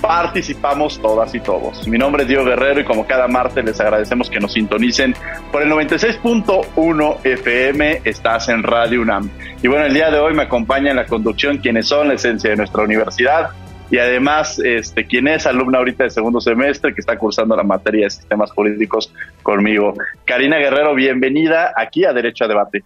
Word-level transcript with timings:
Participamos 0.00 1.00
todas 1.00 1.34
y 1.34 1.40
todos. 1.40 1.86
Mi 1.86 1.98
nombre 1.98 2.22
es 2.22 2.28
Diego 2.28 2.44
Guerrero 2.44 2.80
y 2.80 2.84
como 2.84 3.06
cada 3.06 3.28
martes 3.28 3.64
les 3.64 3.78
agradecemos 3.80 4.30
que 4.30 4.40
nos 4.40 4.54
sintonicen 4.54 5.14
por 5.52 5.62
el 5.62 5.70
96.1 5.70 7.18
FM. 7.24 8.00
Estás 8.04 8.48
en 8.48 8.62
Radio 8.62 9.02
UNAM. 9.02 9.30
Y 9.62 9.68
bueno, 9.68 9.84
el 9.84 9.92
día 9.92 10.10
de 10.10 10.18
hoy 10.18 10.32
me 10.32 10.44
acompaña 10.44 10.90
en 10.90 10.96
la 10.96 11.06
conducción 11.06 11.58
quienes 11.58 11.86
son 11.86 12.08
la 12.08 12.14
esencia 12.14 12.48
de 12.50 12.56
nuestra 12.56 12.82
universidad 12.82 13.50
y 13.90 13.98
además 13.98 14.58
este, 14.64 15.04
quien 15.04 15.28
es 15.28 15.46
alumna 15.46 15.78
ahorita 15.78 16.04
de 16.04 16.10
segundo 16.10 16.40
semestre 16.40 16.94
que 16.94 17.00
está 17.00 17.18
cursando 17.18 17.56
la 17.56 17.64
materia 17.64 18.04
de 18.04 18.10
sistemas 18.10 18.50
jurídicos 18.52 19.12
conmigo. 19.42 19.94
Karina 20.24 20.58
Guerrero, 20.58 20.94
bienvenida 20.94 21.72
aquí 21.76 22.04
a 22.04 22.12
Derecho 22.12 22.44
a 22.44 22.48
Debate. 22.48 22.84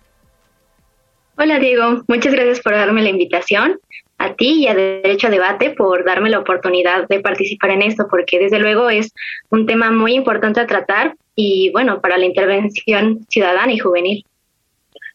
Hola 1.37 1.59
Diego, 1.59 2.03
muchas 2.09 2.33
gracias 2.33 2.61
por 2.61 2.73
darme 2.73 3.03
la 3.03 3.11
invitación, 3.11 3.79
a 4.19 4.35
ti 4.35 4.63
y 4.63 4.69
a 4.69 4.75
Derecho 4.75 5.27
a 5.27 5.31
Debate 5.31 5.71
por 5.71 6.05
darme 6.05 6.31
la 6.31 6.39
oportunidad 6.39 7.09
de 7.09 7.21
participar 7.21 7.71
en 7.71 7.83
esto, 7.83 8.07
porque 8.09 8.39
desde 8.39 8.59
luego 8.59 8.91
es 8.91 9.13
un 9.51 9.67
tema 9.67 9.91
muy 9.91 10.15
importante 10.15 10.61
a 10.61 10.67
tratar 10.67 11.17
y 11.35 11.71
bueno, 11.73 12.01
para 12.01 12.17
la 12.17 12.25
intervención 12.25 13.25
ciudadana 13.29 13.73
y 13.73 13.79
juvenil. 13.79 14.25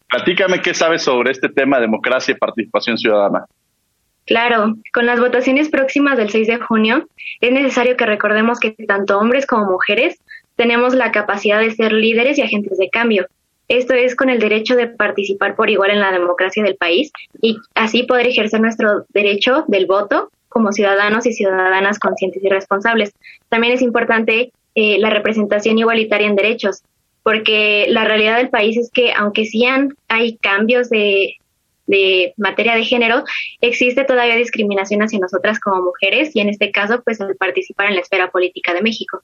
Platícame 0.09 0.61
qué 0.61 0.73
sabes 0.73 1.03
sobre 1.03 1.31
este 1.31 1.49
tema, 1.49 1.79
democracia 1.79 2.33
y 2.33 2.37
participación 2.37 2.97
ciudadana. 2.97 3.45
Claro, 4.25 4.75
con 4.93 5.05
las 5.05 5.19
votaciones 5.19 5.69
próximas 5.69 6.17
del 6.17 6.29
6 6.29 6.47
de 6.47 6.57
junio, 6.57 7.07
es 7.41 7.51
necesario 7.51 7.97
que 7.97 8.05
recordemos 8.05 8.59
que 8.59 8.71
tanto 8.71 9.17
hombres 9.17 9.47
como 9.47 9.65
mujeres 9.65 10.19
tenemos 10.55 10.93
la 10.93 11.11
capacidad 11.11 11.59
de 11.59 11.71
ser 11.71 11.93
líderes 11.93 12.37
y 12.37 12.41
agentes 12.41 12.77
de 12.77 12.89
cambio 12.89 13.27
esto 13.69 13.93
es 13.93 14.15
con 14.15 14.29
el 14.29 14.39
derecho 14.39 14.75
de 14.75 14.87
participar 14.87 15.55
por 15.55 15.69
igual 15.69 15.91
en 15.91 15.99
la 15.99 16.11
democracia 16.11 16.63
del 16.63 16.75
país 16.75 17.11
y 17.39 17.55
así 17.75 18.03
poder 18.03 18.27
ejercer 18.27 18.59
nuestro 18.59 19.05
derecho 19.09 19.63
del 19.67 19.85
voto 19.85 20.31
como 20.49 20.71
ciudadanos 20.71 21.27
y 21.27 21.33
ciudadanas 21.33 21.99
conscientes 21.99 22.43
y 22.43 22.49
responsables. 22.49 23.13
También 23.47 23.73
es 23.73 23.83
importante 23.83 24.51
eh, 24.73 24.97
la 24.97 25.11
representación 25.11 25.77
igualitaria 25.77 26.27
en 26.27 26.35
derechos, 26.35 26.81
porque 27.21 27.85
la 27.89 28.05
realidad 28.05 28.37
del 28.37 28.49
país 28.49 28.75
es 28.75 28.89
que 28.91 29.13
aunque 29.13 29.45
sí 29.45 29.63
hay 30.07 30.37
cambios 30.37 30.89
de, 30.89 31.35
de 31.85 32.33
materia 32.37 32.75
de 32.75 32.83
género, 32.83 33.23
existe 33.61 34.03
todavía 34.03 34.35
discriminación 34.35 35.03
hacia 35.03 35.19
nosotras 35.19 35.59
como 35.59 35.83
mujeres 35.83 36.35
y 36.35 36.39
en 36.39 36.49
este 36.49 36.71
caso, 36.71 37.03
pues 37.03 37.21
al 37.21 37.35
participar 37.35 37.87
en 37.87 37.95
la 37.95 38.01
esfera 38.01 38.31
política 38.31 38.73
de 38.73 38.81
México. 38.81 39.21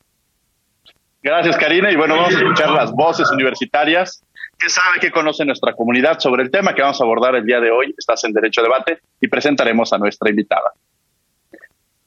Gracias, 1.23 1.57
Karina. 1.57 1.91
Y 1.91 1.95
bueno, 1.95 2.15
vamos 2.15 2.35
a 2.35 2.37
escuchar 2.37 2.69
las 2.69 2.91
voces 2.91 3.31
universitarias 3.31 4.23
que 4.57 4.69
sabe, 4.69 4.99
que 4.99 5.11
conoce 5.11 5.45
nuestra 5.45 5.73
comunidad 5.73 6.19
sobre 6.19 6.43
el 6.43 6.51
tema 6.51 6.73
que 6.73 6.81
vamos 6.81 6.99
a 6.99 7.03
abordar 7.03 7.35
el 7.35 7.45
día 7.45 7.59
de 7.59 7.71
hoy. 7.71 7.93
Estás 7.97 8.23
en 8.23 8.33
Derecho 8.33 8.61
a 8.61 8.63
Debate 8.63 8.99
y 9.19 9.27
presentaremos 9.27 9.91
a 9.93 9.97
nuestra 9.97 10.29
invitada. 10.29 10.71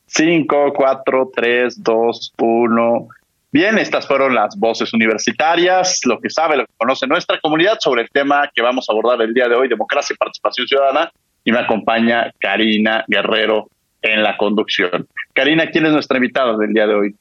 5, 0.06 0.72
4, 0.74 1.30
3, 1.34 1.82
2, 1.82 2.32
1. 2.38 3.08
Bien, 3.50 3.78
estas 3.78 4.06
fueron 4.06 4.34
las 4.34 4.58
voces 4.58 4.92
universitarias, 4.92 6.00
lo 6.04 6.18
que 6.20 6.30
sabe, 6.30 6.56
lo 6.56 6.66
que 6.66 6.72
conoce 6.76 7.06
nuestra 7.06 7.40
comunidad 7.40 7.78
sobre 7.80 8.02
el 8.02 8.10
tema 8.10 8.50
que 8.54 8.62
vamos 8.62 8.88
a 8.88 8.92
abordar 8.92 9.22
el 9.22 9.32
día 9.32 9.48
de 9.48 9.54
hoy, 9.54 9.68
democracia 9.68 10.14
y 10.14 10.16
participación 10.16 10.66
ciudadana. 10.66 11.10
Y 11.44 11.52
me 11.52 11.60
acompaña 11.60 12.32
Karina 12.40 13.04
Guerrero 13.06 13.68
en 14.02 14.22
la 14.22 14.36
conducción. 14.36 15.06
Karina, 15.32 15.70
¿quién 15.70 15.86
es 15.86 15.92
nuestra 15.92 16.18
invitada 16.18 16.56
del 16.56 16.72
día 16.72 16.86
de 16.86 16.94
hoy? 16.94 17.14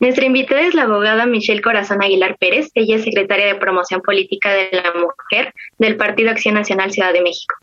Nuestra 0.00 0.24
invitada 0.24 0.62
es 0.62 0.74
la 0.74 0.84
abogada 0.84 1.26
Michelle 1.26 1.60
Corazón 1.60 2.02
Aguilar 2.02 2.38
Pérez. 2.38 2.70
Ella 2.74 2.96
es 2.96 3.04
secretaria 3.04 3.46
de 3.46 3.56
Promoción 3.56 4.00
Política 4.00 4.50
de 4.50 4.70
la 4.72 4.94
Mujer 4.94 5.52
del 5.78 5.96
Partido 5.98 6.30
Acción 6.30 6.54
Nacional 6.54 6.90
Ciudad 6.90 7.12
de 7.12 7.20
México. 7.20 7.54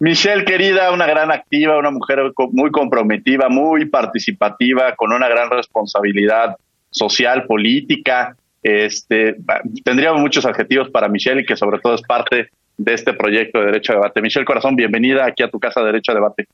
Michelle, 0.00 0.44
querida, 0.44 0.90
una 0.90 1.06
gran 1.06 1.30
activa, 1.30 1.78
una 1.78 1.92
mujer 1.92 2.20
muy 2.50 2.72
comprometida, 2.72 3.48
muy 3.48 3.86
participativa, 3.86 4.96
con 4.96 5.12
una 5.12 5.28
gran 5.28 5.50
responsabilidad 5.50 6.56
social, 6.90 7.44
política. 7.46 8.36
Este, 8.60 9.36
tendríamos 9.84 10.20
muchos 10.20 10.44
adjetivos 10.44 10.90
para 10.90 11.08
Michelle 11.08 11.46
que 11.46 11.56
sobre 11.56 11.78
todo 11.78 11.94
es 11.94 12.02
parte 12.02 12.48
de 12.76 12.92
este 12.92 13.12
proyecto 13.12 13.60
de 13.60 13.66
Derecho 13.66 13.92
a 13.92 13.96
Debate. 13.96 14.20
Michelle 14.20 14.44
Corazón, 14.44 14.74
bienvenida 14.74 15.26
aquí 15.26 15.44
a 15.44 15.48
tu 15.48 15.60
casa 15.60 15.78
de 15.78 15.86
Derecho 15.86 16.10
a 16.10 16.16
Debate. 16.16 16.48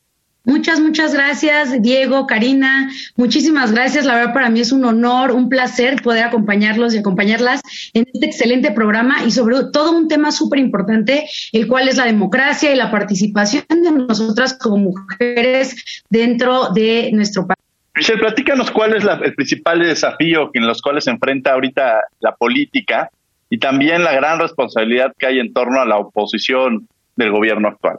Muchas, 0.45 0.81
muchas 0.81 1.12
gracias, 1.12 1.83
Diego, 1.83 2.27
Karina. 2.27 2.91
Muchísimas 3.17 3.73
gracias. 3.73 4.06
La 4.06 4.15
verdad, 4.15 4.33
para 4.33 4.49
mí 4.49 4.61
es 4.61 4.73
un 4.73 4.84
honor, 4.87 5.33
un 5.33 5.51
placer 5.51 6.01
poder 6.03 6.25
acompañarlos 6.25 6.95
y 6.95 6.99
acompañarlas 6.99 7.61
en 7.93 8.06
este 8.12 8.27
excelente 8.27 8.73
programa 8.73 9.23
y 9.25 9.31
sobre 9.33 9.56
todo 9.71 9.93
un 9.93 10.09
tema 10.09 10.33
súper 10.33 10.59
importante, 10.61 11.29
el 11.53 11.69
cual 11.69 11.89
es 11.89 11.99
la 11.99 12.06
democracia 12.06 12.73
y 12.73 12.77
la 12.77 12.91
participación 12.91 13.65
de 13.69 13.91
nosotras 13.91 14.55
como 14.55 14.79
mujeres 14.79 16.03
dentro 16.09 16.71
de 16.73 17.11
nuestro 17.12 17.47
país. 17.47 17.59
Michelle, 17.95 18.21
platícanos 18.21 18.71
cuál 18.71 18.97
es 18.97 19.05
el 19.05 19.34
principal 19.34 19.81
desafío 19.81 20.50
en 20.55 20.67
los 20.67 20.81
cuales 20.81 21.05
se 21.05 21.11
enfrenta 21.11 21.53
ahorita 21.53 22.00
la 22.21 22.34
política 22.34 23.11
y 23.50 23.59
también 23.59 24.05
la 24.05 24.15
gran 24.15 24.39
responsabilidad 24.39 25.12
que 25.19 25.27
hay 25.27 25.39
en 25.39 25.53
torno 25.53 25.81
a 25.81 25.84
la 25.84 25.99
oposición 25.99 26.89
del 27.17 27.31
gobierno 27.31 27.69
actual. 27.69 27.99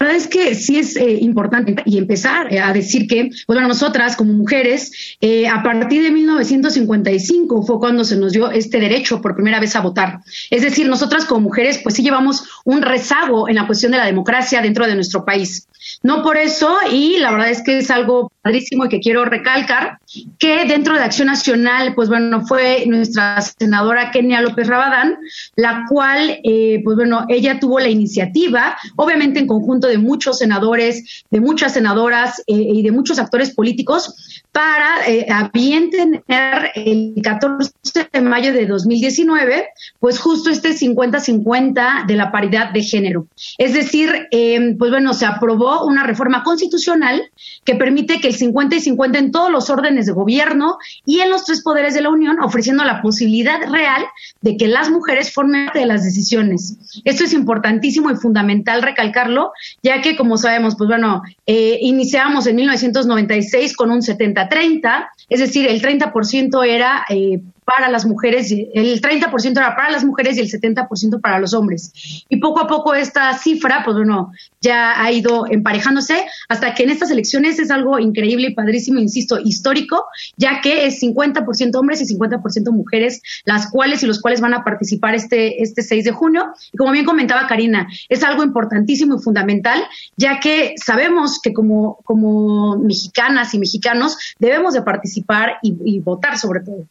La 0.00 0.06
verdad 0.06 0.22
es 0.22 0.28
que 0.28 0.54
sí 0.54 0.78
es 0.78 0.96
eh, 0.96 1.18
importante 1.20 1.76
y 1.84 1.98
empezar 1.98 2.50
eh, 2.50 2.58
a 2.58 2.72
decir 2.72 3.06
que, 3.06 3.26
pues, 3.26 3.44
bueno, 3.46 3.68
nosotras 3.68 4.16
como 4.16 4.32
mujeres, 4.32 5.16
eh, 5.20 5.46
a 5.46 5.62
partir 5.62 6.02
de 6.02 6.10
1955 6.10 7.62
fue 7.66 7.78
cuando 7.78 8.02
se 8.04 8.16
nos 8.16 8.32
dio 8.32 8.50
este 8.50 8.80
derecho 8.80 9.20
por 9.20 9.34
primera 9.34 9.60
vez 9.60 9.76
a 9.76 9.80
votar. 9.80 10.20
Es 10.48 10.62
decir, 10.62 10.88
nosotras 10.88 11.26
como 11.26 11.42
mujeres, 11.42 11.80
pues 11.82 11.96
sí 11.96 12.02
llevamos 12.02 12.48
un 12.64 12.80
rezago 12.80 13.46
en 13.46 13.56
la 13.56 13.66
cuestión 13.66 13.92
de 13.92 13.98
la 13.98 14.06
democracia 14.06 14.62
dentro 14.62 14.86
de 14.86 14.94
nuestro 14.94 15.22
país. 15.26 15.68
No 16.02 16.22
por 16.22 16.36
eso, 16.36 16.78
y 16.90 17.18
la 17.18 17.30
verdad 17.30 17.50
es 17.50 17.62
que 17.62 17.78
es 17.78 17.90
algo 17.90 18.32
padrísimo 18.42 18.86
y 18.86 18.88
que 18.88 19.00
quiero 19.00 19.24
recalcar, 19.24 19.98
que 20.38 20.64
dentro 20.64 20.94
de 20.94 21.02
Acción 21.02 21.28
Nacional, 21.28 21.94
pues 21.94 22.08
bueno, 22.08 22.46
fue 22.46 22.84
nuestra 22.86 23.40
senadora 23.40 24.10
Kenia 24.10 24.40
López 24.40 24.66
Rabadán, 24.66 25.18
la 25.56 25.84
cual, 25.88 26.40
eh, 26.44 26.80
pues 26.84 26.96
bueno, 26.96 27.26
ella 27.28 27.60
tuvo 27.60 27.80
la 27.80 27.88
iniciativa, 27.88 28.76
obviamente 28.96 29.40
en 29.40 29.46
conjunto 29.46 29.88
de 29.90 29.98
muchos 29.98 30.38
senadores, 30.38 31.24
de 31.30 31.40
muchas 31.40 31.74
senadoras 31.74 32.38
eh, 32.46 32.54
y 32.54 32.82
de 32.82 32.92
muchos 32.92 33.18
actores 33.18 33.54
políticos, 33.54 34.42
para 34.52 35.06
eh, 35.06 35.26
bien 35.52 35.90
tener 35.90 36.70
el 36.74 37.14
14 37.22 37.72
de 38.12 38.20
mayo 38.20 38.52
de 38.52 38.66
2019, 38.66 39.68
pues 40.00 40.18
justo 40.18 40.50
este 40.50 40.70
50-50 40.70 42.06
de 42.06 42.16
la 42.16 42.32
paridad 42.32 42.70
de 42.70 42.82
género. 42.82 43.26
Es 43.58 43.74
decir, 43.74 44.28
eh, 44.30 44.74
pues 44.78 44.90
bueno, 44.90 45.14
se 45.14 45.26
aprobó 45.26 45.84
una 45.84 46.04
reforma 46.04 46.42
constitucional 46.42 47.22
que 47.64 47.76
permite 47.76 48.20
que 48.20 48.28
el 48.28 48.34
50 48.34 48.76
y 48.76 48.80
50 48.80 49.18
en 49.18 49.30
todos 49.30 49.50
los 49.50 49.70
órdenes 49.70 50.06
de 50.06 50.12
gobierno 50.12 50.78
y 51.04 51.20
en 51.20 51.30
los 51.30 51.44
tres 51.44 51.62
poderes 51.62 51.94
de 51.94 52.00
la 52.00 52.10
Unión, 52.10 52.40
ofreciendo 52.40 52.84
la 52.84 53.02
posibilidad 53.02 53.60
real 53.70 54.04
de 54.40 54.56
que 54.56 54.66
las 54.66 54.90
mujeres 54.90 55.32
formen 55.32 55.66
parte 55.66 55.80
de 55.80 55.86
las 55.86 56.04
decisiones. 56.04 56.76
Esto 57.04 57.24
es 57.24 57.32
importantísimo 57.32 58.10
y 58.10 58.16
fundamental 58.16 58.82
recalcarlo, 58.82 59.52
ya 59.82 60.00
que, 60.00 60.16
como 60.16 60.36
sabemos, 60.36 60.74
pues 60.76 60.88
bueno, 60.88 61.22
eh, 61.46 61.78
iniciamos 61.82 62.46
en 62.46 62.56
1996 62.56 63.76
con 63.76 63.90
un 63.90 64.02
70-30, 64.48 65.08
es 65.28 65.40
decir, 65.40 65.66
el 65.68 65.82
30% 65.82 66.66
era 66.66 67.04
eh, 67.08 67.40
para 67.76 67.88
las 67.88 68.04
mujeres, 68.04 68.50
el 68.50 69.00
30% 69.00 69.52
era 69.52 69.76
para 69.76 69.90
las 69.90 70.04
mujeres 70.04 70.36
y 70.36 70.40
el 70.40 70.50
70% 70.50 71.20
para 71.20 71.38
los 71.38 71.54
hombres. 71.54 71.92
Y 72.28 72.38
poco 72.38 72.60
a 72.60 72.66
poco 72.66 72.94
esta 72.94 73.32
cifra, 73.38 73.82
pues 73.84 73.96
bueno, 73.96 74.32
ya 74.60 75.00
ha 75.00 75.12
ido 75.12 75.46
emparejándose 75.48 76.24
hasta 76.48 76.74
que 76.74 76.82
en 76.82 76.90
estas 76.90 77.10
elecciones 77.10 77.58
es 77.58 77.70
algo 77.70 77.98
increíble 77.98 78.48
y 78.48 78.54
padrísimo, 78.54 78.98
insisto, 78.98 79.38
histórico, 79.38 80.04
ya 80.36 80.60
que 80.60 80.86
es 80.86 81.00
50% 81.00 81.76
hombres 81.76 82.00
y 82.00 82.16
50% 82.16 82.72
mujeres, 82.72 83.22
las 83.44 83.70
cuales 83.70 84.02
y 84.02 84.06
los 84.06 84.20
cuales 84.20 84.40
van 84.40 84.54
a 84.54 84.64
participar 84.64 85.14
este, 85.14 85.62
este 85.62 85.82
6 85.82 86.04
de 86.04 86.12
junio. 86.12 86.52
Y 86.72 86.76
como 86.76 86.92
bien 86.92 87.04
comentaba 87.04 87.46
Karina, 87.46 87.88
es 88.08 88.24
algo 88.24 88.42
importantísimo 88.42 89.16
y 89.16 89.22
fundamental, 89.22 89.82
ya 90.16 90.40
que 90.40 90.74
sabemos 90.76 91.40
que 91.40 91.52
como, 91.52 91.98
como 92.04 92.78
mexicanas 92.78 93.54
y 93.54 93.58
mexicanos 93.58 94.16
debemos 94.38 94.74
de 94.74 94.82
participar 94.82 95.58
y, 95.62 96.00
votar 96.00 96.38
sobre 96.38 96.60
todo. 96.60 96.86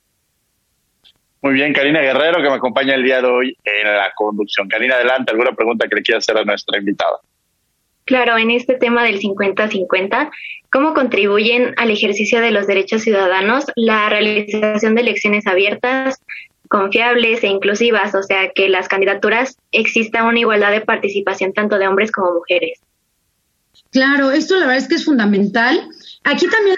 Muy 1.42 1.54
bien, 1.54 1.74
Karina 1.74 2.02
Guerrero, 2.02 2.42
que 2.42 2.50
me 2.50 2.56
acompaña 2.56 2.96
el 2.96 3.04
día 3.04 3.22
de 3.22 3.28
hoy 3.28 3.58
en 3.64 3.88
la 3.88 4.12
conducción. 4.16 4.68
Karina, 4.68 4.96
adelante, 4.96 5.32
¿alguna 5.32 5.54
pregunta 5.54 5.88
que 5.88 5.96
le 5.96 6.02
quiera 6.02 6.18
hacer 6.18 6.38
a 6.38 6.44
nuestra 6.44 6.78
invitada? 6.78 7.18
Claro, 8.04 8.38
en 8.38 8.52
este 8.52 8.74
tema 8.76 9.04
del 9.04 9.22
50-50, 9.22 10.32
¿cómo 10.72 10.94
contribuyen 10.94 11.76
al 11.78 11.92
ejercicio 11.92 12.42
de 12.42 12.52
los 12.52 12.68
derechos 12.68 13.04
ciudadanos 13.04 13.66
la 13.76 14.10
realización 14.10 14.96
de 14.96 15.02
elecciones 15.02 15.48
abiertas, 15.48 16.20
confiables 16.68 17.44
e 17.44 17.48
inclusivas? 17.48 18.16
O 18.16 18.24
sea, 18.24 18.50
que 18.54 18.68
las 18.68 18.88
candidaturas 18.88 19.58
exista 19.72 20.24
una 20.24 20.40
igualdad 20.40 20.72
de 20.72 20.82
participación 20.82 21.54
tanto 21.54 21.78
de 21.78 21.88
hombres 21.88 22.12
como 22.12 22.34
mujeres. 22.34 22.82
Claro, 23.92 24.32
esto 24.32 24.56
la 24.56 24.62
verdad 24.62 24.78
es 24.78 24.88
que 24.88 24.96
es 24.96 25.06
fundamental. 25.06 25.88
Aquí 26.24 26.48
también, 26.48 26.78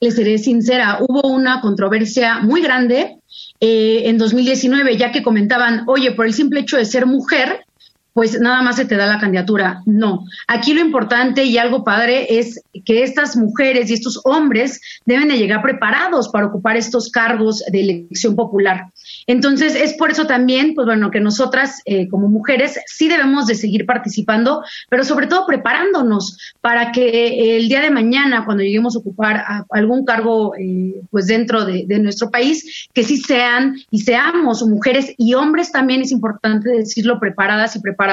les 0.00 0.14
seré 0.14 0.38
sincera, 0.38 0.98
hubo 1.00 1.28
una 1.28 1.60
controversia 1.60 2.38
muy 2.38 2.62
grande 2.62 3.16
eh, 3.60 4.02
en 4.04 4.18
2019, 4.18 4.96
ya 4.96 5.10
que 5.10 5.22
comentaban, 5.22 5.84
oye, 5.86 6.12
por 6.12 6.26
el 6.26 6.34
simple 6.34 6.60
hecho 6.60 6.76
de 6.76 6.84
ser 6.84 7.06
mujer, 7.06 7.64
pues 8.12 8.40
nada 8.40 8.62
más 8.62 8.76
se 8.76 8.84
te 8.84 8.96
da 8.96 9.06
la 9.06 9.20
candidatura. 9.20 9.82
No, 9.86 10.24
aquí 10.48 10.74
lo 10.74 10.80
importante 10.80 11.44
y 11.44 11.56
algo 11.56 11.84
padre 11.84 12.38
es 12.38 12.60
que 12.84 13.04
estas 13.04 13.36
mujeres 13.36 13.90
y 13.90 13.94
estos 13.94 14.20
hombres 14.24 14.80
deben 15.06 15.28
de 15.28 15.38
llegar 15.38 15.62
preparados 15.62 16.28
para 16.28 16.46
ocupar 16.46 16.76
estos 16.76 17.10
cargos 17.10 17.62
de 17.70 17.80
elección 17.80 18.34
popular. 18.34 18.86
Entonces, 19.26 19.74
es 19.74 19.94
por 19.94 20.10
eso 20.10 20.26
también, 20.26 20.74
pues 20.74 20.86
bueno, 20.86 21.10
que 21.10 21.20
nosotras 21.20 21.80
eh, 21.84 22.08
como 22.08 22.28
mujeres 22.28 22.78
sí 22.86 23.08
debemos 23.08 23.46
de 23.46 23.54
seguir 23.54 23.86
participando, 23.86 24.62
pero 24.88 25.04
sobre 25.04 25.26
todo 25.26 25.46
preparándonos 25.46 26.38
para 26.60 26.92
que 26.92 27.56
el 27.56 27.68
día 27.68 27.80
de 27.80 27.90
mañana, 27.90 28.44
cuando 28.44 28.64
lleguemos 28.64 28.96
a 28.96 29.00
ocupar 29.00 29.44
algún 29.70 30.04
cargo, 30.04 30.54
eh, 30.56 31.02
pues 31.10 31.26
dentro 31.26 31.64
de, 31.64 31.84
de, 31.86 31.98
nuestro 31.98 32.30
país, 32.30 32.88
que 32.92 33.04
sí 33.04 33.18
sean 33.18 33.76
y 33.90 34.00
seamos 34.00 34.62
mujeres 34.66 35.14
y 35.16 35.34
hombres 35.34 35.72
también 35.72 36.02
es 36.02 36.10
importante 36.10 36.70
decirlo 36.70 37.20
preparadas 37.20 37.76
y 37.76 37.80
preparados. 37.80 38.07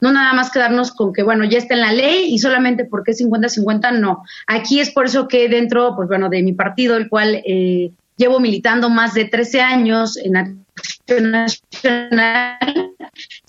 No 0.00 0.12
nada 0.12 0.32
más 0.32 0.50
quedarnos 0.50 0.92
con 0.92 1.12
que, 1.12 1.22
bueno, 1.22 1.44
ya 1.44 1.58
está 1.58 1.74
en 1.74 1.80
la 1.80 1.92
ley 1.92 2.32
y 2.32 2.38
solamente 2.38 2.84
porque 2.84 3.12
es 3.12 3.20
50-50, 3.20 3.98
no. 3.98 4.24
Aquí 4.46 4.80
es 4.80 4.90
por 4.90 5.06
eso 5.06 5.28
que 5.28 5.48
dentro, 5.48 5.94
pues 5.96 6.08
bueno, 6.08 6.28
de 6.28 6.42
mi 6.42 6.52
partido, 6.52 6.96
el 6.96 7.08
cual... 7.08 7.42
Eh, 7.46 7.92
llevo 8.18 8.40
militando 8.40 8.90
más 8.90 9.14
de 9.14 9.24
13 9.24 9.60
años 9.62 10.18
en 10.18 10.36
Acción 10.36 11.30
Nacional, 11.30 12.87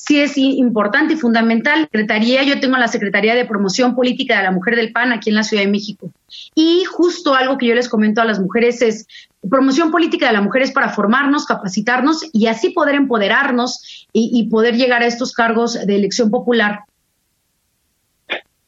sí 0.10 0.20
es 0.20 0.40
importante 0.40 1.14
y 1.14 1.18
fundamental. 1.18 1.82
Secretaría, 1.82 2.42
yo 2.42 2.60
tengo 2.60 2.76
la 2.78 2.88
Secretaría 2.88 3.36
de 3.36 3.46
Promoción 3.46 3.96
Política 3.96 4.38
de 4.38 4.44
la 4.44 4.50
Mujer 4.50 4.76
del 4.76 4.92
PAN 4.92 5.12
aquí 5.12 5.30
en 5.30 5.36
la 5.36 5.44
Ciudad 5.44 5.62
de 5.62 5.70
México. 5.70 6.10
Y 6.56 6.84
justo 6.86 7.36
algo 7.36 7.60
que 7.60 7.68
yo 7.68 7.76
les 7.76 7.88
comento 7.88 8.20
a 8.20 8.26
las 8.26 8.40
mujeres 8.40 8.82
es, 8.82 9.06
promoción 9.48 9.92
política 9.92 10.26
de 10.26 10.34
la 10.34 10.42
mujer 10.42 10.64
es 10.64 10.72
para 10.72 10.90
formarnos, 10.90 11.46
capacitarnos 11.46 12.28
y 12.34 12.48
así 12.48 12.72
poder 12.72 12.96
empoderarnos 12.96 14.08
y, 14.12 14.32
y 14.34 14.50
poder 14.50 14.78
llegar 14.78 15.04
a 15.04 15.06
estos 15.06 15.32
cargos 15.32 15.86
de 15.86 15.96
elección 15.96 16.32
popular. 16.32 16.80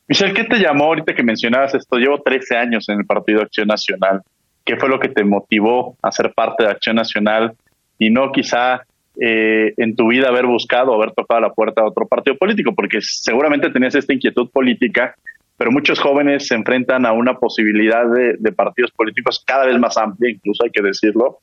Michelle, 0.08 0.36
¿qué 0.36 0.44
te 0.44 0.60
llamó 0.60 0.86
ahorita 0.86 1.16
que 1.16 1.24
mencionabas 1.24 1.74
esto? 1.74 1.98
Llevo 1.98 2.22
13 2.22 2.56
años 2.56 2.88
en 2.88 3.00
el 3.00 3.06
Partido 3.08 3.42
Acción 3.42 3.68
Nacional. 3.68 4.22
¿Qué 4.64 4.78
fue 4.78 4.90
lo 4.90 5.00
que 5.00 5.10
te 5.10 5.24
motivó 5.24 5.98
a 6.04 6.12
ser 6.12 6.32
parte 6.36 6.66
de 6.66 6.70
Acción 6.70 6.98
Nacional 6.98 7.54
y 7.98 8.12
no 8.12 8.32
quizá 8.32 8.84
eh, 9.22 9.74
en 9.78 9.96
tu 9.96 10.08
vida 10.08 10.30
haber 10.30 10.48
buscado, 10.48 10.94
haber 10.94 11.12
tocado 11.12 11.40
la 11.40 11.54
puerta 11.54 11.82
de 11.82 11.88
otro 11.88 12.08
partido 12.08 12.38
político? 12.38 12.74
Porque 12.74 13.00
seguramente 13.02 13.70
tenías 13.70 13.96
esta 13.96 14.14
inquietud 14.14 14.50
política, 14.50 15.16
pero 15.58 15.72
muchos 15.72 16.00
jóvenes 16.00 16.48
se 16.48 16.56
enfrentan 16.56 17.06
a 17.06 17.14
una 17.14 17.36
posibilidad 17.36 18.04
de 18.08 18.52
partidos 18.52 18.92
políticos 18.92 19.44
cada 19.46 19.66
vez 19.66 19.78
más 19.78 19.96
amplia, 19.98 20.32
incluso 20.32 20.64
hay 20.64 20.72
que 20.72 20.82
decirlo, 20.82 21.40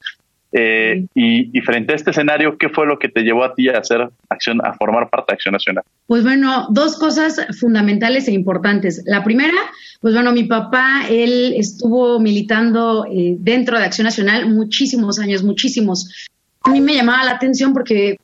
eh, 0.50 1.06
y, 1.14 1.60
frente 1.60 1.92
a 1.92 1.96
este 1.96 2.10
escenario, 2.10 2.56
¿qué 2.56 2.70
fue 2.70 2.86
lo 2.86 2.98
que 2.98 3.08
te 3.08 3.20
llevó 3.20 3.44
a 3.44 3.54
ti 3.54 3.68
a 3.68 3.78
hacer 3.78 4.08
acción, 4.30 4.64
a 4.64 4.72
formar 4.74 5.10
parte 5.10 5.32
de 5.32 5.34
Acción 5.34 5.52
Nacional? 5.52 5.84
Pues 6.06 6.22
bueno, 6.22 6.68
dos 6.70 6.98
cosas 6.98 7.46
fundamentales 7.60 8.28
e 8.28 8.32
importantes. 8.32 9.02
La 9.06 9.22
primera, 9.22 9.58
pues 10.00 10.14
bueno, 10.14 10.32
mi 10.32 10.44
papá, 10.44 11.02
él 11.10 11.52
estuvo 11.56 12.18
militando 12.18 13.04
eh, 13.12 13.36
dentro 13.38 13.78
de 13.78 13.84
Acción 13.84 14.06
Nacional 14.06 14.48
muchísimos 14.48 15.18
años, 15.18 15.42
muchísimos. 15.42 16.28
A 16.62 16.70
mí 16.70 16.80
me 16.80 16.94
llamaba 16.94 17.24
la 17.24 17.32
atención 17.32 17.72
porque 17.72 18.18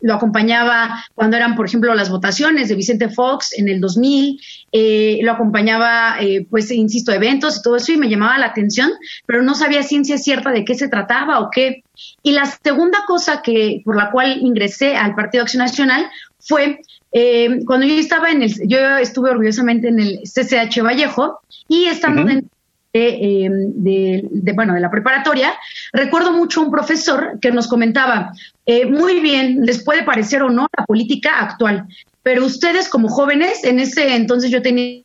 lo 0.00 0.14
acompañaba 0.14 1.04
cuando 1.14 1.36
eran, 1.36 1.54
por 1.54 1.66
ejemplo, 1.66 1.94
las 1.94 2.10
votaciones 2.10 2.68
de 2.68 2.74
Vicente 2.74 3.08
Fox 3.08 3.56
en 3.58 3.68
el 3.68 3.80
2000, 3.80 4.40
eh, 4.72 5.18
lo 5.22 5.32
acompañaba, 5.32 6.16
eh, 6.20 6.46
pues, 6.48 6.70
insisto, 6.70 7.12
eventos 7.12 7.58
y 7.58 7.62
todo 7.62 7.76
eso, 7.76 7.92
y 7.92 7.96
me 7.96 8.08
llamaba 8.08 8.38
la 8.38 8.46
atención, 8.46 8.90
pero 9.26 9.42
no 9.42 9.54
sabía 9.54 9.82
ciencia 9.82 10.18
cierta 10.18 10.50
de 10.50 10.64
qué 10.64 10.74
se 10.74 10.88
trataba 10.88 11.40
o 11.40 11.50
qué. 11.50 11.82
Y 12.22 12.32
la 12.32 12.46
segunda 12.46 12.98
cosa 13.06 13.42
que 13.42 13.82
por 13.84 13.96
la 13.96 14.10
cual 14.10 14.38
ingresé 14.40 14.96
al 14.96 15.14
Partido 15.14 15.42
Acción 15.42 15.62
Nacional 15.62 16.06
fue 16.38 16.80
eh, 17.12 17.60
cuando 17.66 17.86
yo 17.86 17.94
estaba 17.94 18.30
en 18.30 18.42
el, 18.42 18.54
yo 18.68 18.96
estuve 18.98 19.30
orgullosamente 19.30 19.88
en 19.88 19.98
el 19.98 20.20
CCH 20.22 20.82
Vallejo 20.82 21.40
y 21.68 21.86
estando 21.86 22.22
en 22.22 22.30
Em, 22.30 22.48
de, 22.92 24.52
bueno, 24.54 24.74
de 24.74 24.80
la 24.80 24.90
preparatoria, 24.90 25.54
recuerdo 25.92 26.32
mucho 26.32 26.62
un 26.62 26.70
profesor 26.70 27.38
que 27.40 27.52
nos 27.52 27.68
comentaba, 27.68 28.32
eh, 28.66 28.86
muy 28.86 29.20
bien, 29.20 29.64
les 29.64 29.84
puede 29.84 30.02
parecer 30.02 30.42
o 30.42 30.50
no 30.50 30.66
la 30.76 30.84
política 30.84 31.40
actual, 31.40 31.86
pero 32.22 32.44
ustedes 32.44 32.88
como 32.88 33.08
jóvenes, 33.08 33.64
en 33.64 33.80
ese 33.80 34.14
entonces 34.14 34.50
yo 34.50 34.62
tenía 34.62 35.02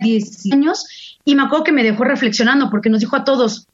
10 0.00 0.52
años 0.52 1.18
y 1.24 1.34
me 1.34 1.42
acuerdo 1.42 1.64
que 1.64 1.72
me 1.72 1.82
dejó 1.82 2.04
reflexionando 2.04 2.70
porque 2.70 2.88
nos 2.88 3.00
dijo 3.00 3.16
a 3.16 3.24
todos, 3.24 3.66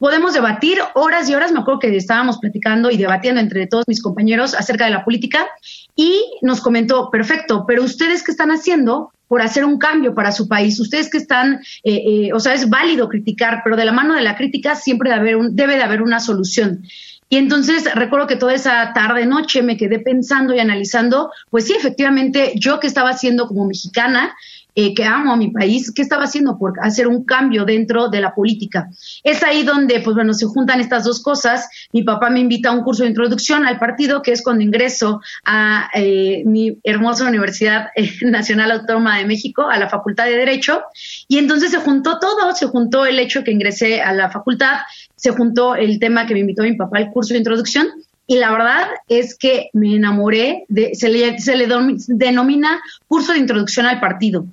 podemos 0.00 0.32
debatir 0.32 0.78
horas 0.94 1.28
y 1.28 1.34
horas, 1.34 1.52
me 1.52 1.60
acuerdo 1.60 1.78
que 1.78 1.94
estábamos 1.94 2.38
platicando 2.38 2.90
y 2.90 2.96
debatiendo 2.96 3.38
entre 3.38 3.66
todos 3.66 3.84
mis 3.86 4.02
compañeros 4.02 4.54
acerca 4.54 4.86
de 4.86 4.90
la 4.92 5.04
política 5.04 5.46
y 5.94 6.24
nos 6.40 6.62
comentó, 6.62 7.10
perfecto, 7.10 7.64
pero 7.68 7.84
ustedes 7.84 8.24
qué 8.24 8.32
están 8.32 8.50
haciendo 8.50 9.12
por 9.28 9.42
hacer 9.42 9.64
un 9.64 9.78
cambio 9.78 10.14
para 10.14 10.32
su 10.32 10.48
país. 10.48 10.80
Ustedes 10.80 11.10
que 11.10 11.18
están, 11.18 11.60
eh, 11.84 12.02
eh, 12.06 12.32
o 12.32 12.40
sea, 12.40 12.54
es 12.54 12.68
válido 12.70 13.08
criticar, 13.10 13.60
pero 13.62 13.76
de 13.76 13.84
la 13.84 13.92
mano 13.92 14.14
de 14.14 14.22
la 14.22 14.36
crítica 14.36 14.74
siempre 14.74 15.10
debe, 15.10 15.20
haber 15.20 15.36
un, 15.36 15.54
debe 15.54 15.76
de 15.76 15.82
haber 15.82 16.00
una 16.00 16.18
solución. 16.18 16.82
Y 17.28 17.36
entonces 17.36 17.84
recuerdo 17.94 18.26
que 18.26 18.34
toda 18.34 18.54
esa 18.54 18.92
tarde, 18.92 19.26
noche 19.26 19.62
me 19.62 19.76
quedé 19.76 20.00
pensando 20.00 20.52
y 20.52 20.58
analizando, 20.58 21.30
pues 21.48 21.66
sí, 21.66 21.74
efectivamente, 21.78 22.54
yo 22.56 22.80
que 22.80 22.88
estaba 22.88 23.10
haciendo 23.10 23.46
como 23.46 23.66
mexicana, 23.66 24.34
eh, 24.74 24.94
que 24.94 25.04
amo 25.04 25.32
a 25.32 25.36
mi 25.36 25.50
país, 25.50 25.92
¿qué 25.92 26.02
estaba 26.02 26.24
haciendo 26.24 26.58
por 26.58 26.74
hacer 26.80 27.08
un 27.08 27.24
cambio 27.24 27.64
dentro 27.64 28.08
de 28.08 28.20
la 28.20 28.34
política? 28.34 28.88
Es 29.24 29.42
ahí 29.42 29.62
donde, 29.62 30.00
pues 30.00 30.14
bueno, 30.14 30.34
se 30.34 30.46
juntan 30.46 30.80
estas 30.80 31.04
dos 31.04 31.22
cosas. 31.22 31.68
Mi 31.92 32.02
papá 32.02 32.30
me 32.30 32.40
invita 32.40 32.70
a 32.70 32.72
un 32.72 32.82
curso 32.82 33.02
de 33.02 33.10
introducción 33.10 33.66
al 33.66 33.78
partido, 33.78 34.22
que 34.22 34.32
es 34.32 34.42
cuando 34.42 34.62
ingreso 34.62 35.20
a 35.44 35.88
eh, 35.94 36.42
mi 36.44 36.78
hermosa 36.84 37.28
Universidad 37.28 37.88
eh, 37.96 38.10
Nacional 38.22 38.70
Autónoma 38.70 39.18
de 39.18 39.26
México, 39.26 39.68
a 39.68 39.78
la 39.78 39.88
Facultad 39.88 40.26
de 40.26 40.36
Derecho, 40.36 40.82
y 41.28 41.38
entonces 41.38 41.70
se 41.70 41.78
juntó 41.78 42.18
todo, 42.18 42.54
se 42.54 42.66
juntó 42.66 43.06
el 43.06 43.18
hecho 43.18 43.44
que 43.44 43.50
ingresé 43.50 44.00
a 44.00 44.12
la 44.12 44.30
facultad, 44.30 44.78
se 45.16 45.30
juntó 45.30 45.74
el 45.74 45.98
tema 45.98 46.26
que 46.26 46.34
me 46.34 46.40
invitó 46.40 46.62
mi 46.62 46.74
papá 46.74 46.98
al 46.98 47.10
curso 47.10 47.34
de 47.34 47.38
introducción, 47.38 47.88
y 48.30 48.36
la 48.36 48.52
verdad 48.52 48.90
es 49.08 49.36
que 49.36 49.70
me 49.72 49.96
enamoré, 49.96 50.64
de, 50.68 50.94
se 50.94 51.08
le, 51.08 51.40
se 51.40 51.56
le 51.56 51.66
denomina 52.06 52.80
curso 53.08 53.32
de 53.32 53.40
introducción 53.40 53.86
al 53.86 53.98
partido. 53.98 54.46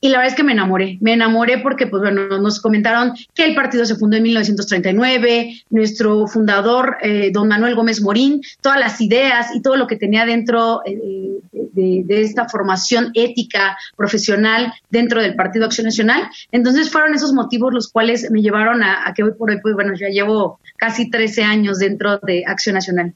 Y 0.00 0.10
la 0.10 0.18
verdad 0.18 0.30
es 0.30 0.36
que 0.36 0.44
me 0.44 0.52
enamoré, 0.52 0.98
me 1.00 1.14
enamoré 1.14 1.58
porque, 1.58 1.88
pues 1.88 2.00
bueno, 2.00 2.28
nos 2.38 2.60
comentaron 2.60 3.12
que 3.34 3.44
el 3.44 3.56
partido 3.56 3.84
se 3.86 3.96
fundó 3.96 4.16
en 4.18 4.22
1939, 4.22 5.64
nuestro 5.70 6.28
fundador, 6.28 6.98
eh, 7.02 7.30
don 7.32 7.48
Manuel 7.48 7.74
Gómez 7.74 8.00
Morín, 8.00 8.40
todas 8.60 8.78
las 8.78 9.00
ideas 9.00 9.48
y 9.52 9.62
todo 9.62 9.74
lo 9.74 9.88
que 9.88 9.96
tenía 9.96 10.24
dentro 10.26 10.82
eh, 10.86 11.40
de, 11.72 12.04
esta 12.08 12.48
formación 12.48 13.10
ética, 13.14 13.76
profesional 13.96 14.72
dentro 14.90 15.20
del 15.20 15.34
Partido 15.34 15.64
Acción 15.64 15.86
Nacional. 15.86 16.28
Entonces 16.52 16.88
fueron 16.88 17.14
esos 17.14 17.32
motivos 17.32 17.74
los 17.74 17.88
cuales 17.88 18.30
me 18.30 18.42
llevaron 18.42 18.84
a, 18.84 19.08
a 19.08 19.12
que 19.12 19.24
hoy 19.24 19.32
por 19.36 19.50
hoy, 19.50 19.58
pues 19.60 19.74
bueno, 19.74 19.94
ya 19.98 20.06
llevo 20.08 20.60
casi 20.76 21.10
13 21.10 21.42
años 21.42 21.80
dentro 21.80 22.18
de 22.18 22.44
Acción 22.46 22.74
Nacional. 22.74 23.12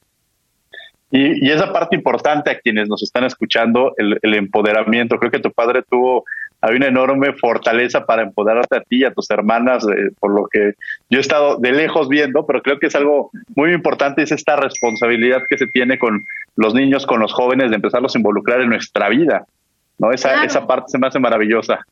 Y, 1.11 1.51
esa 1.51 1.73
parte 1.73 1.97
importante 1.97 2.51
a 2.51 2.59
quienes 2.59 2.89
nos 2.89 3.03
están 3.03 3.25
escuchando, 3.25 3.95
el, 3.97 4.35
empoderamiento. 4.35 5.19
Creo 5.19 5.31
que 5.31 5.41
tu 5.41 5.51
padre 5.51 5.83
tuvo 5.89 6.25
hay 6.61 6.75
una 6.75 6.89
enorme 6.89 7.33
fortaleza 7.35 8.05
para 8.05 8.23
empoderarte 8.23 8.79
a 8.79 8.81
ti 8.81 8.97
y 8.99 9.05
a 9.05 9.13
tus 9.13 9.31
hermanas, 9.31 9.87
eh, 9.87 10.11
por 10.19 10.35
lo 10.35 10.49
que 10.49 10.73
yo 11.09 11.19
he 11.19 11.21
estado 11.21 11.57
de 11.57 11.71
lejos 11.71 12.09
viendo, 12.09 12.45
pero 12.47 12.63
creo 12.63 12.81
que 12.81 12.89
es 12.89 12.97
algo 12.97 13.31
muy 13.55 13.73
importante, 13.73 14.23
es 14.23 14.33
esta 14.33 14.57
responsabilidad 14.57 15.43
que 15.49 15.57
se 15.57 15.69
tiene 15.69 16.01
con 16.01 16.25
los 16.57 16.75
niños, 16.75 17.07
con 17.07 17.21
los 17.21 17.33
jóvenes, 17.33 17.71
de 17.71 17.77
empezarlos 17.77 18.15
a 18.15 18.19
involucrar 18.19 18.61
en 18.61 18.71
nuestra 18.71 19.09
vida. 19.09 19.47
¿no? 19.99 20.11
Esa, 20.11 20.45
esa 20.45 20.67
parte 20.67 20.89
se 20.89 20.99
me 20.99 21.07
hace 21.07 21.21
maravillosa. 21.21 21.87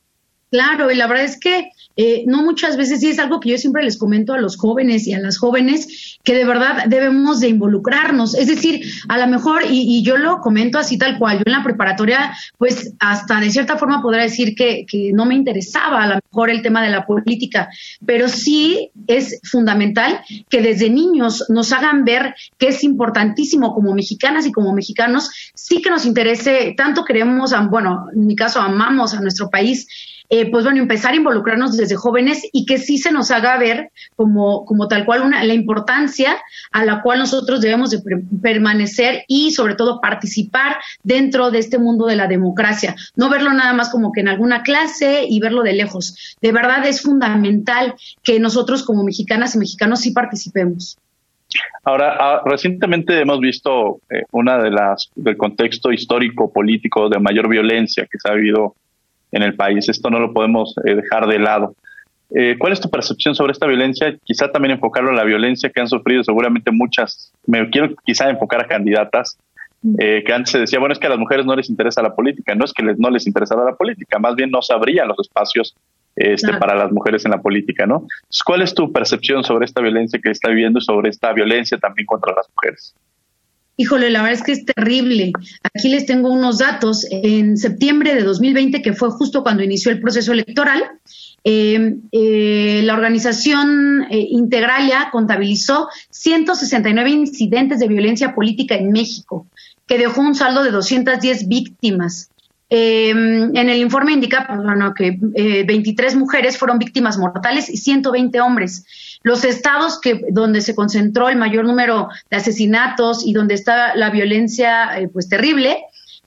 Claro, 0.51 0.91
y 0.91 0.95
la 0.95 1.07
verdad 1.07 1.25
es 1.25 1.39
que 1.41 1.71
eh, 1.97 2.25
no 2.27 2.43
muchas 2.43 2.77
veces, 2.77 3.03
y 3.03 3.09
es 3.09 3.19
algo 3.19 3.41
que 3.41 3.51
yo 3.51 3.59
siempre 3.59 3.83
les 3.83 3.97
comento 3.97 4.35
a 4.35 4.39
los 4.39 4.57
jóvenes 4.57 5.07
y 5.07 5.15
a 5.15 5.19
las 5.19 5.39
jóvenes, 5.39 6.19
que 6.23 6.35
de 6.35 6.45
verdad 6.45 6.85
debemos 6.87 7.41
de 7.41 7.49
involucrarnos. 7.49 8.35
Es 8.35 8.49
decir, 8.49 8.83
a 9.09 9.17
lo 9.17 9.27
mejor, 9.27 9.63
y, 9.69 10.03
yo 10.03 10.19
lo 10.19 10.41
comento 10.41 10.79
así 10.79 10.99
tal 10.99 11.19
cual, 11.19 11.39
yo 11.39 11.45
en 11.47 11.53
la 11.53 11.65
preparatoria, 11.65 12.37
pues 12.59 12.93
hasta 12.99 13.41
de 13.41 13.51
cierta 13.51 13.79
forma 13.79 14.03
podrá 14.03 14.23
decir 14.23 14.55
que, 14.55 14.85
que 14.87 15.11
no 15.15 15.25
me 15.25 15.35
interesaba 15.35 16.03
a 16.03 16.07
lo 16.07 16.21
mejor 16.31 16.51
el 16.51 16.63
tema 16.63 16.83
de 16.83 16.91
la 16.91 17.07
política, 17.07 17.69
pero 18.05 18.29
sí 18.29 18.91
es 19.07 19.41
fundamental 19.43 20.21
que 20.51 20.61
desde 20.61 20.91
niños 20.91 21.47
nos 21.49 21.73
hagan 21.73 22.05
ver 22.05 22.35
que 22.59 22.69
es 22.69 22.85
importantísimo 22.85 23.75
como 23.75 23.95
mexicanas 23.95 24.47
y 24.47 24.53
como 24.53 24.75
mexicanos, 24.75 25.31
sí 25.55 25.81
que 25.81 25.91
nos 25.91 26.05
interese, 26.05 26.75
tanto 26.77 27.05
queremos, 27.05 27.55
bueno, 27.71 28.07
en 28.15 28.27
mi 28.27 28.37
caso 28.37 28.61
amamos 28.61 29.15
a 29.15 29.21
nuestro 29.21 29.49
país, 29.49 29.87
eh, 30.29 30.51
pues 30.51 30.65
bueno, 30.65 30.81
empezar 30.81 31.13
a 31.13 31.17
involucrarnos 31.17 31.77
desde 31.77 31.97
jóvenes 31.97 32.43
y 32.53 32.67
que 32.67 32.79
sí 32.79 32.99
se 32.99 33.13
nos 33.13 33.31
haga 33.31 33.59
ver 33.59 33.91
como, 34.17 34.65
como 34.65 34.89
tal 34.89 35.05
cual 35.05 35.23
una, 35.23 35.45
la 35.45 35.55
importancia 35.55 36.37
a 36.73 36.85
la 36.85 37.03
cual 37.03 37.19
nosotros 37.19 37.61
debemos 37.61 37.91
de 37.91 38.03
permanecer 38.43 39.25
y 39.29 39.53
sobre 39.53 39.75
todo 39.75 40.01
participar 40.01 40.77
dentro 41.03 41.51
de 41.51 41.59
este 41.59 41.79
mundo 41.79 42.07
de 42.07 42.17
la 42.17 42.27
democracia. 42.27 42.97
No 43.15 43.29
verlo 43.29 43.53
nada 43.53 43.73
más 43.73 43.91
como 43.91 44.13
que 44.13 44.21
en 44.21 44.29
alguna 44.29 44.63
clase 44.63 45.25
y 45.29 45.41
verlo 45.41 45.63
de 45.63 45.73
lejos. 45.73 46.37
De 46.41 46.53
verdad 46.53 46.87
es 46.87 47.03
fundamental 47.03 47.95
que 48.23 48.41
nosotros 48.41 48.83
como 48.83 49.05
mexicanas 49.05 49.55
y 49.55 49.59
mexicanos 49.59 50.01
sí 50.01 50.11
participemos. 50.13 50.99
Ahora, 51.85 52.17
ah, 52.19 52.43
recientemente 52.45 53.21
hemos 53.21 53.41
visto 53.41 54.01
eh, 54.11 54.23
una 54.33 54.59
de 54.59 54.71
las 54.71 55.11
del 55.15 55.37
contexto 55.37 55.93
histórico 55.93 56.53
político 56.53 57.09
de 57.09 57.21
mayor 57.21 57.49
violencia 57.49 58.07
que 58.11 58.19
se 58.19 58.29
ha 58.29 58.33
habido 58.33 58.75
en 59.37 59.43
el 59.43 59.55
país. 59.55 59.89
Esto 59.89 60.11
no 60.11 60.19
lo 60.19 60.33
podemos 60.33 60.75
eh, 60.85 60.95
dejar 60.95 61.27
de 61.27 61.39
lado. 61.39 61.75
Eh, 62.35 62.57
¿Cuál 62.59 62.73
es 62.73 62.81
tu 62.81 62.91
percepción 62.91 63.35
sobre 63.35 63.53
esta 63.53 63.67
violencia? 63.67 64.17
Quizá 64.25 64.51
también 64.51 64.73
enfocarlo 64.73 65.11
en 65.11 65.17
la 65.17 65.25
violencia 65.25 65.71
que 65.71 65.81
han 65.81 65.89
sufrido 65.89 66.25
seguramente 66.25 66.71
muchas. 66.73 67.33
Me 67.47 67.69
quiero 67.71 67.95
quizá 68.05 68.29
enfocar 68.29 68.63
a 68.63 68.67
candidatas 68.67 69.39
eh, 69.99 70.25
que 70.27 70.33
antes 70.33 70.51
se 70.51 70.59
decía, 70.59 70.81
bueno, 70.81 70.93
es 70.93 70.99
que 70.99 71.07
a 71.07 71.11
las 71.11 71.19
mujeres 71.19 71.47
no 71.47 71.55
les 71.55 71.71
interesa 71.71 72.03
la 72.03 72.15
política. 72.15 72.55
No 72.55 72.65
es 72.65 72.73
que 72.73 72.83
les, 72.83 72.99
no 72.99 73.11
les 73.11 73.27
interesaba 73.27 73.65
la 73.65 73.77
política, 73.77 74.19
más 74.19 74.35
bien 74.35 74.51
no 74.51 74.63
se 74.63 74.73
abrían 74.73 75.07
los 75.07 75.19
espacios 75.21 75.77
este, 76.17 76.55
para 76.55 76.75
las 76.75 76.91
mujeres 76.91 77.25
en 77.27 77.31
la 77.33 77.43
política, 77.43 77.87
¿no? 77.87 78.07
¿Cuál 78.45 78.63
es 78.63 78.75
tu 78.75 78.91
percepción 78.91 79.45
sobre 79.45 79.67
esta 79.67 79.83
violencia 79.83 80.19
que 80.23 80.31
está 80.31 80.49
viviendo 80.49 80.79
y 80.79 80.83
sobre 80.83 81.11
esta 81.11 81.33
violencia 81.33 81.77
también 81.79 82.07
contra 82.07 82.35
las 82.35 82.49
mujeres? 82.57 82.95
Híjole, 83.79 84.11
la 84.11 84.23
verdad 84.23 84.39
es 84.39 84.43
que 84.43 84.53
es 84.53 84.65
terrible. 84.65 85.33
Aquí 85.63 85.91
les 85.91 86.07
tengo 86.07 86.31
unos 86.31 86.59
datos. 86.59 87.07
En 87.11 87.59
septiembre 87.59 88.15
de 88.15 88.23
2020, 88.23 88.81
que 88.81 88.95
fue 88.95 89.11
justo 89.11 89.43
cuando 89.43 89.63
inició 89.63 89.91
el 89.91 90.01
proceso 90.01 90.33
electoral, 90.33 90.83
eh, 91.45 91.99
eh, 92.11 92.81
la 92.85 92.95
organización 92.95 94.07
eh, 94.11 94.19
Integralia 94.31 95.11
contabilizó 95.13 95.89
169 96.11 97.11
incidentes 97.11 97.79
de 97.79 97.87
violencia 97.87 98.35
política 98.35 98.75
en 98.75 98.91
México, 98.91 99.47
que 99.87 99.99
dejó 99.99 100.23
un 100.23 100.35
saldo 100.35 100.63
de 100.65 100.71
210 100.71 101.47
víctimas. 101.47 102.31
En 102.69 103.69
el 103.69 103.79
informe 103.79 104.13
indica 104.13 104.49
que 104.97 105.17
23 105.21 106.17
mujeres 106.17 106.59
fueron 106.59 106.79
víctimas 106.79 107.17
mortales 107.17 107.69
y 107.69 107.77
120 107.77 108.41
hombres. 108.41 108.85
Los 109.23 109.45
estados 109.45 110.01
que, 110.01 110.23
donde 110.31 110.61
se 110.61 110.75
concentró 110.75 111.29
el 111.29 111.37
mayor 111.37 111.65
número 111.65 112.09
de 112.31 112.37
asesinatos 112.37 113.27
y 113.27 113.33
donde 113.33 113.55
está 113.55 113.95
la 113.95 114.11
violencia 114.11 114.99
eh, 114.99 115.09
pues 115.09 115.29
terrible, 115.29 115.79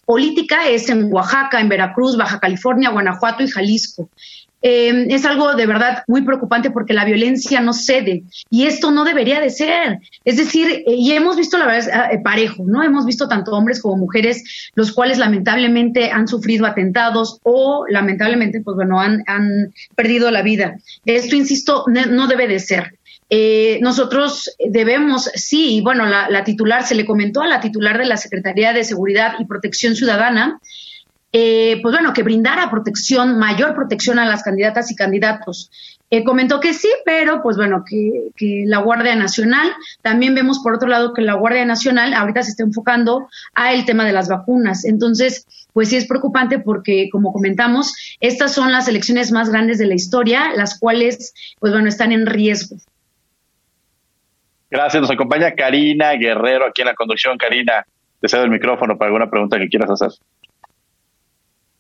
política 0.06 0.68
es 0.68 0.90
en 0.90 1.12
Oaxaca, 1.14 1.60
en 1.60 1.70
Veracruz, 1.70 2.18
Baja 2.18 2.40
California, 2.40 2.90
Guanajuato 2.90 3.44
y 3.44 3.48
Jalisco. 3.48 4.10
Eh, 4.62 5.08
es 5.10 5.24
algo 5.24 5.56
de 5.56 5.66
verdad 5.66 6.04
muy 6.08 6.24
preocupante 6.24 6.70
porque 6.70 6.94
la 6.94 7.06
violencia 7.06 7.62
no 7.62 7.72
cede 7.72 8.24
y 8.50 8.66
esto 8.66 8.92
no 8.92 9.06
debería 9.06 9.40
de 9.40 9.50
ser. 9.50 10.00
Es 10.26 10.36
decir, 10.36 10.68
eh, 10.70 10.84
y 10.88 11.14
hemos 11.14 11.38
visto 11.38 11.58
la 11.58 11.66
verdad 11.66 12.12
eh, 12.12 12.20
parejo, 12.22 12.66
¿no? 12.66 12.84
Hemos 12.84 13.06
visto 13.06 13.30
tanto 13.30 13.52
hombres 13.52 13.82
como 13.82 13.96
mujeres, 13.96 14.72
los 14.76 14.92
cuales 14.92 15.18
lamentablemente 15.18 16.12
han 16.12 16.28
sufrido 16.28 16.66
atentados 16.66 17.40
o 17.44 17.86
lamentablemente, 17.90 18.62
pues 18.62 18.76
bueno, 18.76 19.00
han, 19.00 19.24
han 19.28 19.74
perdido 19.96 20.30
la 20.30 20.42
vida. 20.42 20.78
Esto, 21.06 21.36
insisto, 21.38 21.86
no, 21.88 22.28
debe 22.28 22.48
de 22.48 22.60
ser. 22.60 22.96
nosotros 23.82 24.54
debemos, 24.60 25.32
sí, 25.36 25.80
bueno, 25.82 26.06
la, 26.06 26.44
titular, 26.44 26.86
se 26.86 26.96
le 26.96 27.06
comentó 27.06 27.42
a 27.42 27.48
la 27.48 27.62
titular 27.62 27.98
de 27.98 28.06
la 28.06 28.18
Secretaría 28.18 28.74
de 28.74 28.84
Seguridad 28.84 29.36
y 29.40 29.46
Protección 29.46 29.96
Ciudadana 29.96 30.60
eh, 31.32 31.80
pues 31.82 31.94
bueno, 31.94 32.14
que 32.14 32.24
brindara 32.24 32.72
protección, 32.72 33.38
mayor 33.38 33.76
protección 33.76 34.20
a 34.20 34.26
las 34.26 34.44
candidatas 34.44 34.92
y 34.92 34.96
candidatos. 34.96 35.72
Eh, 36.12 36.24
comentó 36.24 36.60
que 36.60 36.74
sí, 36.74 36.90
pero 37.06 37.44
pues 37.44 37.56
bueno, 37.56 37.84
que, 37.88 38.30
que, 38.36 38.64
la 38.66 38.80
Guardia 38.80 39.16
Nacional, 39.16 39.72
también 40.02 40.34
vemos 40.34 40.60
por 40.64 40.74
otro 40.74 40.88
lado 40.88 41.14
que 41.14 41.22
la 41.22 41.36
Guardia 41.36 41.66
Nacional 41.66 42.16
ahorita 42.16 42.42
se 42.42 42.52
está 42.52 42.64
enfocando 42.64 43.28
a 43.54 43.74
el 43.74 43.86
tema 43.86 44.06
de 44.06 44.14
las 44.14 44.28
vacunas. 44.28 44.86
Entonces, 44.86 45.46
pues 45.72 45.90
sí 45.90 45.98
es 45.98 46.08
preocupante 46.08 46.58
porque, 46.58 47.10
como 47.12 47.32
comentamos, 47.32 48.18
estas 48.20 48.54
son 48.54 48.72
las 48.72 48.88
elecciones 48.88 49.32
más 49.32 49.50
grandes 49.50 49.78
de 49.78 49.86
la 49.86 49.94
historia, 49.94 50.52
las 50.56 50.80
cuales, 50.80 51.34
pues 51.60 51.72
bueno, 51.74 51.88
están 51.88 52.12
en 52.12 52.26
riesgo. 52.26 52.78
Gracias, 54.72 55.02
nos 55.02 55.12
acompaña 55.12 55.54
Karina 55.54 56.12
Guerrero 56.14 56.66
aquí 56.66 56.82
en 56.82 56.88
la 56.88 56.96
conducción. 56.96 57.38
Karina, 57.38 57.86
te 58.20 58.28
cedo 58.28 58.44
el 58.44 58.50
micrófono 58.50 58.98
para 58.98 59.10
alguna 59.10 59.30
pregunta 59.30 59.60
que 59.60 59.70
quieras 59.70 59.92
hacer. 59.92 60.10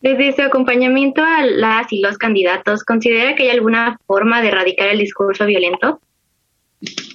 Desde 0.01 0.33
su 0.33 0.41
acompañamiento 0.41 1.21
a 1.21 1.45
las 1.45 1.91
y 1.91 2.01
los 2.01 2.17
candidatos, 2.17 2.83
¿considera 2.83 3.35
que 3.35 3.43
hay 3.43 3.49
alguna 3.49 3.97
forma 4.07 4.41
de 4.41 4.47
erradicar 4.47 4.89
el 4.89 4.99
discurso 4.99 5.45
violento? 5.45 5.99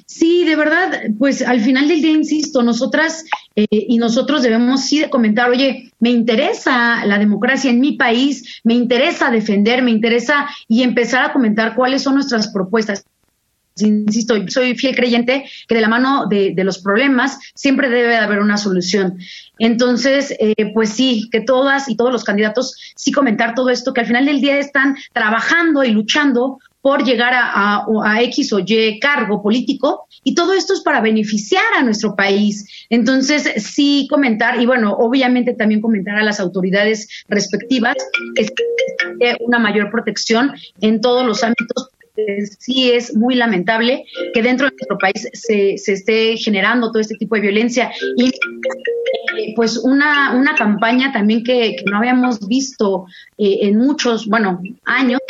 Sí, 0.06 0.44
de 0.44 0.54
verdad, 0.54 1.02
pues 1.18 1.42
al 1.42 1.60
final 1.60 1.88
del 1.88 2.02
día, 2.02 2.12
insisto, 2.12 2.62
nosotras 2.62 3.24
eh, 3.56 3.66
y 3.70 3.96
nosotros 3.96 4.42
debemos 4.42 4.82
sí 4.82 5.02
comentar, 5.10 5.50
oye, 5.50 5.90
me 5.98 6.10
interesa 6.10 7.04
la 7.06 7.18
democracia 7.18 7.70
en 7.70 7.80
mi 7.80 7.92
país, 7.92 8.60
me 8.62 8.74
interesa 8.74 9.30
defender, 9.30 9.82
me 9.82 9.90
interesa 9.90 10.46
y 10.68 10.82
empezar 10.82 11.24
a 11.24 11.32
comentar 11.32 11.74
cuáles 11.74 12.02
son 12.02 12.14
nuestras 12.14 12.48
propuestas 12.48 13.04
insisto, 13.80 14.36
soy 14.48 14.74
fiel 14.74 14.94
creyente 14.94 15.44
que 15.66 15.74
de 15.74 15.80
la 15.80 15.88
mano 15.88 16.26
de, 16.26 16.54
los 16.64 16.78
problemas 16.78 17.38
siempre 17.54 17.88
debe 17.88 18.16
haber 18.16 18.40
una 18.40 18.56
solución. 18.56 19.18
Entonces, 19.58 20.34
eh, 20.38 20.72
pues 20.72 20.90
sí, 20.90 21.28
que 21.30 21.40
todas 21.40 21.88
y 21.88 21.96
todos 21.96 22.12
los 22.12 22.24
candidatos 22.24 22.74
sí 22.96 23.12
comentar 23.12 23.54
todo 23.54 23.70
esto, 23.70 23.92
que 23.92 24.00
al 24.00 24.06
final 24.06 24.26
del 24.26 24.40
día 24.40 24.58
están 24.58 24.96
trabajando 25.12 25.84
y 25.84 25.90
luchando 25.90 26.58
por 26.84 27.02
llegar 27.02 27.32
a, 27.34 27.86
X 28.24 28.52
o 28.52 28.58
Y 28.58 29.00
cargo 29.00 29.42
político 29.42 30.06
y 30.22 30.34
todo 30.34 30.52
esto 30.52 30.74
es 30.74 30.80
para 30.80 31.00
beneficiar 31.00 31.64
a 31.78 31.82
nuestro 31.82 32.14
país. 32.14 32.86
Entonces, 32.90 33.50
sí 33.56 34.06
comentar 34.10 34.60
y 34.60 34.66
bueno, 34.66 34.92
obviamente 34.92 35.54
también 35.54 35.80
comentar 35.80 36.16
a 36.16 36.22
las 36.22 36.40
autoridades 36.40 37.08
respectivas 37.26 37.94
que 38.36 39.36
una 39.40 39.58
mayor 39.58 39.90
protección 39.90 40.52
en 40.82 41.00
todos 41.00 41.24
los 41.24 41.42
ámbitos 41.42 41.88
sí 42.58 42.92
es 42.92 43.14
muy 43.14 43.34
lamentable 43.34 44.04
que 44.32 44.42
dentro 44.42 44.68
de 44.68 44.72
nuestro 44.72 44.98
país 44.98 45.28
se, 45.32 45.76
se 45.78 45.92
esté 45.94 46.36
generando 46.36 46.90
todo 46.90 47.00
este 47.00 47.16
tipo 47.16 47.34
de 47.34 47.40
violencia 47.40 47.90
y 48.16 48.26
eh, 48.26 49.52
pues 49.56 49.78
una, 49.78 50.34
una 50.34 50.54
campaña 50.54 51.12
también 51.12 51.42
que, 51.42 51.76
no 51.90 51.98
habíamos 51.98 52.46
visto 52.46 53.06
eh, 53.36 53.58
en 53.62 53.78
muchos, 53.78 54.26
bueno, 54.26 54.60
años, 54.84 55.20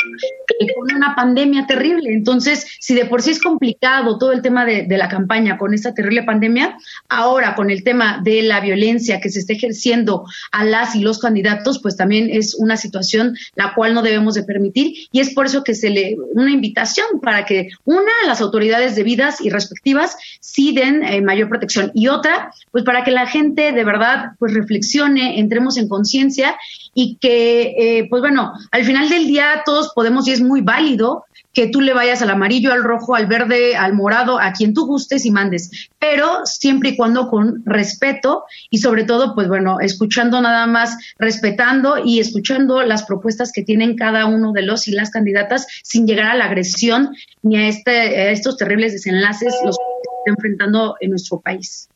con 0.75 0.95
una 0.95 1.15
pandemia 1.15 1.65
terrible. 1.65 2.13
Entonces, 2.13 2.65
si 2.79 2.93
de 2.93 3.05
por 3.05 3.21
sí 3.21 3.31
es 3.31 3.41
complicado 3.41 4.17
todo 4.17 4.31
el 4.31 4.41
tema 4.41 4.65
de, 4.65 4.83
de 4.83 4.97
la 4.97 5.09
campaña 5.09 5.57
con 5.57 5.73
esta 5.73 5.93
terrible 5.93 6.23
pandemia, 6.23 6.77
ahora 7.09 7.55
con 7.55 7.71
el 7.71 7.83
tema 7.83 8.21
de 8.23 8.43
la 8.43 8.59
violencia 8.59 9.19
que 9.19 9.29
se 9.29 9.39
está 9.39 9.53
ejerciendo 9.53 10.25
a 10.51 10.63
las 10.63 10.95
y 10.95 11.01
los 11.01 11.19
candidatos, 11.19 11.79
pues 11.79 11.97
también 11.97 12.29
es 12.31 12.55
una 12.55 12.77
situación 12.77 13.35
la 13.55 13.73
cual 13.73 13.93
no 13.93 14.01
debemos 14.01 14.35
de 14.35 14.43
permitir 14.43 14.93
y 15.11 15.19
es 15.19 15.33
por 15.33 15.47
eso 15.47 15.63
que 15.63 15.73
se 15.73 15.89
le 15.89 16.15
una 16.33 16.51
invitación 16.51 16.74
para 17.21 17.45
que 17.45 17.69
una, 17.85 18.11
las 18.25 18.41
autoridades 18.41 18.95
debidas 18.95 19.41
y 19.41 19.49
respectivas 19.49 20.17
sí 20.39 20.73
den 20.73 21.03
eh, 21.03 21.21
mayor 21.21 21.49
protección. 21.49 21.91
Y 21.93 22.07
otra, 22.07 22.51
pues 22.71 22.83
para 22.83 23.03
que 23.03 23.11
la 23.11 23.27
gente 23.27 23.71
de 23.71 23.83
verdad 23.83 24.31
pues 24.39 24.53
reflexione, 24.53 25.39
entremos 25.39 25.77
en 25.77 25.87
conciencia 25.87 26.55
y 26.93 27.17
que, 27.17 27.75
eh, 27.77 28.07
pues 28.09 28.21
bueno, 28.21 28.53
al 28.71 28.85
final 28.85 29.09
del 29.09 29.27
día 29.27 29.63
todos 29.65 29.91
podemos 29.93 30.27
y 30.27 30.31
es 30.31 30.41
muy 30.41 30.61
válido 30.61 31.25
que 31.55 31.67
tú 31.67 31.81
le 31.81 31.93
vayas 31.93 32.21
al 32.21 32.29
amarillo, 32.29 32.71
al 32.73 32.83
rojo, 32.83 33.15
al 33.15 33.25
verde, 33.25 33.75
al 33.75 33.93
morado, 33.93 34.39
a 34.39 34.51
quien 34.51 34.73
tú 34.73 34.85
gustes 34.85 35.25
y 35.25 35.31
mandes, 35.31 35.89
pero 35.97 36.45
siempre 36.45 36.89
y 36.89 36.97
cuando 36.97 37.29
con 37.29 37.63
respeto 37.65 38.43
y 38.69 38.79
sobre 38.79 39.05
todo, 39.05 39.33
pues 39.33 39.47
bueno, 39.47 39.79
escuchando 39.79 40.41
nada 40.41 40.67
más, 40.67 40.97
respetando 41.17 41.97
y 42.03 42.19
escuchando 42.19 42.83
las 42.83 43.03
propuestas 43.03 43.51
que 43.53 43.63
tienen 43.63 43.95
cada 43.95 44.25
uno 44.25 44.51
de 44.51 44.63
los 44.63 44.87
y 44.87 44.91
las 44.91 45.09
candidatas 45.09 45.65
sin 45.81 46.05
llegar 46.05 46.27
a 46.27 46.35
la 46.35 46.45
agresión 46.45 47.15
ni 47.41 47.57
a, 47.57 47.67
este, 47.69 47.91
a 47.91 48.31
estos 48.31 48.57
terribles 48.57 48.91
desenlaces 48.91 49.53
los 49.63 49.77
que 49.77 49.83
está 50.01 50.31
enfrentando 50.31 50.97
en 50.99 51.11
nuestro 51.11 51.39
país. 51.39 51.87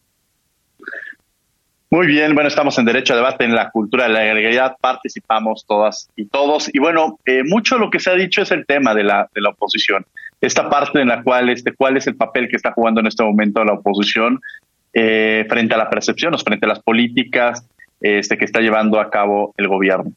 Muy 1.92 2.06
bien, 2.06 2.36
bueno, 2.36 2.50
estamos 2.50 2.78
en 2.78 2.86
Derecho 2.86 3.14
a 3.14 3.16
Debate 3.16 3.46
en 3.46 3.56
la 3.56 3.72
Cultura 3.72 4.04
de 4.04 4.14
la 4.14 4.34
Legalidad, 4.36 4.78
participamos 4.80 5.66
todas 5.66 6.08
y 6.16 6.26
todos. 6.26 6.70
Y 6.72 6.78
bueno, 6.78 7.18
eh, 7.26 7.42
mucho 7.44 7.76
de 7.76 7.82
lo 7.82 7.90
que 7.90 8.00
se 8.00 8.12
ha 8.12 8.14
dicho 8.14 8.44
es 8.44 8.52
el 8.52 8.68
tema 8.68 8.94
de 8.94 9.04
la, 9.04 9.28
de 9.34 9.42
la 9.42 9.50
oposición. 9.50 10.06
Esta 10.40 10.70
parte 10.70 11.02
en 11.02 11.08
la 11.08 11.24
cual, 11.24 11.50
este, 11.50 11.74
cuál 11.74 11.98
es 11.98 12.06
el 12.06 12.16
papel 12.16 12.48
que 12.48 12.58
está 12.58 12.74
jugando 12.74 13.02
en 13.02 13.08
este 13.08 13.24
momento 13.24 13.64
la 13.64 13.74
oposición 13.74 14.40
eh, 14.94 15.48
frente 15.50 15.74
a 15.74 15.78
la 15.78 15.90
percepción, 15.90 16.38
frente 16.38 16.68
a 16.68 16.70
las 16.70 16.80
políticas 16.80 17.68
este, 18.02 18.38
que 18.38 18.46
está 18.46 18.60
llevando 18.60 19.00
a 19.00 19.10
cabo 19.10 19.56
el 19.58 19.68
gobierno. 19.68 20.12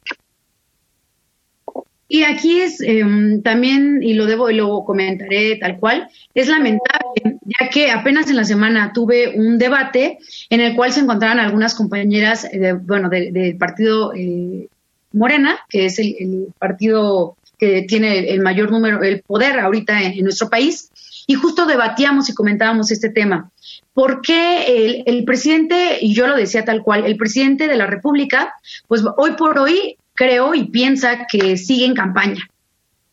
Y 2.07 2.23
aquí 2.23 2.61
es 2.61 2.81
em, 2.81 3.41
también, 3.41 3.99
y 4.03 4.13
lo 4.13 4.25
debo 4.25 4.49
y 4.49 4.55
lo 4.55 4.83
comentaré 4.83 5.55
tal 5.55 5.79
cual, 5.79 6.09
es 6.33 6.47
lamentable, 6.47 7.39
ya 7.45 7.69
que 7.69 7.91
apenas 7.91 8.29
en 8.29 8.35
la 8.35 8.43
semana 8.43 8.91
tuve 8.93 9.29
un 9.35 9.57
debate 9.57 10.19
en 10.49 10.59
el 10.59 10.75
cual 10.75 10.91
se 10.91 10.99
encontraban 10.99 11.39
algunas 11.39 11.75
compañeras, 11.75 12.45
eh, 12.51 12.73
bueno, 12.73 13.09
del 13.09 13.57
partido 13.57 14.13
eh, 14.13 14.67
Morena, 15.13 15.59
que 15.69 15.85
es 15.85 15.99
el, 15.99 16.47
partido 16.59 17.37
que 17.57 17.83
tiene 17.83 18.31
el 18.31 18.41
mayor 18.41 18.69
número, 18.69 19.01
el 19.01 19.21
poder 19.21 19.59
ahorita 19.59 20.03
en, 20.03 20.23
nuestro 20.23 20.49
país, 20.49 20.89
y 21.25 21.35
justo 21.35 21.65
debatíamos 21.65 22.29
y 22.29 22.33
comentábamos 22.33 22.91
este 22.91 23.09
tema. 23.09 23.49
¿Por 23.93 24.21
qué 24.21 24.65
el, 24.65 25.03
el, 25.05 25.23
presidente, 25.23 25.99
y 26.01 26.13
yo 26.13 26.27
lo 26.27 26.35
decía 26.35 26.65
tal 26.65 26.83
cual, 26.83 27.05
el 27.05 27.15
presidente 27.15 27.67
de 27.67 27.77
la 27.77 27.85
República, 27.85 28.53
pues 28.87 29.03
hoy 29.17 29.31
por 29.37 29.57
hoy 29.57 29.97
creo 30.13 30.53
y 30.55 30.65
piensa 30.65 31.25
que 31.25 31.57
sigue 31.57 31.85
en 31.85 31.95
campaña. 31.95 32.47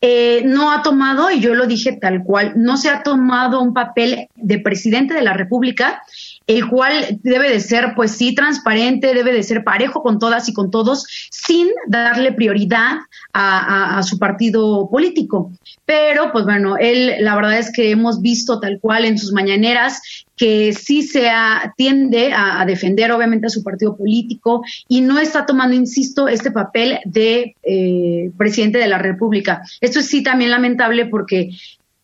Eh, 0.03 0.41
no 0.45 0.71
ha 0.71 0.81
tomado, 0.81 1.29
y 1.29 1.39
yo 1.39 1.53
lo 1.53 1.67
dije 1.67 1.93
tal 1.93 2.23
cual, 2.23 2.53
no 2.55 2.75
se 2.75 2.89
ha 2.89 3.03
tomado 3.03 3.61
un 3.61 3.73
papel 3.73 4.27
de 4.35 4.59
presidente 4.59 5.13
de 5.13 5.21
la 5.21 5.33
República, 5.33 6.01
el 6.51 6.67
cual 6.67 7.19
debe 7.23 7.49
de 7.49 7.61
ser, 7.61 7.93
pues 7.95 8.11
sí, 8.11 8.35
transparente, 8.35 9.13
debe 9.13 9.31
de 9.31 9.41
ser 9.41 9.63
parejo 9.63 10.03
con 10.03 10.19
todas 10.19 10.49
y 10.49 10.53
con 10.53 10.69
todos, 10.69 11.05
sin 11.31 11.69
darle 11.87 12.33
prioridad 12.33 12.97
a, 13.31 14.03
su 14.03 14.19
partido 14.19 14.89
político. 14.89 15.53
Pero, 15.85 16.33
pues 16.33 16.43
bueno, 16.43 16.75
él, 16.77 17.13
la 17.19 17.35
verdad 17.35 17.57
es 17.57 17.71
que 17.71 17.91
hemos 17.91 18.21
visto 18.21 18.59
tal 18.59 18.79
cual 18.81 19.05
en 19.05 19.17
sus 19.17 19.31
mañaneras 19.31 20.01
que 20.35 20.73
sí 20.73 21.03
se 21.03 21.29
tiende 21.77 22.33
a, 22.35 22.65
defender 22.65 23.13
obviamente 23.13 23.47
a 23.47 23.49
su 23.49 23.63
partido 23.63 23.95
político 23.95 24.61
y 24.89 24.99
no 24.99 25.19
está 25.19 25.45
tomando, 25.45 25.73
insisto, 25.73 26.27
este 26.27 26.51
papel 26.51 26.99
de 27.05 27.55
eh, 27.63 28.31
presidente 28.37 28.77
de 28.77 28.87
la 28.87 28.97
República. 28.97 29.61
Esto 29.79 29.99
es 29.99 30.07
sí 30.07 30.21
también 30.21 30.51
lamentable 30.51 31.05
porque 31.05 31.51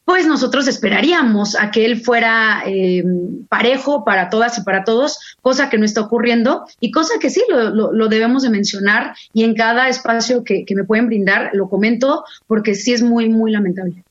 pues 0.08 0.26
nosotros 0.26 0.70
esperaríamos 0.70 1.60
a 1.60 1.70
que 1.70 1.84
él 1.84 1.98
fuera 1.98 2.64
eh, 2.66 3.04
parejo 3.50 4.06
para 4.06 4.30
todas 4.30 4.58
y 4.58 4.64
para 4.64 4.86
todos, 4.86 5.36
cosa 5.42 5.70
que 5.70 5.78
no 5.78 5.84
está 5.84 6.00
ocurriendo 6.00 6.64
y 6.80 6.92
cosa 6.92 7.20
que 7.20 7.30
sí 7.30 7.44
lo, 7.50 8.08
debemos 8.08 8.44
de 8.44 8.50
mencionar 8.50 9.16
y 9.34 9.44
en 9.44 9.54
cada 9.54 9.90
espacio 9.90 10.46
que, 10.46 10.64
me 10.74 10.86
pueden 10.86 11.08
brindar 11.08 11.50
lo 11.52 11.68
comento 11.68 12.24
porque 12.48 12.74
sí 12.74 12.94
es 12.94 13.04
muy, 13.04 13.28
muy 13.28 13.52
lamentable. 13.52 14.02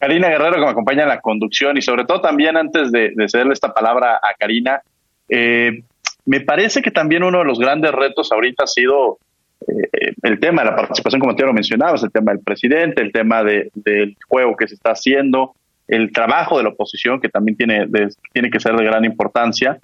Karina 0.00 0.28
Guerrero 0.28 0.54
que 0.54 0.62
me 0.62 0.70
acompaña 0.70 1.04
en 1.04 1.08
la 1.08 1.20
conducción 1.20 1.76
y 1.76 1.80
sobre 1.80 2.04
todo 2.04 2.20
también 2.20 2.56
antes 2.56 2.90
de, 2.90 3.14
cederle 3.28 3.52
esta 3.52 3.72
palabra 3.72 4.16
a 4.16 4.34
Karina, 4.36 4.82
eh, 5.28 5.84
me 6.26 6.40
parece 6.40 6.82
que 6.82 6.90
también 6.90 7.22
uno 7.22 7.38
de 7.38 7.44
los 7.44 7.60
grandes 7.60 7.92
retos 7.92 8.32
ahorita 8.32 8.64
ha 8.64 8.66
sido 8.66 9.18
eh, 9.60 10.14
el 10.22 10.40
tema 10.40 10.62
de 10.62 10.70
la 10.70 10.76
participación, 10.76 11.20
como 11.20 11.36
te 11.36 11.44
lo 11.44 11.52
mencionabas, 11.52 12.02
el 12.02 12.12
tema 12.12 12.32
del 12.32 12.42
presidente, 12.42 13.02
el 13.02 13.12
tema 13.12 13.42
del 13.42 14.16
juego 14.28 14.56
que 14.56 14.68
se 14.68 14.74
está 14.74 14.92
haciendo, 14.92 15.54
el 15.88 16.12
trabajo 16.12 16.58
de 16.58 16.64
la 16.64 16.70
oposición, 16.70 17.20
que 17.20 17.28
también 17.28 17.56
tiene, 17.56 17.88
tiene 18.32 18.50
que 18.50 18.60
ser 18.60 18.74
de 18.76 18.84
gran 18.84 19.04
importancia. 19.04 19.78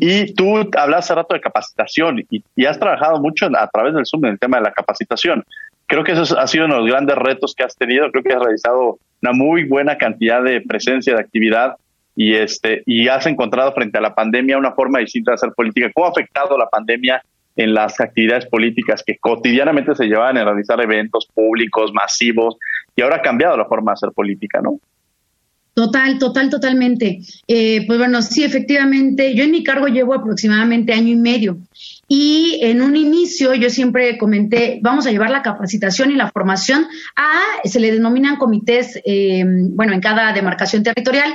Y 0.00 0.34
tú 0.34 0.56
hablas 0.78 1.04
hace 1.04 1.14
rato 1.14 1.34
de 1.34 1.40
capacitación 1.40 2.24
y, 2.30 2.64
has 2.64 2.78
trabajado 2.78 3.20
mucho 3.20 3.46
a 3.46 3.68
través 3.68 3.94
del 3.94 4.06
Zoom 4.06 4.24
en 4.24 4.32
el 4.32 4.38
tema 4.38 4.56
de 4.56 4.64
la 4.64 4.72
capacitación. 4.72 5.44
Creo 5.86 6.02
que 6.02 6.12
eso 6.12 6.38
ha 6.38 6.46
sido 6.46 6.64
uno 6.64 6.76
de 6.76 6.80
los 6.80 6.90
grandes 6.90 7.16
retos 7.16 7.54
que 7.54 7.64
has 7.64 7.76
tenido. 7.76 8.10
Creo 8.10 8.24
que 8.24 8.32
has 8.32 8.42
realizado 8.42 8.98
una 9.20 9.32
muy 9.32 9.64
buena 9.64 9.98
cantidad 9.98 10.42
de 10.42 10.62
presencia, 10.62 11.14
de 11.14 11.20
actividad 11.20 11.76
y, 12.16 12.34
este, 12.34 12.82
y 12.86 13.08
has 13.08 13.26
encontrado 13.26 13.72
frente 13.72 13.98
a 13.98 14.00
la 14.00 14.14
pandemia 14.14 14.56
una 14.56 14.72
forma 14.72 15.00
distinta 15.00 15.32
de 15.32 15.34
hacer 15.34 15.52
política. 15.52 15.90
¿Cómo 15.92 16.06
ha 16.06 16.10
afectado 16.10 16.56
la 16.56 16.68
pandemia 16.68 17.22
en 17.56 17.74
las 17.74 18.00
actividades 18.00 18.46
políticas 18.46 19.02
que 19.06 19.18
cotidianamente 19.18 19.94
se 19.94 20.06
llevaban 20.06 20.38
a 20.38 20.44
realizar 20.44 20.80
eventos 20.80 21.26
públicos 21.32 21.92
masivos 21.92 22.56
y 22.96 23.02
ahora 23.02 23.16
ha 23.16 23.22
cambiado 23.22 23.56
la 23.56 23.66
forma 23.66 23.92
de 23.92 23.94
hacer 23.94 24.10
política, 24.12 24.60
¿no? 24.62 24.80
Total, 25.74 26.20
total, 26.20 26.50
totalmente. 26.50 27.18
Eh, 27.48 27.84
pues 27.86 27.98
bueno, 27.98 28.22
sí, 28.22 28.44
efectivamente, 28.44 29.34
yo 29.34 29.42
en 29.42 29.50
mi 29.50 29.64
cargo 29.64 29.88
llevo 29.88 30.14
aproximadamente 30.14 30.92
año 30.92 31.08
y 31.08 31.16
medio 31.16 31.58
y 32.06 32.60
en 32.62 32.80
un 32.80 32.94
inicio 32.94 33.54
yo 33.54 33.68
siempre 33.70 34.16
comenté, 34.16 34.78
vamos 34.82 35.04
a 35.06 35.10
llevar 35.10 35.30
la 35.30 35.42
capacitación 35.42 36.12
y 36.12 36.14
la 36.14 36.30
formación 36.30 36.86
a, 37.16 37.40
se 37.64 37.80
le 37.80 37.90
denominan 37.90 38.36
comités, 38.36 39.00
eh, 39.04 39.44
bueno, 39.44 39.94
en 39.94 40.00
cada 40.00 40.32
demarcación 40.32 40.84
territorial. 40.84 41.34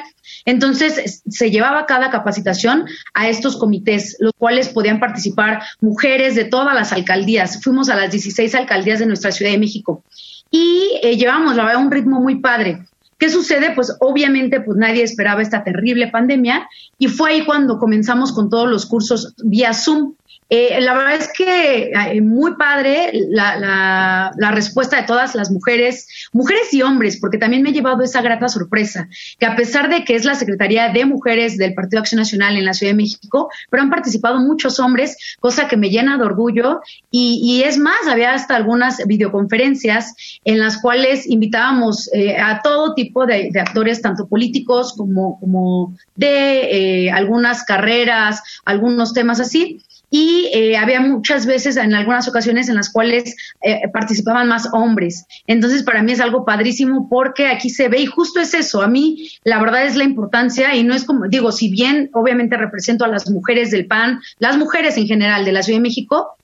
Entonces 0.50 1.22
se 1.30 1.52
llevaba 1.52 1.86
cada 1.86 2.10
capacitación 2.10 2.86
a 3.14 3.30
estos 3.30 3.56
comités, 3.56 4.18
los 4.20 4.34
cuales 4.36 4.70
podían 4.70 5.00
participar 5.00 5.62
mujeres 5.80 6.34
de 6.34 6.46
todas 6.46 6.74
las 6.74 6.92
alcaldías. 6.92 7.62
Fuimos 7.62 7.88
a 7.90 7.96
las 7.96 8.10
16 8.10 8.56
alcaldías 8.56 8.98
de 8.98 9.06
nuestra 9.06 9.32
Ciudad 9.32 9.52
de 9.52 9.60
México 9.60 10.04
y 10.50 11.00
eh, 11.04 11.18
llevamos, 11.18 11.56
un 11.78 11.92
ritmo 11.92 12.20
muy 12.20 12.40
padre. 12.40 12.84
¿Qué 13.20 13.30
sucede? 13.30 13.74
Pues 13.76 13.96
obviamente 14.00 14.60
pues 14.60 14.76
nadie 14.76 15.04
esperaba 15.04 15.44
esta 15.44 15.64
terrible 15.64 16.08
pandemia 16.08 16.68
y 16.98 17.10
fue 17.10 17.30
ahí 17.30 17.46
cuando 17.46 17.78
comenzamos 17.78 18.32
con 18.32 18.50
todos 18.50 18.68
los 18.68 18.88
cursos 18.88 19.36
vía 19.44 19.76
Zoom. 19.76 20.16
Eh, 20.50 20.82
la 20.82 20.96
verdad 20.96 21.16
es 21.16 21.30
que 21.32 21.92
eh, 21.92 22.22
muy 22.22 22.56
padre 22.56 23.12
la, 23.14 24.32
la, 24.36 24.52
respuesta 24.52 24.98
de 24.98 25.04
todas 25.04 25.36
las 25.36 25.52
mujeres, 25.52 26.08
mujeres 26.34 26.74
y 26.74 26.82
hombres, 26.82 27.20
porque 27.20 27.38
también 27.38 27.62
me 27.62 27.70
ha 27.70 27.74
llevado 27.74 28.02
esa 28.02 28.24
grata 28.24 28.48
sorpresa, 28.48 29.08
que 29.38 29.46
a 29.46 29.56
pesar 29.56 29.90
de 29.90 30.04
que 30.04 30.16
es 30.16 30.26
la 30.26 30.34
Secretaría 30.34 30.90
de 30.90 31.06
Mujeres 31.06 31.56
del 31.58 31.76
Partido 31.76 32.00
Acción 32.00 32.18
Nacional 32.18 32.58
en 32.58 32.66
la 32.66 32.74
Ciudad 32.74 32.94
de 32.94 32.98
México, 32.98 33.52
pero 33.70 33.84
han 33.84 33.92
participado 33.92 34.40
muchos 34.40 34.80
hombres, 34.80 35.38
cosa 35.40 35.68
que 35.68 35.78
me 35.78 35.92
llena 35.92 36.18
de 36.18 36.24
orgullo. 36.24 36.82
Y, 37.12 37.40
y 37.44 37.64
es 37.64 37.78
más, 37.78 38.08
había 38.08 38.34
hasta 38.34 38.56
algunas 38.56 39.06
videoconferencias 39.06 40.16
en 40.46 40.58
las 40.58 40.82
cuales 40.82 41.28
invitábamos 41.28 42.10
eh, 42.12 42.38
a 42.38 42.62
todo 42.64 42.96
tipo 42.96 43.28
de, 43.28 43.52
actores, 43.60 44.02
tanto 44.02 44.28
políticos 44.28 44.96
como, 44.98 45.40
como 45.40 45.96
de 46.16 47.12
algunas 47.14 47.64
carreras, 47.64 48.42
algunos 48.66 49.14
temas 49.14 49.40
así 49.40 49.80
y 50.10 50.50
eh, 50.54 50.78
había 50.78 51.02
muchas 51.02 51.46
veces, 51.46 51.78
en 51.78 51.94
algunas 51.94 52.28
ocasiones, 52.28 52.70
en 52.70 52.76
las 52.76 52.92
cuales 52.92 53.36
eh, 53.62 53.82
participaban 53.94 54.48
más 54.48 54.70
hombres. 54.74 55.26
Entonces, 55.48 55.84
para 55.84 56.02
mí 56.02 56.12
es 56.12 56.20
algo 56.20 56.46
padrísimo 56.46 57.08
porque 57.10 57.48
aquí 57.48 57.70
se 57.70 57.90
ve 57.90 58.02
y 58.02 58.06
justo 58.06 58.40
es 58.40 58.54
eso. 58.54 58.82
A 58.82 58.88
mí, 58.88 59.32
la 59.44 59.60
verdad 59.60 59.86
es 59.86 59.96
la 59.96 60.04
importancia 60.04 60.76
y 60.76 60.84
no 60.84 60.96
es 60.96 61.04
como, 61.04 61.28
digo, 61.28 61.52
si 61.52 61.70
bien 61.70 62.10
obviamente 62.14 62.58
represento 62.58 63.06
a 63.06 63.08
las 63.08 63.30
mujeres 63.30 63.72
del 63.72 63.86
PAN, 63.86 64.20
las 64.40 64.58
mujeres 64.58 64.98
en 64.98 65.08
general 65.08 65.46
de 65.46 65.52
la 65.52 65.64
Ciudad 65.64 65.78
de 65.78 65.84
México, 65.84 66.36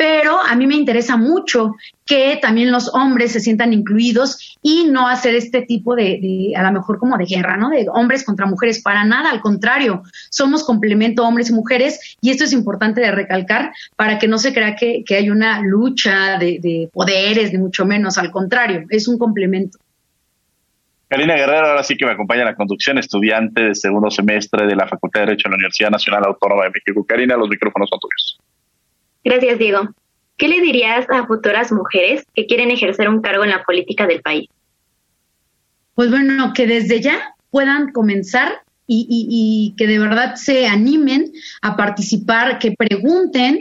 pero 0.00 0.40
a 0.40 0.56
mí 0.56 0.66
me 0.66 0.76
interesa 0.76 1.18
mucho 1.18 1.74
que 2.06 2.38
también 2.40 2.72
los 2.72 2.88
hombres 2.94 3.32
se 3.32 3.40
sientan 3.40 3.74
incluidos 3.74 4.56
y 4.62 4.84
no 4.84 5.06
hacer 5.06 5.34
este 5.34 5.60
tipo 5.60 5.94
de, 5.94 6.54
a 6.56 6.62
lo 6.62 6.72
mejor 6.72 6.98
como 6.98 7.18
de 7.18 7.26
guerra, 7.26 7.58
¿no? 7.58 7.68
De 7.68 7.84
hombres 7.92 8.24
contra 8.24 8.46
mujeres, 8.46 8.80
para 8.80 9.04
nada, 9.04 9.30
al 9.30 9.42
contrario, 9.42 10.02
somos 10.30 10.64
complemento 10.64 11.22
hombres 11.22 11.50
y 11.50 11.52
mujeres 11.52 12.16
y 12.22 12.30
esto 12.30 12.44
es 12.44 12.54
importante 12.54 13.02
de 13.02 13.10
recalcar 13.10 13.72
para 13.94 14.18
que 14.18 14.26
no 14.26 14.38
se 14.38 14.54
crea 14.54 14.74
que, 14.74 15.04
hay 15.10 15.28
una 15.28 15.60
lucha 15.60 16.38
de, 16.38 16.60
de 16.62 16.88
poderes, 16.90 17.52
ni 17.52 17.58
mucho 17.58 17.84
menos, 17.84 18.16
al 18.16 18.30
contrario, 18.30 18.86
es 18.88 19.06
un 19.06 19.18
complemento. 19.18 19.78
Karina 21.10 21.34
Guerrero, 21.34 21.66
ahora 21.66 21.82
sí 21.82 21.98
que 21.98 22.06
me 22.06 22.12
acompaña 22.12 22.40
en 22.40 22.46
la 22.46 22.54
conducción, 22.54 22.96
estudiante 22.96 23.64
de 23.64 23.74
segundo 23.74 24.10
semestre 24.10 24.66
de 24.66 24.76
la 24.76 24.88
Facultad 24.88 25.20
de 25.20 25.26
Derecho 25.26 25.48
de 25.48 25.50
la 25.50 25.56
Universidad 25.56 25.90
Nacional 25.90 26.22
Autónoma 26.24 26.64
de 26.64 26.70
México. 26.70 27.04
Karina, 27.06 27.36
los 27.36 27.50
micrófonos 27.50 27.90
son 27.90 28.00
tuyos. 28.00 28.38
Gracias, 29.24 29.58
Diego. 29.58 29.90
¿Qué 30.36 30.48
le 30.48 30.60
dirías 30.60 31.06
a 31.10 31.26
futuras 31.26 31.70
mujeres 31.70 32.24
que 32.34 32.46
quieren 32.46 32.70
ejercer 32.70 33.08
un 33.08 33.20
cargo 33.20 33.44
en 33.44 33.50
la 33.50 33.62
política 33.62 34.06
del 34.06 34.22
país? 34.22 34.48
Pues 35.94 36.10
bueno, 36.10 36.52
que 36.54 36.66
desde 36.66 37.00
ya 37.00 37.34
puedan 37.50 37.92
comenzar 37.92 38.62
y, 38.92 39.74
que 39.76 39.86
de 39.86 39.98
verdad 39.98 40.34
se 40.34 40.66
animen 40.66 41.32
a 41.62 41.76
participar, 41.76 42.58
que 42.58 42.72
pregunten, 42.72 43.60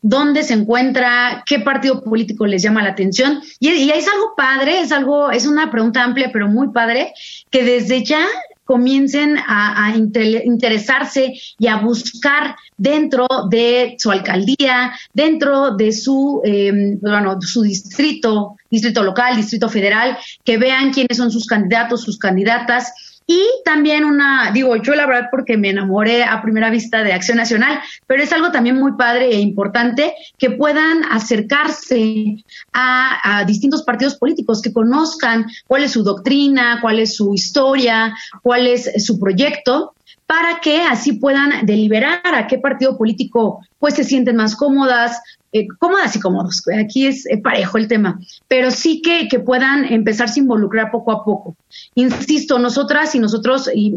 dónde 0.00 0.42
se 0.42 0.54
encuentra, 0.54 1.42
qué 1.46 1.58
partido 1.58 2.02
político 2.02 2.46
les 2.46 2.62
llama 2.62 2.82
la 2.82 2.90
atención. 2.90 3.42
Y, 3.58 3.70
y 3.70 3.90
es 3.90 4.06
algo 4.08 4.34
padre, 4.36 4.80
es 4.80 4.92
algo, 4.92 5.30
es 5.30 5.46
una 5.46 5.70
pregunta 5.70 6.04
amplia, 6.04 6.30
pero 6.32 6.48
muy 6.48 6.68
padre, 6.68 7.12
que 7.50 7.62
desde 7.62 8.04
ya 8.04 8.24
comiencen 8.64 9.36
a, 9.38 9.94
interesarse 9.96 11.34
y 11.58 11.66
a 11.66 11.76
buscar 11.76 12.56
dentro 12.76 13.26
de 13.50 13.96
su 13.98 14.10
alcaldía, 14.10 14.92
dentro 15.12 15.76
de 15.76 15.92
su, 15.92 16.40
eh, 16.44 16.96
bueno, 17.00 17.40
su 17.40 17.62
distrito, 17.62 18.56
distrito 18.70 19.02
local, 19.02 19.36
distrito 19.36 19.68
federal, 19.68 20.16
que 20.44 20.58
vean 20.58 20.92
quiénes 20.92 21.16
son 21.16 21.30
sus 21.30 21.46
candidatos, 21.46 22.02
sus 22.02 22.18
candidatas 22.18 22.92
y 23.26 23.42
también 23.64 24.04
una, 24.04 24.50
digo, 24.52 24.76
yo 24.76 24.94
la 24.94 25.06
verdad 25.06 25.28
porque 25.30 25.56
me 25.56 25.70
enamoré 25.70 26.24
a 26.24 26.42
primera 26.42 26.68
vista 26.68 27.02
de 27.02 27.12
Acción 27.14 27.38
Nacional, 27.38 27.80
pero 28.06 28.22
es 28.22 28.32
algo 28.32 28.50
también 28.50 28.76
muy 28.76 28.92
padre 28.92 29.30
e 29.30 29.40
importante 29.40 30.14
que 30.36 30.50
puedan 30.50 31.04
acercarse 31.04 32.44
a, 32.72 33.44
distintos 33.46 33.82
partidos 33.82 34.16
políticos, 34.16 34.60
que 34.60 34.72
conozcan 34.72 35.46
cuál 35.66 35.84
es 35.84 35.92
su 35.92 36.02
doctrina, 36.02 36.78
cuál 36.82 36.98
es 36.98 37.16
su 37.16 37.34
historia, 37.34 38.14
cuál 38.42 38.66
es 38.66 39.04
su 39.04 39.18
proyecto 39.18 39.94
para 40.26 40.60
que 40.60 40.82
así 40.82 41.14
puedan 41.14 41.66
deliberar 41.66 42.20
a 42.24 42.46
qué 42.46 42.58
partido 42.58 42.96
político 42.96 43.60
pues 43.78 43.94
se 43.94 44.04
sienten 44.04 44.36
más 44.36 44.56
cómodas, 44.56 45.20
eh, 45.52 45.66
cómodas 45.78 46.16
y 46.16 46.20
cómodos. 46.20 46.62
Aquí 46.82 47.06
es 47.06 47.26
parejo 47.42 47.76
el 47.78 47.88
tema, 47.88 48.18
pero 48.48 48.70
sí 48.70 49.02
que, 49.02 49.28
que 49.28 49.40
puedan 49.40 49.84
empezarse 49.84 50.40
a 50.40 50.42
involucrar 50.42 50.90
poco 50.90 51.12
a 51.12 51.24
poco. 51.24 51.56
Insisto, 51.94 52.58
nosotras 52.58 53.14
y 53.14 53.18
nosotros, 53.18 53.70
y 53.74 53.94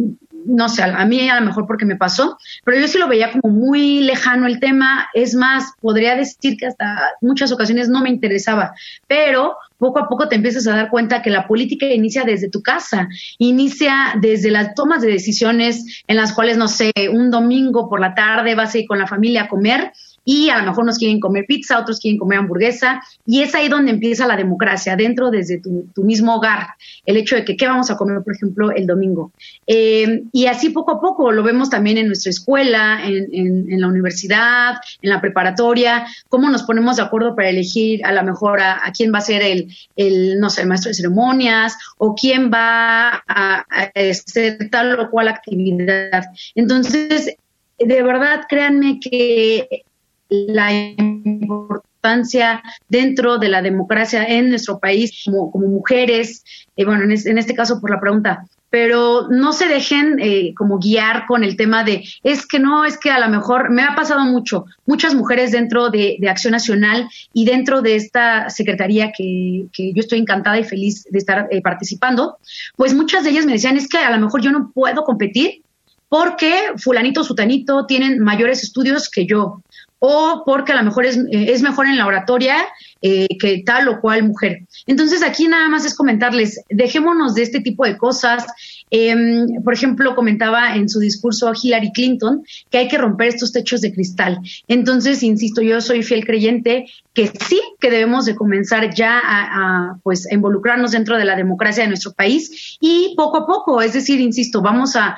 no 0.47 0.69
sé, 0.69 0.81
a 0.81 1.05
mí 1.05 1.29
a 1.29 1.39
lo 1.39 1.45
mejor 1.45 1.67
porque 1.67 1.85
me 1.85 1.95
pasó, 1.95 2.37
pero 2.63 2.79
yo 2.79 2.87
sí 2.87 2.97
lo 2.97 3.07
veía 3.07 3.31
como 3.31 3.53
muy 3.53 4.01
lejano 4.01 4.47
el 4.47 4.59
tema. 4.59 5.07
Es 5.13 5.35
más, 5.35 5.73
podría 5.81 6.15
decir 6.15 6.57
que 6.57 6.67
hasta 6.67 7.11
muchas 7.21 7.51
ocasiones 7.51 7.89
no 7.89 8.01
me 8.01 8.09
interesaba, 8.09 8.73
pero 9.07 9.57
poco 9.77 9.99
a 9.99 10.07
poco 10.07 10.27
te 10.27 10.35
empiezas 10.35 10.65
a 10.67 10.75
dar 10.75 10.89
cuenta 10.89 11.21
que 11.21 11.29
la 11.29 11.47
política 11.47 11.85
inicia 11.85 12.23
desde 12.23 12.49
tu 12.49 12.61
casa, 12.61 13.07
inicia 13.37 14.15
desde 14.21 14.49
las 14.49 14.73
tomas 14.73 15.01
de 15.01 15.11
decisiones 15.11 16.03
en 16.07 16.15
las 16.15 16.33
cuales, 16.33 16.57
no 16.57 16.67
sé, 16.67 16.91
un 17.11 17.29
domingo 17.29 17.89
por 17.89 17.99
la 17.99 18.15
tarde 18.15 18.55
vas 18.55 18.73
a 18.73 18.79
ir 18.79 18.87
con 18.87 18.99
la 18.99 19.07
familia 19.07 19.43
a 19.43 19.47
comer 19.47 19.91
y 20.27 20.49
a 20.49 20.57
lo 20.57 20.65
mejor 20.65 20.85
nos 20.85 20.97
quieren 20.97 21.21
comer 21.21 21.45
pizza, 21.47 21.79
otros 21.79 22.01
quieren 22.01 22.19
comer 22.19 22.39
hamburguesa, 22.39 23.01
y 23.25 23.43
es 23.43 23.55
ahí 23.55 23.69
donde 23.69 23.91
empieza 23.91 24.27
la 24.27 24.35
democracia, 24.35 24.97
dentro 24.97 25.31
desde 25.31 25.61
tu, 25.61 26.03
mismo 26.03 26.35
hogar, 26.35 26.67
el 27.05 27.15
hecho 27.15 27.37
de 27.37 27.45
que 27.45 27.55
qué 27.55 27.65
vamos 27.65 27.89
a 27.89 27.95
comer, 27.95 28.21
por 28.23 28.35
ejemplo, 28.35 28.71
el 28.71 28.85
domingo. 28.85 29.31
Eh, 29.65 30.23
y 30.33 30.47
así 30.47 30.71
poco 30.71 30.91
a 30.91 30.99
poco 30.99 31.31
lo 31.31 31.43
vemos 31.43 31.69
también 31.69 31.97
en 31.97 32.07
nuestra 32.07 32.29
escuela, 32.31 32.99
en, 33.05 33.79
la 33.79 33.87
universidad, 33.87 34.75
en 35.01 35.11
la 35.11 35.21
preparatoria, 35.21 36.05
cómo 36.27 36.49
nos 36.49 36.63
ponemos 36.63 36.97
de 36.97 37.03
acuerdo 37.03 37.33
para 37.33 37.47
elegir 37.47 38.05
a 38.05 38.11
lo 38.11 38.21
mejor 38.23 38.59
a, 38.59 38.81
quién 38.95 39.13
va 39.13 39.19
a 39.19 39.21
ser 39.21 39.41
el, 39.41 39.73
el, 39.95 40.41
no 40.41 40.49
sé, 40.49 40.63
el 40.63 40.67
maestro 40.67 40.89
de 40.89 40.95
ceremonias 40.95 41.77
o 41.99 42.15
quién 42.15 42.51
va 42.51 43.23
a 43.25 43.65
hacer 43.95 44.69
tal 44.69 44.99
o 44.99 45.09
cual 45.09 45.29
actividad. 45.29 46.25
Entonces, 46.53 47.37
de 47.79 48.03
verdad, 48.03 48.41
créanme 48.49 48.99
que 48.99 49.85
la 50.29 50.73
importancia 50.73 52.61
dentro 52.89 53.37
de 53.37 53.49
la 53.49 53.61
democracia 53.61 54.23
en 54.25 54.49
nuestro 54.49 54.79
país 54.79 55.23
como, 55.25 55.51
mujeres, 55.67 56.43
eh, 56.75 56.85
bueno, 56.85 57.03
en, 57.03 57.11
en, 57.11 57.37
este 57.37 57.53
caso 57.53 57.79
por 57.81 57.91
la 57.91 57.99
pregunta, 57.99 58.45
pero 58.69 59.27
no 59.29 59.53
se 59.53 59.67
dejen 59.67 60.17
eh, 60.19 60.53
como 60.55 60.79
guiar 60.79 61.25
con 61.25 61.43
el 61.43 61.55
tema 61.55 61.83
de, 61.83 62.03
es 62.23 62.45
que 62.45 62.59
no, 62.59 62.85
es 62.85 62.97
que 62.97 63.09
a 63.09 63.19
lo 63.19 63.29
mejor 63.29 63.69
me 63.69 63.83
ha 63.83 63.95
pasado 63.95 64.21
mucho, 64.25 64.65
muchas 64.85 65.15
mujeres 65.15 65.51
dentro 65.51 65.89
de, 65.89 66.17
Acción 66.27 66.51
Nacional 66.51 67.07
y 67.33 67.45
dentro 67.45 67.81
de 67.81 67.95
esta 67.95 68.49
secretaría 68.49 69.11
que, 69.17 69.67
que 69.71 69.93
yo 69.93 70.01
estoy 70.01 70.19
encantada 70.19 70.59
y 70.59 70.65
feliz 70.65 71.05
de 71.09 71.17
estar 71.17 71.47
eh, 71.51 71.61
participando, 71.61 72.37
pues 72.75 72.93
muchas 72.93 73.23
de 73.23 73.29
ellas 73.29 73.45
me 73.45 73.53
decían, 73.53 73.77
es 73.77 73.87
que 73.87 73.97
a 73.97 74.11
lo 74.11 74.19
mejor 74.19 74.41
yo 74.41 74.51
no 74.51 74.71
puedo 74.73 75.03
competir 75.03 75.61
porque 76.09 76.53
fulanito, 76.77 77.23
sutanito 77.23 77.85
tienen 77.85 78.19
mayores 78.19 78.63
estudios 78.63 79.09
que 79.09 79.25
yo, 79.25 79.61
o 79.99 80.43
porque 80.45 80.73
a 80.73 80.75
lo 80.75 80.83
mejor 80.83 81.05
es, 81.05 81.17
eh, 81.17 81.51
es 81.51 81.61
mejor 81.61 81.87
en 81.87 81.97
la 81.97 82.05
oratoria 82.05 82.67
eh, 83.01 83.27
que 83.39 83.63
tal 83.65 83.87
o 83.87 83.99
cual 83.99 84.23
mujer. 84.23 84.63
Entonces 84.85 85.23
aquí 85.23 85.47
nada 85.47 85.69
más 85.69 85.85
es 85.85 85.95
comentarles, 85.95 86.61
dejémonos 86.69 87.33
de 87.35 87.43
este 87.43 87.61
tipo 87.61 87.85
de 87.85 87.97
cosas. 87.97 88.45
Em, 88.89 89.61
por 89.63 89.73
ejemplo, 89.73 90.15
comentaba 90.15 90.75
en 90.75 90.87
su 90.87 90.99
discurso 90.99 91.51
Hillary 91.61 91.91
Clinton 91.91 92.43
que 92.69 92.77
hay 92.77 92.87
que 92.87 92.97
romper 92.97 93.27
estos 93.29 93.51
techos 93.51 93.81
de 93.81 93.93
cristal. 93.93 94.39
Entonces, 94.67 95.23
insisto, 95.23 95.61
yo 95.61 95.81
soy 95.81 96.03
fiel 96.03 96.25
creyente 96.25 96.85
que 97.17 97.27
sí 97.27 97.59
que 97.79 97.89
debemos 97.89 98.25
de 98.25 98.35
comenzar 98.35 98.93
ya 98.93 99.19
a, 99.23 99.97
pues 100.03 100.31
involucrarnos 100.31 100.91
dentro 100.91 101.17
de 101.17 101.25
la 101.25 101.35
democracia 101.35 101.81
de 101.81 101.89
nuestro 101.89 102.13
país 102.13 102.77
y 102.79 103.15
poco 103.17 103.37
a 103.37 103.47
poco, 103.47 103.81
es 103.81 103.93
decir, 103.93 104.21
insisto, 104.21 104.61
vamos 104.61 104.95
a, 104.95 105.17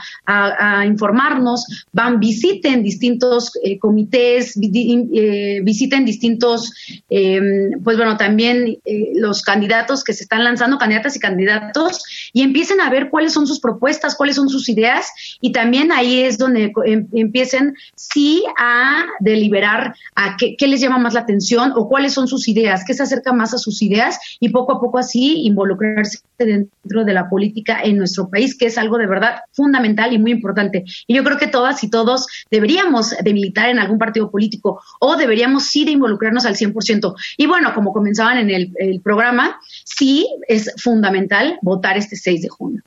informarnos, 0.85 1.65
van, 1.91 2.21
visiten 2.21 2.83
distintos 2.83 3.51
eh, 3.63 3.77
comités, 3.79 4.57
eh, 4.57 5.59
visiten 5.61 6.05
distintos 6.05 6.71
em, 7.09 7.81
pues 7.83 7.97
bueno, 7.97 8.15
también 8.15 8.77
eh, 8.85 9.11
los 9.15 9.41
candidatos 9.41 10.05
que 10.05 10.13
se 10.13 10.23
están 10.23 10.45
lanzando, 10.45 10.77
candidatas 10.77 11.17
y 11.17 11.19
candidatos, 11.19 12.03
y 12.31 12.43
empiecen 12.43 12.79
a 12.79 12.89
ver 12.89 13.09
cuáles 13.09 13.33
son 13.33 13.45
sus 13.45 13.58
propuestas, 13.59 14.15
cuáles 14.15 14.35
son 14.35 14.49
sus 14.49 14.69
ideas, 14.69 15.11
y 15.41 15.51
también 15.51 15.91
ahí 15.91 16.21
es 16.21 16.37
donde 16.37 16.71
em, 16.85 17.07
empiecen 17.13 17.75
sí 17.95 18.43
a 18.57 19.05
deliberar 19.19 19.95
a 20.15 20.37
qué, 20.37 20.55
les 20.67 20.81
llama 20.81 20.99
más 20.99 21.13
la 21.13 21.21
atención 21.21 21.73
o 21.75 21.87
cuáles 21.87 22.13
son 22.13 22.27
sus 22.27 22.47
ideas, 22.47 22.83
qué 22.85 22.93
se 22.93 23.03
acerca 23.03 23.33
más 23.33 23.53
a 23.53 23.57
sus 23.57 23.81
ideas, 23.81 24.19
y 24.39 24.49
poco 24.49 24.73
a 24.73 24.79
poco 24.79 24.97
así 24.97 25.41
involucrarse 25.45 26.19
dentro 26.37 27.03
de 27.03 27.13
la 27.13 27.29
política 27.29 27.81
en 27.83 27.97
nuestro 27.97 28.29
país, 28.29 28.57
que 28.57 28.67
es 28.67 28.77
algo 28.77 28.97
de 28.97 29.07
verdad 29.07 29.41
fundamental 29.51 30.13
y 30.13 30.19
muy 30.19 30.31
importante. 30.31 30.85
Y 31.07 31.15
yo 31.15 31.23
creo 31.23 31.37
que 31.37 31.47
todas 31.47 31.83
y 31.83 31.89
todos 31.89 32.27
deberíamos 32.49 33.11
de 33.21 33.33
militar 33.33 33.69
en 33.69 33.79
algún 33.79 33.97
partido 33.97 34.29
político 34.31 34.81
o 34.99 35.15
deberíamos 35.17 35.65
sí 35.65 35.85
de 35.85 35.91
involucrarnos 35.91 36.45
al 36.45 36.55
100%. 36.55 37.15
Y 37.37 37.47
bueno, 37.47 37.73
como 37.73 37.93
comenzaban 37.93 38.37
en 38.37 38.49
el, 38.49 39.01
programa, 39.01 39.59
sí 39.85 40.27
es 40.47 40.73
fundamental 40.77 41.57
votar 41.61 41.97
este 41.97 42.15
6 42.15 42.41
de 42.41 42.49
junio. 42.49 42.83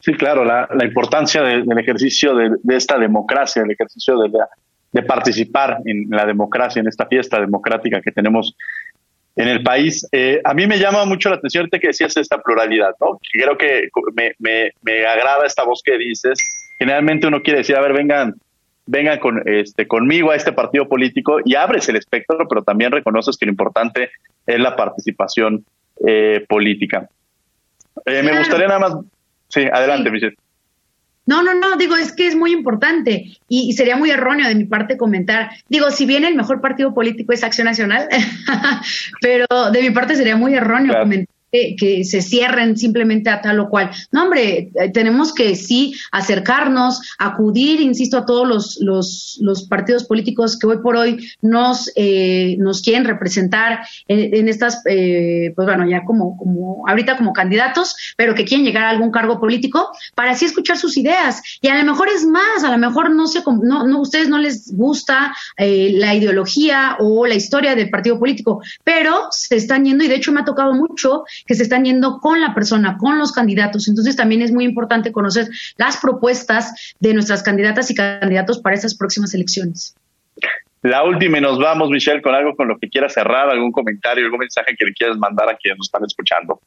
Sí, 0.00 0.12
claro, 0.14 0.44
la, 0.44 0.68
importancia 0.82 1.42
del 1.42 1.78
ejercicio 1.78 2.34
de, 2.34 2.76
esta 2.76 2.98
democracia, 2.98 3.62
el 3.62 3.70
ejercicio 3.70 4.16
de, 4.18 5.02
participar 5.02 5.78
en 5.84 6.06
la 6.10 6.24
democracia, 6.24 6.80
en 6.80 6.88
esta 6.88 7.06
fiesta 7.06 7.38
democrática 7.38 8.00
que 8.00 8.12
tenemos 8.12 8.56
en 9.34 9.48
el 9.48 9.62
país. 9.62 10.08
Eh, 10.10 10.40
a 10.42 10.54
mí 10.54 10.66
me 10.66 10.78
llama 10.78 11.04
mucho 11.04 11.28
la 11.28 11.36
atención 11.36 11.68
que 11.70 11.88
decías 11.88 12.16
esta 12.16 12.38
pluralidad, 12.38 12.94
¿no? 13.00 13.18
Creo 13.30 13.58
que 13.58 13.90
me, 14.14 14.32
me, 14.38 14.70
me 14.80 15.04
agrada 15.04 15.44
esta 15.44 15.64
voz 15.64 15.82
que 15.84 15.98
dices. 15.98 16.38
Generalmente 16.78 17.26
uno 17.26 17.42
quiere 17.42 17.58
decir, 17.58 17.76
a 17.76 17.82
ver, 17.82 17.92
vengan 17.92 18.36
vengan 18.86 19.18
con, 19.18 19.42
este, 19.46 19.86
conmigo 19.86 20.30
a 20.30 20.36
este 20.36 20.52
partido 20.52 20.88
político 20.88 21.38
y 21.44 21.56
abres 21.56 21.88
el 21.88 21.96
espectro, 21.96 22.46
pero 22.48 22.62
también 22.62 22.92
reconoces 22.92 23.36
que 23.36 23.46
lo 23.46 23.50
importante 23.50 24.10
es 24.46 24.60
la 24.60 24.76
participación 24.76 25.64
eh, 26.06 26.44
política. 26.48 27.08
Eh, 28.04 28.22
me 28.22 28.38
gustaría 28.38 28.68
nada 28.68 28.80
más... 28.80 28.96
Sí, 29.48 29.66
adelante, 29.72 30.10
Michelle. 30.10 30.36
No, 31.26 31.42
no, 31.42 31.54
no, 31.54 31.76
digo, 31.76 31.96
es 31.96 32.12
que 32.12 32.28
es 32.28 32.36
muy 32.36 32.52
importante 32.52 33.36
y, 33.48 33.72
sería 33.72 33.96
muy 33.96 34.10
erróneo 34.10 34.46
de 34.48 34.54
mi 34.54 34.64
parte 34.64 34.96
comentar, 34.96 35.50
digo, 35.68 35.90
si 35.90 36.06
bien 36.06 36.24
el 36.24 36.36
mejor 36.36 36.60
partido 36.60 36.94
político 36.94 37.32
es 37.32 37.42
Acción 37.42 37.64
Nacional, 37.64 38.08
pero 39.20 39.46
de 39.72 39.82
mi 39.82 39.90
parte 39.90 40.14
sería 40.14 40.36
muy 40.36 40.54
erróneo 40.54 40.94
comentar 40.96 41.35
que, 41.78 42.04
se 42.04 42.22
cierren 42.22 42.76
simplemente 42.76 43.30
a 43.30 43.40
tal 43.40 43.60
o 43.60 43.68
cual. 43.68 43.90
No, 44.12 44.24
hombre, 44.24 44.70
eh, 44.74 44.90
tenemos 44.92 45.32
que 45.32 45.56
sí 45.56 45.94
acercarnos, 46.12 47.00
acudir, 47.18 47.80
insisto, 47.80 48.18
a 48.18 48.26
todos 48.26 48.46
los, 48.46 48.78
los, 48.80 49.38
los 49.40 49.64
partidos 49.64 50.04
políticos 50.04 50.58
que 50.58 50.66
hoy 50.66 50.78
por 50.78 50.96
hoy 50.96 51.30
nos, 51.42 51.90
eh, 51.96 52.56
nos 52.58 52.82
quieren 52.82 53.04
representar 53.04 53.80
en, 54.08 54.48
estas, 54.48 54.82
eh, 54.86 55.52
pues 55.54 55.66
bueno, 55.66 55.88
ya 55.88 56.04
como, 56.04 56.36
como 56.36 56.84
ahorita 56.88 57.16
como 57.16 57.32
candidatos, 57.32 57.96
pero 58.16 58.34
que 58.34 58.44
quieren 58.44 58.64
llegar 58.64 58.84
a 58.84 58.90
algún 58.90 59.10
cargo 59.10 59.40
político 59.40 59.90
para 60.14 60.32
así 60.32 60.44
escuchar 60.44 60.76
sus 60.76 60.96
ideas. 60.96 61.42
Y 61.60 61.68
a 61.68 61.78
lo 61.78 61.84
mejor 61.84 62.08
es 62.08 62.24
más, 62.24 62.64
a 62.64 62.70
lo 62.70 62.78
mejor 62.78 63.10
no 63.10 63.26
sé, 63.26 63.42
no, 63.62 63.86
no 63.86 64.00
ustedes 64.00 64.28
no 64.28 64.38
les 64.38 64.74
gusta 64.74 65.34
la 65.58 66.14
ideología 66.14 66.96
o 67.00 67.26
la 67.26 67.34
historia 67.34 67.74
del 67.74 67.90
partido 67.90 68.18
político, 68.18 68.62
pero 68.84 69.28
se 69.30 69.56
están 69.56 69.84
yendo 69.84 70.04
y 70.04 70.08
de 70.08 70.16
hecho 70.16 70.32
me 70.32 70.40
ha 70.40 70.44
tocado 70.44 70.74
mucho 70.74 71.24
que 71.46 71.54
se 71.54 71.62
están 71.62 71.84
yendo 71.84 72.18
con 72.20 72.40
la 72.40 72.54
persona, 72.54 72.96
con 72.98 73.18
los 73.18 73.32
candidatos. 73.32 73.88
Entonces 73.88 74.16
también 74.16 74.42
es 74.42 74.52
muy 74.52 74.64
importante 74.64 75.12
conocer 75.12 75.48
las 75.76 75.98
propuestas 75.98 76.94
de 77.00 77.14
nuestras 77.14 77.42
candidatas 77.42 77.90
y 77.90 77.94
candidatos 77.94 78.58
para 78.60 78.76
esas 78.76 78.94
próximas 78.94 79.34
elecciones. 79.34 79.94
La 80.82 81.02
última 81.02 81.38
y 81.38 81.40
nos 81.40 81.58
vamos, 81.58 81.90
Michelle, 81.90 82.22
con 82.22 82.34
algo 82.34 82.54
con 82.54 82.68
lo 82.68 82.78
que 82.78 82.88
quieras 82.88 83.14
cerrar, 83.14 83.50
algún 83.50 83.72
comentario, 83.72 84.24
algún 84.24 84.40
mensaje 84.40 84.76
que 84.78 84.84
le 84.84 84.92
quieras 84.92 85.16
mandar 85.18 85.48
a 85.50 85.56
quienes 85.56 85.78
nos 85.78 85.88
están 85.88 86.04
escuchando. 86.04 86.60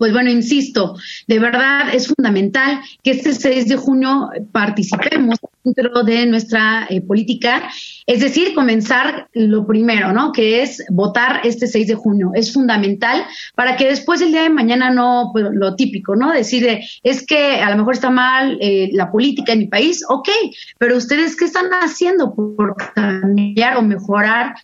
Pues 0.00 0.14
bueno, 0.14 0.30
insisto, 0.30 0.96
de 1.26 1.38
verdad 1.38 1.94
es 1.94 2.08
fundamental 2.08 2.80
que 3.02 3.10
este 3.10 3.34
6 3.34 3.68
de 3.68 3.76
junio 3.76 4.30
participemos 4.50 5.38
dentro 5.62 6.02
de 6.04 6.24
nuestra 6.24 6.86
eh, 6.88 7.02
política, 7.02 7.70
es 8.06 8.20
decir, 8.20 8.54
comenzar 8.54 9.28
lo 9.34 9.66
primero, 9.66 10.14
¿no? 10.14 10.32
Que 10.32 10.62
es 10.62 10.82
votar 10.88 11.42
este 11.44 11.66
6 11.66 11.86
de 11.86 11.94
junio. 11.96 12.30
Es 12.34 12.50
fundamental 12.50 13.26
para 13.54 13.76
que 13.76 13.88
después 13.88 14.22
el 14.22 14.32
día 14.32 14.44
de 14.44 14.48
mañana 14.48 14.88
no, 14.88 15.28
pues, 15.34 15.48
lo 15.52 15.76
típico, 15.76 16.16
¿no? 16.16 16.32
Decir, 16.32 16.80
es 17.02 17.26
que 17.26 17.56
a 17.56 17.68
lo 17.68 17.76
mejor 17.76 17.92
está 17.92 18.08
mal 18.08 18.56
eh, 18.62 18.88
la 18.94 19.12
política 19.12 19.52
en 19.52 19.58
mi 19.58 19.66
país, 19.66 20.02
ok, 20.08 20.30
pero 20.78 20.96
ustedes 20.96 21.36
qué 21.36 21.44
están 21.44 21.66
haciendo 21.72 22.34
por 22.34 22.74
cambiar 22.94 23.76
o 23.76 23.82
mejorar 23.82 24.54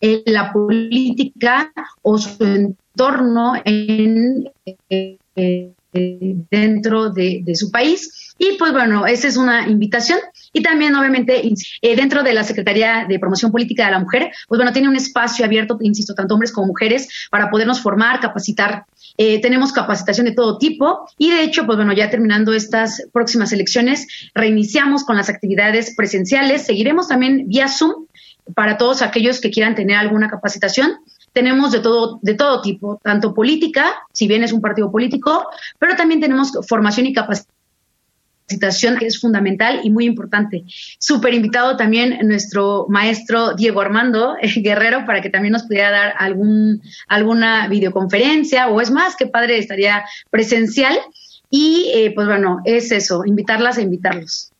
eh, 0.00 0.24
la 0.26 0.52
política 0.52 1.72
o 2.02 2.18
su 2.18 2.74
entorno 2.94 3.54
en, 3.64 4.50
eh, 4.88 5.72
dentro 6.50 7.10
de, 7.10 7.44
su 7.54 7.70
país. 7.70 8.34
Y 8.38 8.56
pues 8.58 8.72
bueno, 8.72 9.06
esa 9.06 9.28
es 9.28 9.36
una 9.36 9.68
invitación. 9.68 10.18
Y 10.52 10.62
también, 10.62 10.94
obviamente, 10.94 11.42
eh, 11.82 11.96
dentro 11.96 12.22
de 12.22 12.32
la 12.32 12.44
Secretaría 12.44 13.06
de 13.08 13.18
Promoción 13.18 13.52
Política 13.52 13.86
de 13.86 13.92
la 13.92 14.00
Mujer, 14.00 14.30
pues 14.48 14.58
bueno, 14.58 14.72
tiene 14.72 14.88
un 14.88 14.96
espacio 14.96 15.44
abierto, 15.44 15.78
insisto, 15.80 16.14
tanto 16.14 16.34
hombres 16.34 16.52
como 16.52 16.68
mujeres, 16.68 17.28
para 17.30 17.50
podernos 17.50 17.80
formar, 17.80 18.20
capacitar. 18.20 18.84
tenemos 19.16 19.72
capacitación 19.72 20.26
de 20.26 20.32
todo 20.32 20.56
tipo 20.56 21.06
y 21.18 21.30
de 21.30 21.42
hecho, 21.42 21.66
pues 21.66 21.76
bueno, 21.76 21.92
ya 21.92 22.08
terminando 22.08 22.54
estas 22.54 23.02
próximas 23.12 23.52
elecciones, 23.52 24.06
reiniciamos 24.34 25.04
con 25.04 25.16
las 25.16 25.28
actividades 25.28 25.94
presenciales. 25.94 26.64
Seguiremos 26.64 27.08
también 27.08 27.46
vía 27.48 27.68
Zoom 27.68 28.06
para 28.54 28.76
todos 28.76 29.02
aquellos 29.02 29.40
que 29.40 29.50
quieran 29.50 29.74
tener 29.74 29.96
alguna 29.96 30.28
capacitación. 30.28 30.98
Tenemos 31.32 31.72
de 31.72 31.80
todo, 31.80 32.18
de 32.22 32.34
todo 32.34 32.60
tipo, 32.60 33.00
tanto 33.02 33.34
política, 33.34 33.94
si 34.12 34.28
bien 34.28 34.42
es 34.42 34.52
un 34.52 34.60
partido 34.60 34.90
político, 34.90 35.48
pero 35.78 35.96
también 35.96 36.20
tenemos 36.20 36.52
formación 36.68 37.06
y 37.06 37.14
capacitación 37.14 38.98
que 38.98 39.06
es 39.06 39.20
fundamental 39.20 39.80
y 39.82 39.90
muy 39.90 40.04
importante. 40.04 40.64
Súper 40.98 41.34
invitado 41.34 41.76
también 41.76 42.18
nuestro 42.26 42.86
maestro 42.88 43.54
Diego 43.54 43.80
Armando 43.80 44.36
Guerrero 44.42 45.04
para 45.06 45.20
que 45.20 45.30
también 45.30 45.52
nos 45.52 45.64
pudiera 45.64 45.90
dar 45.90 46.14
algún, 46.18 46.82
alguna 47.08 47.68
videoconferencia 47.68 48.68
o 48.68 48.80
es 48.80 48.90
más, 48.90 49.16
qué 49.16 49.26
padre 49.26 49.58
estaría 49.58 50.04
presencial. 50.30 50.98
Y 51.50 51.90
eh, 51.94 52.12
pues 52.14 52.26
bueno, 52.26 52.60
es 52.64 52.92
eso, 52.92 53.24
invitarlas 53.26 53.76
e 53.76 53.82
invitarlos. 53.82 54.52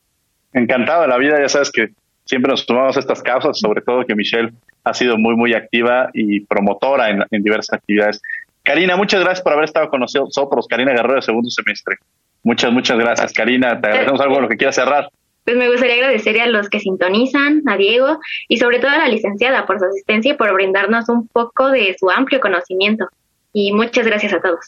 Encantado 0.52 1.06
la 1.06 1.16
vida, 1.16 1.40
ya 1.40 1.48
sabes 1.48 1.70
que 1.70 1.88
siempre 2.26 2.50
nos 2.50 2.66
tomamos 2.66 2.96
estas 2.98 3.22
causas, 3.22 3.58
sobre 3.58 3.80
todo 3.80 4.04
que 4.04 4.14
Michelle 4.14 4.52
ha 4.84 4.94
sido 4.94 5.16
muy, 5.18 5.36
muy 5.36 5.54
activa 5.54 6.10
y 6.12 6.40
promotora 6.40 7.10
en, 7.10 7.42
diversas 7.42 7.78
actividades. 7.78 8.20
Karina, 8.62 8.96
muchas 8.96 9.20
gracias 9.20 9.42
por 9.42 9.52
haber 9.52 9.64
estado 9.64 9.88
con 9.88 10.00
nosotros. 10.00 10.66
Karina 10.68 10.92
Guerrero 10.92 11.16
de 11.16 11.22
segundo 11.22 11.50
semestre. 11.50 11.96
Muchas, 12.42 12.72
muchas 12.72 12.98
gracias, 12.98 13.32
Karina. 13.32 13.80
Te 13.80 13.88
agradecemos 13.88 14.20
algo 14.20 14.40
lo 14.40 14.48
que 14.48 14.56
quieras 14.56 14.74
cerrar. 14.74 15.08
Pues 15.44 15.56
me 15.56 15.68
gustaría 15.68 15.96
agradecer 15.96 16.40
a 16.40 16.46
los 16.46 16.68
que 16.68 16.78
sintonizan, 16.78 17.62
a 17.66 17.76
Diego 17.76 18.18
y 18.48 18.58
sobre 18.58 18.78
todo 18.78 18.92
a 18.92 18.98
la 18.98 19.08
licenciada 19.08 19.66
por 19.66 19.78
su 19.80 19.86
asistencia 19.86 20.32
y 20.32 20.36
por 20.36 20.52
brindarnos 20.54 21.08
un 21.08 21.26
poco 21.28 21.70
de 21.70 21.96
su 21.98 22.10
amplio 22.10 22.40
conocimiento. 22.40 23.08
Y 23.52 23.72
muchas 23.72 24.06
gracias 24.06 24.32
a 24.32 24.40
todos. 24.40 24.66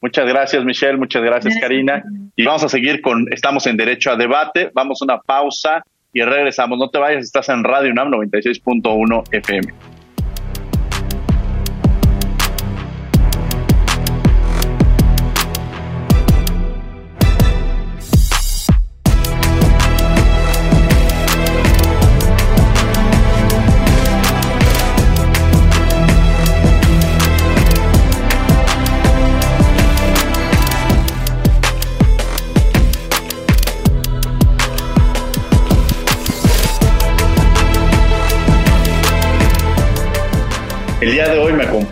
Muchas 0.00 0.28
gracias, 0.28 0.64
Michelle. 0.64 0.96
Muchas 0.96 1.22
gracias, 1.22 1.56
Karina. 1.60 2.04
Y 2.36 2.44
vamos 2.44 2.62
a 2.62 2.68
seguir 2.68 3.00
con, 3.00 3.26
estamos 3.32 3.66
en 3.66 3.76
Derecho 3.76 4.12
a 4.12 4.16
Debate. 4.16 4.70
Vamos 4.72 5.02
a 5.02 5.04
una 5.04 5.20
pausa 5.20 5.82
y 6.18 6.22
regresamos. 6.22 6.78
No 6.78 6.90
te 6.90 6.98
vayas, 6.98 7.24
estás 7.24 7.48
en 7.48 7.62
Radio 7.62 7.92
UNAM 7.92 8.10
96.1 8.10 9.24
FM. 9.32 9.97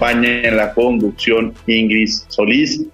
Acompaña 0.07 0.49
en 0.49 0.57
la 0.57 0.73
conducción 0.73 1.53
Ingrid 1.67 2.09
Solís, 2.29 2.87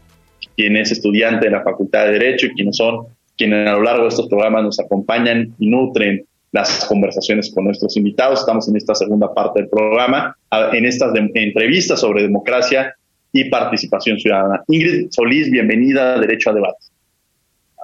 quien 0.56 0.76
es 0.76 0.92
estudiante 0.92 1.46
de 1.46 1.50
la 1.50 1.62
Facultad 1.62 2.06
de 2.06 2.12
Derecho 2.12 2.46
y 2.46 2.54
quienes 2.54 2.76
son 2.76 3.06
quienes 3.36 3.68
a 3.68 3.72
lo 3.72 3.82
largo 3.82 4.02
de 4.02 4.08
estos 4.08 4.28
programas 4.28 4.62
nos 4.62 4.80
acompañan 4.80 5.54
y 5.58 5.68
nutren 5.68 6.24
las 6.52 6.84
conversaciones 6.86 7.52
con 7.54 7.64
nuestros 7.64 7.96
invitados. 7.96 8.40
Estamos 8.40 8.68
en 8.68 8.76
esta 8.76 8.94
segunda 8.94 9.32
parte 9.32 9.60
del 9.60 9.70
programa, 9.70 10.36
en 10.72 10.84
estas 10.84 11.12
entrevistas 11.16 12.00
sobre 12.00 12.22
democracia 12.22 12.94
y 13.32 13.48
participación 13.48 14.18
ciudadana. 14.18 14.62
Ingrid 14.68 15.08
Solís, 15.10 15.50
bienvenida 15.50 16.14
a 16.14 16.20
Derecho 16.20 16.50
a 16.50 16.54
Debate. 16.54 16.78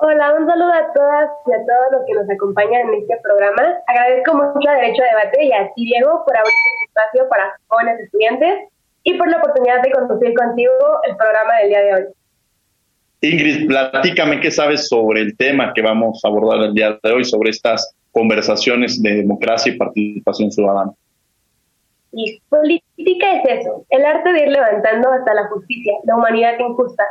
Hola, 0.01 0.35
un 0.39 0.47
saludo 0.47 0.73
a 0.73 0.93
todas 0.95 1.29
y 1.47 1.53
a 1.53 1.59
todos 1.67 1.87
los 1.93 2.07
que 2.07 2.15
nos 2.15 2.31
acompañan 2.31 2.89
en 2.89 3.01
este 3.01 3.17
programa. 3.23 3.63
Agradezco 3.89 4.35
mucho 4.35 4.69
a 4.69 4.75
Derecho 4.75 5.03
a 5.03 5.17
Debate 5.17 5.45
y 5.45 5.53
a 5.53 5.73
ti, 5.75 5.85
Diego, 5.87 6.25
por 6.25 6.37
abrir 6.37 6.53
espacio 6.87 7.29
para 7.29 7.57
jóvenes 7.69 8.01
estudiantes 8.01 8.69
y 9.09 9.17
por 9.17 9.31
la 9.31 9.39
oportunidad 9.39 9.83
de 9.83 9.91
conducir 9.91 10.35
contigo 10.35 10.73
el 11.09 11.17
programa 11.17 11.57
del 11.61 11.69
día 11.71 11.81
de 11.81 11.95
hoy. 11.95 12.05
Ingrid, 13.23 13.67
platícame 13.67 14.39
qué 14.41 14.51
sabes 14.51 14.87
sobre 14.87 15.23
el 15.23 15.35
tema 15.35 15.73
que 15.75 15.81
vamos 15.81 16.21
a 16.23 16.29
abordar 16.29 16.67
el 16.67 16.75
día 16.75 16.99
de 17.03 17.13
hoy, 17.13 17.25
sobre 17.25 17.51
estas 17.51 17.97
conversaciones 18.13 19.03
de 19.03 19.17
democracia 19.17 19.73
y 19.73 19.79
participación 19.79 20.53
ciudadana. 20.53 20.93
Y 22.13 22.39
política 22.51 23.33
es 23.39 23.61
eso, 23.61 23.87
el 23.89 24.05
arte 24.05 24.31
de 24.31 24.43
ir 24.43 24.49
levantando 24.49 25.11
hasta 25.11 25.33
la 25.33 25.49
justicia, 25.49 25.95
la 26.05 26.17
humanidad 26.17 26.59
injusta, 26.59 27.05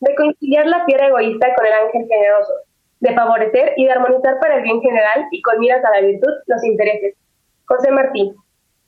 de 0.00 0.14
conciliar 0.14 0.66
la 0.66 0.86
fiera 0.86 1.08
egoísta 1.08 1.54
con 1.54 1.66
el 1.66 1.72
ángel 1.72 2.08
generoso, 2.08 2.52
de 3.00 3.14
favorecer 3.14 3.74
y 3.76 3.84
de 3.84 3.92
armonizar 3.92 4.40
para 4.40 4.56
el 4.56 4.62
bien 4.62 4.80
general 4.80 5.26
y 5.30 5.42
con 5.42 5.58
miras 5.58 5.84
a 5.84 5.90
la 5.90 6.06
virtud 6.06 6.32
los 6.46 6.64
intereses. 6.64 7.14
José 7.66 7.90
Martín, 7.90 8.34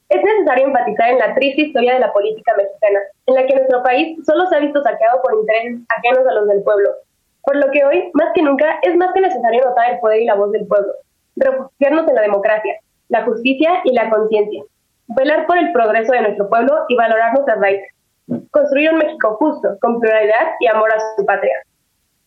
es 0.09 0.23
necesario 0.23 0.67
enfatizar 0.67 1.11
en 1.11 1.19
la 1.19 1.35
triste 1.35 1.63
historia 1.63 1.95
de 1.95 2.01
la 2.01 2.13
política 2.13 2.55
mexicana, 2.57 3.01
en 3.27 3.35
la 3.35 3.47
que 3.47 3.55
nuestro 3.55 3.83
país 3.83 4.19
solo 4.27 4.47
se 4.47 4.57
ha 4.57 4.61
visto 4.61 4.83
saqueado 4.83 5.23
por 5.23 5.35
intereses 5.35 5.81
ajenos 5.89 6.27
a 6.29 6.35
los 6.35 6.49
del 6.49 6.63
pueblo, 6.63 6.91
por 7.43 7.57
lo 7.57 7.71
que 7.71 7.85
hoy, 7.85 8.11
más 8.15 8.33
que 8.35 8.43
nunca, 8.43 8.79
es 8.83 8.97
más 8.97 9.13
que 9.13 9.21
necesario 9.21 9.65
notar 9.65 9.93
el 9.93 10.01
poder 10.01 10.23
y 10.23 10.27
la 10.27 10.35
voz 10.35 10.53
del 10.53 10.67
pueblo, 10.67 10.93
refugiarnos 11.37 12.09
en 12.09 12.15
la 12.15 12.23
democracia, 12.23 12.81
la 13.09 13.25
justicia 13.25 13.81
y 13.85 13.93
la 13.93 14.11
conciencia, 14.11 14.63
velar 15.09 15.47
por 15.47 15.59
el 15.59 15.73
progreso 15.73 16.13
de 16.13 16.23
nuestro 16.23 16.49
pueblo 16.49 16.85
y 16.89 16.97
valorar 16.97 17.33
nuestras 17.33 17.61
raíces, 17.61 17.89
construir 18.51 18.91
un 18.93 18.99
México 18.99 19.37
justo, 19.39 19.77
con 19.81 20.01
pluralidad 20.01 20.55
y 20.61 20.67
amor 20.67 20.93
a 20.93 21.17
su 21.17 21.25
patria. 21.25 21.55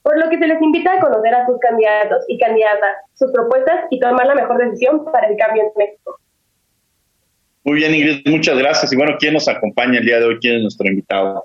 Por 0.03 0.17
lo 0.23 0.29
que 0.29 0.37
se 0.37 0.47
les 0.47 0.61
invita 0.61 0.93
a 0.93 0.99
conocer 0.99 1.33
a 1.33 1.45
sus 1.45 1.59
candidatos 1.59 2.23
y 2.27 2.37
candidatas, 2.37 2.95
sus 3.13 3.31
propuestas 3.31 3.85
y 3.89 3.99
tomar 3.99 4.25
la 4.25 4.35
mejor 4.35 4.57
decisión 4.57 5.03
para 5.11 5.27
el 5.27 5.37
cambio 5.37 5.63
en 5.63 5.71
México. 5.75 6.17
Muy 7.67 7.79
bien, 7.79 7.93
Ingrid, 7.93 8.25
muchas 8.27 8.57
gracias. 8.57 8.93
Y 8.93 8.95
bueno, 8.95 9.17
¿quién 9.19 9.33
nos 9.33 9.49
acompaña 9.49 9.99
el 9.99 10.05
día 10.05 10.21
de 10.21 10.25
hoy? 10.25 10.37
¿Quién 10.39 10.55
es 10.55 10.61
nuestro 10.61 10.87
invitado? 10.87 11.43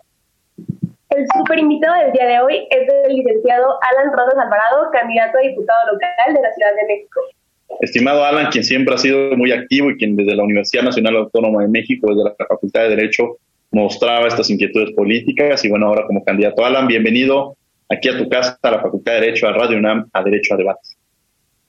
El 1.10 1.26
super 1.36 1.58
invitado 1.58 2.00
del 2.00 2.12
día 2.12 2.26
de 2.26 2.40
hoy 2.40 2.68
es 2.70 2.88
el 3.06 3.16
licenciado 3.16 3.76
Alan 3.82 4.12
Rosas 4.12 4.38
Alvarado, 4.38 4.88
candidato 4.92 5.38
a 5.38 5.40
diputado 5.40 5.80
local 5.92 6.08
de 6.28 6.40
la 6.40 6.52
Ciudad 6.52 6.70
de 6.76 6.94
México. 6.94 7.20
Estimado 7.80 8.24
Alan, 8.24 8.52
quien 8.52 8.62
siempre 8.62 8.94
ha 8.94 8.98
sido 8.98 9.36
muy 9.36 9.50
activo 9.50 9.90
y 9.90 9.96
quien 9.96 10.14
desde 10.14 10.36
la 10.36 10.44
Universidad 10.44 10.84
Nacional 10.84 11.16
Autónoma 11.16 11.62
de 11.62 11.68
México, 11.68 12.14
desde 12.14 12.22
la 12.38 12.46
Facultad 12.46 12.82
de 12.82 12.90
Derecho, 12.90 13.38
mostraba 13.72 14.28
estas 14.28 14.48
inquietudes 14.48 14.92
políticas. 14.92 15.64
Y 15.64 15.70
bueno, 15.70 15.88
ahora 15.88 16.06
como 16.06 16.22
candidato, 16.22 16.64
Alan, 16.64 16.86
bienvenido 16.86 17.56
aquí 17.88 18.08
a 18.08 18.16
tu 18.16 18.28
casa, 18.28 18.56
a 18.62 18.70
la 18.70 18.80
Facultad 18.80 19.14
de 19.14 19.22
Derecho, 19.22 19.48
a 19.48 19.54
Radio 19.54 19.76
UNAM, 19.76 20.08
a 20.12 20.22
Derecho 20.22 20.54
a 20.54 20.56
Debate. 20.56 20.88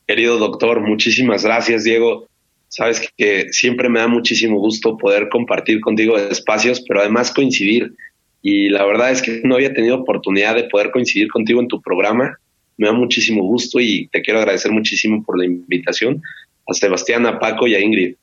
Querido 0.06 0.38
doctor, 0.38 0.80
muchísimas 0.80 1.44
gracias, 1.44 1.86
Diego. 1.86 2.28
Sabes 2.76 3.08
que 3.16 3.50
siempre 3.52 3.88
me 3.88 4.00
da 4.00 4.08
muchísimo 4.08 4.58
gusto 4.58 4.98
poder 4.98 5.30
compartir 5.30 5.80
contigo 5.80 6.18
espacios, 6.18 6.84
pero 6.88 7.02
además 7.02 7.32
coincidir. 7.32 7.94
Y 8.42 8.70
la 8.70 8.84
verdad 8.84 9.12
es 9.12 9.22
que 9.22 9.42
no 9.44 9.54
había 9.54 9.76
tenido 9.76 9.98
oportunidad 9.98 10.56
de 10.56 10.64
poder 10.64 10.90
coincidir 10.90 11.28
contigo 11.28 11.62
en 11.62 11.68
tu 11.68 11.80
programa. 11.80 12.36
Me 12.78 12.88
da 12.88 12.94
muchísimo 12.94 13.44
gusto 13.44 13.80
y 13.80 14.08
te 14.08 14.24
quiero 14.24 14.40
agradecer 14.40 14.72
muchísimo 14.72 15.24
por 15.24 15.38
la 15.38 15.46
invitación 15.46 16.24
a 16.68 16.74
Sebastián, 16.74 17.28
a 17.28 17.38
Paco 17.38 17.68
y 17.68 17.76
a 17.76 17.80
Ingrid. 17.80 18.16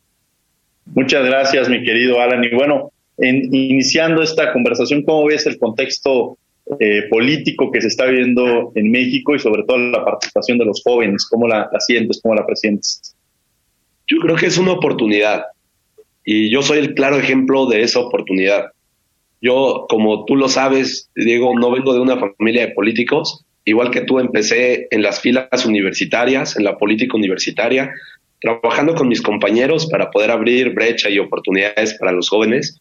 Muchas 0.96 1.24
gracias, 1.24 1.68
mi 1.68 1.84
querido 1.84 2.20
Alan. 2.20 2.42
Y 2.42 2.52
bueno, 2.52 2.90
en, 3.18 3.54
iniciando 3.54 4.20
esta 4.20 4.52
conversación, 4.52 5.04
¿cómo 5.04 5.26
ves 5.26 5.46
el 5.46 5.60
contexto 5.60 6.38
eh, 6.80 7.04
político 7.08 7.70
que 7.70 7.80
se 7.80 7.86
está 7.86 8.06
viviendo 8.06 8.72
en 8.74 8.90
México 8.90 9.32
y 9.32 9.38
sobre 9.38 9.62
todo 9.62 9.78
la 9.78 10.04
participación 10.04 10.58
de 10.58 10.64
los 10.64 10.82
jóvenes? 10.82 11.24
¿Cómo 11.30 11.46
la, 11.46 11.70
la 11.72 11.78
sientes? 11.78 12.20
¿Cómo 12.20 12.34
la 12.34 12.44
presientes? 12.44 13.09
Yo 14.10 14.18
creo 14.18 14.34
que 14.34 14.46
es 14.46 14.58
una 14.58 14.72
oportunidad 14.72 15.44
y 16.24 16.50
yo 16.50 16.62
soy 16.62 16.78
el 16.78 16.94
claro 16.94 17.16
ejemplo 17.16 17.66
de 17.66 17.82
esa 17.82 18.00
oportunidad. 18.00 18.72
Yo, 19.40 19.86
como 19.88 20.24
tú 20.24 20.34
lo 20.34 20.48
sabes, 20.48 21.08
Diego, 21.14 21.56
no 21.56 21.70
vengo 21.70 21.94
de 21.94 22.00
una 22.00 22.18
familia 22.18 22.66
de 22.66 22.74
políticos. 22.74 23.44
Igual 23.64 23.92
que 23.92 24.00
tú, 24.00 24.18
empecé 24.18 24.88
en 24.90 25.02
las 25.02 25.20
filas 25.20 25.64
universitarias, 25.64 26.56
en 26.56 26.64
la 26.64 26.76
política 26.76 27.16
universitaria, 27.16 27.92
trabajando 28.40 28.96
con 28.96 29.06
mis 29.06 29.22
compañeros 29.22 29.86
para 29.86 30.10
poder 30.10 30.32
abrir 30.32 30.74
brecha 30.74 31.08
y 31.08 31.20
oportunidades 31.20 31.94
para 31.94 32.10
los 32.10 32.28
jóvenes. 32.28 32.80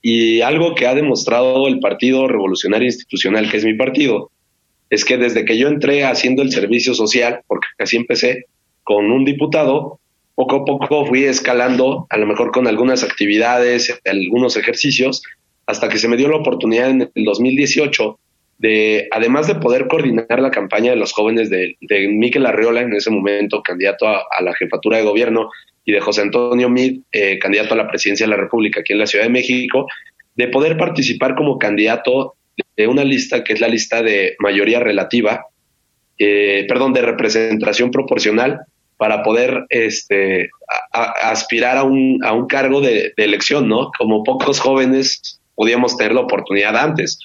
Y 0.00 0.42
algo 0.42 0.76
que 0.76 0.86
ha 0.86 0.94
demostrado 0.94 1.66
el 1.66 1.80
Partido 1.80 2.28
Revolucionario 2.28 2.86
Institucional, 2.86 3.50
que 3.50 3.56
es 3.56 3.64
mi 3.64 3.74
partido, 3.74 4.30
es 4.90 5.04
que 5.04 5.18
desde 5.18 5.44
que 5.44 5.58
yo 5.58 5.66
entré 5.66 6.04
haciendo 6.04 6.42
el 6.42 6.52
servicio 6.52 6.94
social, 6.94 7.40
porque 7.48 7.66
así 7.78 7.96
empecé, 7.96 8.46
con 8.84 9.10
un 9.10 9.24
diputado, 9.24 9.98
poco 10.38 10.54
a 10.54 10.64
poco 10.64 11.04
fui 11.04 11.24
escalando, 11.24 12.06
a 12.10 12.16
lo 12.16 12.24
mejor 12.24 12.52
con 12.52 12.68
algunas 12.68 13.02
actividades, 13.02 14.00
algunos 14.04 14.56
ejercicios, 14.56 15.20
hasta 15.66 15.88
que 15.88 15.98
se 15.98 16.06
me 16.06 16.16
dio 16.16 16.28
la 16.28 16.36
oportunidad 16.36 16.90
en 16.90 17.10
el 17.12 17.24
2018 17.24 18.20
de, 18.58 19.08
además 19.10 19.48
de 19.48 19.56
poder 19.56 19.88
coordinar 19.88 20.38
la 20.38 20.52
campaña 20.52 20.92
de 20.92 20.96
los 20.96 21.12
jóvenes 21.12 21.50
de, 21.50 21.76
de 21.80 22.06
Miquel 22.06 22.46
Arriola, 22.46 22.82
en 22.82 22.94
ese 22.94 23.10
momento 23.10 23.64
candidato 23.64 24.06
a, 24.06 24.22
la 24.40 24.54
jefatura 24.54 24.98
de 24.98 25.02
gobierno, 25.02 25.50
y 25.84 25.90
de 25.90 26.00
José 26.00 26.22
Antonio 26.22 26.68
Mid, 26.68 27.00
eh, 27.10 27.40
candidato 27.40 27.74
a 27.74 27.78
la 27.78 27.88
presidencia 27.88 28.24
de 28.24 28.30
la 28.30 28.36
República 28.36 28.82
aquí 28.82 28.92
en 28.92 29.00
la 29.00 29.08
Ciudad 29.08 29.24
de 29.24 29.30
México, 29.30 29.88
de 30.36 30.46
poder 30.46 30.76
participar 30.76 31.34
como 31.34 31.58
candidato 31.58 32.36
de 32.76 32.86
una 32.86 33.02
lista 33.02 33.42
que 33.42 33.54
es 33.54 33.60
la 33.60 33.66
lista 33.66 34.02
de 34.02 34.36
mayoría 34.38 34.78
relativa, 34.78 35.46
eh, 36.16 36.64
perdón, 36.68 36.92
de 36.92 37.02
representación 37.02 37.90
proporcional 37.90 38.60
para 38.98 39.22
poder 39.22 39.64
este, 39.70 40.50
aspirar 40.92 41.78
a 41.78 41.84
un, 41.84 42.18
a 42.24 42.32
un 42.32 42.46
cargo 42.46 42.80
de, 42.80 43.12
de, 43.16 43.24
elección, 43.24 43.68
¿no? 43.68 43.90
Como 43.96 44.24
pocos 44.24 44.60
jóvenes 44.60 45.40
podíamos 45.54 45.96
tener 45.96 46.12
la 46.12 46.20
oportunidad 46.20 46.76
antes. 46.76 47.18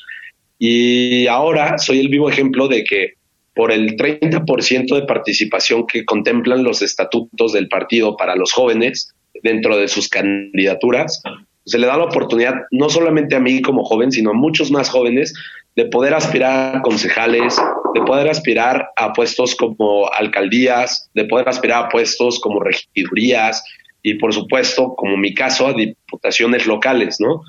Y 0.57 1.27
ahora 1.27 1.77
soy 1.77 1.99
el 1.99 2.07
vivo 2.07 2.29
ejemplo 2.29 2.67
de 2.67 2.83
que 2.83 3.13
por 3.55 3.71
el 3.71 3.97
30% 3.97 4.95
de 4.95 5.05
participación 5.05 5.85
que 5.85 6.05
contemplan 6.05 6.63
los 6.63 6.81
estatutos 6.81 7.53
del 7.53 7.67
partido 7.67 8.15
para 8.17 8.35
los 8.35 8.51
jóvenes 8.51 9.13
dentro 9.43 9.77
de 9.77 9.87
sus 9.87 10.07
candidaturas, 10.09 11.21
se 11.65 11.77
le 11.77 11.87
da 11.87 11.97
la 11.97 12.05
oportunidad 12.05 12.55
no 12.71 12.89
solamente 12.89 13.35
a 13.35 13.39
mí 13.39 13.61
como 13.61 13.83
joven, 13.83 14.11
sino 14.11 14.31
a 14.31 14.33
muchos 14.33 14.71
más 14.71 14.89
jóvenes 14.89 15.33
de 15.75 15.85
poder 15.85 16.13
aspirar 16.13 16.77
a 16.77 16.81
concejales, 16.81 17.55
de 17.93 18.01
poder 18.01 18.29
aspirar 18.29 18.89
a 18.95 19.13
puestos 19.13 19.55
como 19.55 20.11
alcaldías, 20.11 21.09
de 21.13 21.25
poder 21.25 21.49
aspirar 21.49 21.85
a 21.85 21.89
puestos 21.89 22.39
como 22.39 22.59
regidurías 22.59 23.63
y 24.01 24.15
por 24.15 24.33
supuesto, 24.33 24.93
como 24.95 25.17
mi 25.17 25.33
caso, 25.33 25.67
a 25.67 25.73
diputaciones 25.73 26.67
locales, 26.67 27.17
¿no? 27.19 27.41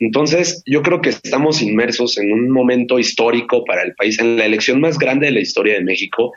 Entonces, 0.00 0.62
yo 0.66 0.82
creo 0.82 1.00
que 1.00 1.10
estamos 1.10 1.62
inmersos 1.62 2.18
en 2.18 2.32
un 2.32 2.50
momento 2.50 2.98
histórico 2.98 3.64
para 3.64 3.82
el 3.82 3.94
país, 3.94 4.18
en 4.18 4.36
la 4.36 4.46
elección 4.46 4.80
más 4.80 4.98
grande 4.98 5.26
de 5.26 5.32
la 5.32 5.40
historia 5.40 5.74
de 5.74 5.84
México, 5.84 6.32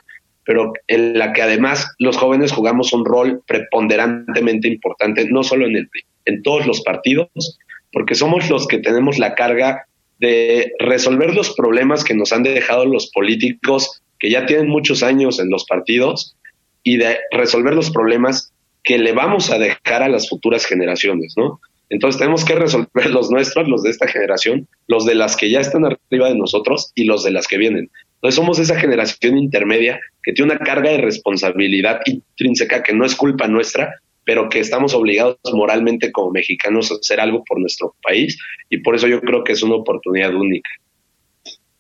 pero 0.45 0.73
en 0.87 1.17
la 1.17 1.31
que 1.31 1.41
además 1.41 1.95
los 1.97 2.17
jóvenes 2.17 2.51
jugamos 2.51 2.91
un 2.91 3.05
rol 3.05 3.41
preponderantemente 3.47 4.67
importante, 4.67 5.25
no 5.29 5.43
solo 5.43 5.65
en, 5.65 5.77
el, 5.77 5.89
en 6.25 6.43
todos 6.43 6.67
los 6.67 6.81
partidos, 6.81 7.57
porque 7.93 8.15
somos 8.15 8.49
los 8.49 8.67
que 8.67 8.79
tenemos 8.79 9.17
la 9.17 9.33
carga 9.33 9.87
de 10.23 10.71
resolver 10.79 11.35
los 11.35 11.53
problemas 11.53 12.05
que 12.05 12.13
nos 12.13 12.31
han 12.31 12.43
dejado 12.43 12.85
los 12.85 13.11
políticos 13.11 14.01
que 14.17 14.29
ya 14.29 14.45
tienen 14.45 14.69
muchos 14.69 15.03
años 15.03 15.37
en 15.41 15.49
los 15.49 15.65
partidos 15.65 16.37
y 16.81 16.95
de 16.95 17.17
resolver 17.31 17.73
los 17.73 17.91
problemas 17.91 18.53
que 18.85 18.97
le 18.97 19.11
vamos 19.11 19.51
a 19.51 19.59
dejar 19.59 20.01
a 20.01 20.07
las 20.07 20.29
futuras 20.29 20.65
generaciones, 20.65 21.33
¿no? 21.35 21.59
Entonces 21.89 22.19
tenemos 22.19 22.45
que 22.45 22.55
resolver 22.55 23.09
los 23.09 23.29
nuestros, 23.31 23.67
los 23.67 23.83
de 23.83 23.89
esta 23.89 24.07
generación, 24.07 24.65
los 24.87 25.05
de 25.05 25.15
las 25.15 25.35
que 25.35 25.49
ya 25.49 25.59
están 25.59 25.83
arriba 25.83 26.29
de 26.29 26.35
nosotros 26.35 26.93
y 26.95 27.03
los 27.03 27.25
de 27.25 27.31
las 27.31 27.45
que 27.45 27.57
vienen. 27.57 27.91
Entonces 28.15 28.35
somos 28.35 28.59
esa 28.59 28.79
generación 28.79 29.37
intermedia 29.37 29.99
que 30.23 30.31
tiene 30.31 30.53
una 30.53 30.63
carga 30.63 30.89
de 30.89 30.99
responsabilidad 30.99 31.99
intrínseca 32.05 32.81
que 32.81 32.93
no 32.93 33.05
es 33.05 33.13
culpa 33.13 33.49
nuestra, 33.49 33.99
pero 34.25 34.49
que 34.49 34.59
estamos 34.59 34.93
obligados 34.93 35.37
moralmente 35.53 36.11
como 36.11 36.31
mexicanos 36.31 36.91
a 36.91 36.95
hacer 36.95 37.19
algo 37.19 37.43
por 37.43 37.59
nuestro 37.59 37.95
país 38.03 38.37
y 38.69 38.79
por 38.79 38.95
eso 38.95 39.07
yo 39.07 39.21
creo 39.21 39.43
que 39.43 39.53
es 39.53 39.63
una 39.63 39.75
oportunidad 39.75 40.33
única. 40.33 40.69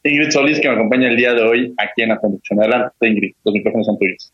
Ingrid 0.03 0.31
Solís, 0.31 0.59
que 0.59 0.67
me 0.67 0.75
acompaña 0.75 1.07
el 1.07 1.15
día 1.15 1.33
de 1.33 1.41
hoy 1.43 1.73
aquí 1.77 2.03
en 2.03 2.09
la 2.09 2.19
conducción. 2.19 2.59
Adelante, 2.59 2.93
Ingrid, 3.01 3.33
los 3.45 3.53
micrófonos 3.53 3.85
son 3.87 3.97
tuyos. 3.97 4.33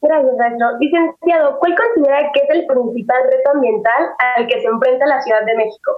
Gracias, 0.00 0.34
Nacho. 0.36 0.78
Licenciado, 0.80 1.58
¿cuál 1.60 1.74
considera 1.76 2.30
que 2.32 2.40
es 2.40 2.50
el 2.50 2.66
principal 2.66 3.18
reto 3.30 3.50
ambiental 3.54 4.06
al 4.36 4.46
que 4.46 4.60
se 4.60 4.66
enfrenta 4.66 5.06
la 5.06 5.20
Ciudad 5.20 5.44
de 5.46 5.56
México? 5.56 5.90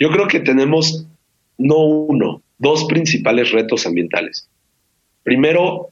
Yo 0.00 0.10
creo 0.10 0.26
que 0.26 0.40
tenemos 0.40 1.06
no 1.58 1.78
uno, 1.84 2.42
dos 2.58 2.84
principales 2.86 3.52
retos 3.52 3.86
ambientales. 3.86 4.48
Primero, 5.22 5.90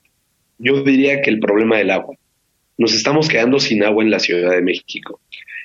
yo 0.58 0.82
diría 0.82 1.22
que 1.22 1.30
el 1.30 1.38
problema 1.38 1.78
del 1.78 1.90
agua. 1.90 2.16
Nos 2.82 2.94
estamos 2.94 3.28
quedando 3.28 3.60
sin 3.60 3.84
agua 3.84 4.02
en 4.02 4.10
la 4.10 4.18
Ciudad 4.18 4.50
de 4.50 4.60
México 4.60 5.20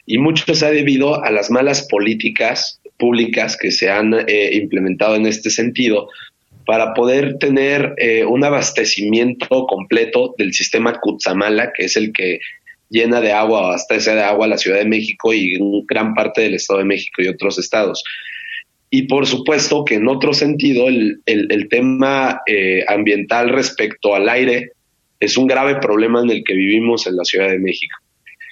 y 0.05 0.19
mucho 0.19 0.53
se 0.53 0.63
ha 0.67 0.69
debido 0.69 1.23
a 1.23 1.31
las 1.31 1.49
malas 1.49 1.87
políticas 1.87 2.79
públicas 2.99 3.57
que 3.59 3.71
se 3.71 3.89
han 3.89 4.13
eh, 4.13 4.51
implementado 4.53 5.15
en 5.15 5.25
este 5.25 5.49
sentido, 5.49 6.09
para 6.67 6.93
poder 6.93 7.39
tener 7.39 7.95
eh, 7.97 8.23
un 8.23 8.43
abastecimiento 8.43 9.65
completo 9.65 10.35
del 10.37 10.53
sistema 10.53 10.99
Cutzamala, 10.99 11.71
que 11.75 11.85
es 11.85 11.95
el 11.95 12.13
que 12.13 12.39
llena 12.91 13.19
de 13.19 13.31
agua 13.31 13.61
o 13.61 13.65
abastece 13.65 14.13
de 14.13 14.21
agua 14.21 14.45
la 14.45 14.59
Ciudad 14.59 14.77
de 14.77 14.85
México 14.85 15.33
y 15.33 15.57
gran 15.87 16.13
parte 16.13 16.41
del 16.41 16.53
Estado 16.53 16.79
de 16.79 16.85
México 16.85 17.23
y 17.23 17.29
otros 17.29 17.57
estados. 17.57 18.03
Y 18.91 19.07
por 19.07 19.25
supuesto 19.25 19.85
que 19.85 19.95
en 19.95 20.07
otro 20.07 20.35
sentido 20.35 20.87
el, 20.87 21.67
tema 21.71 22.41
eh, 22.45 22.85
ambiental 22.87 23.49
respecto 23.49 24.13
al 24.13 24.29
aire 24.29 24.73
es 25.19 25.37
un 25.37 25.47
grave 25.47 25.75
problema 25.75 26.21
en 26.21 26.29
el 26.29 26.43
que 26.43 26.53
vivimos 26.53 27.07
en 27.07 27.15
la 27.15 27.23
Ciudad 27.23 27.49
de 27.49 27.59
México. 27.59 27.97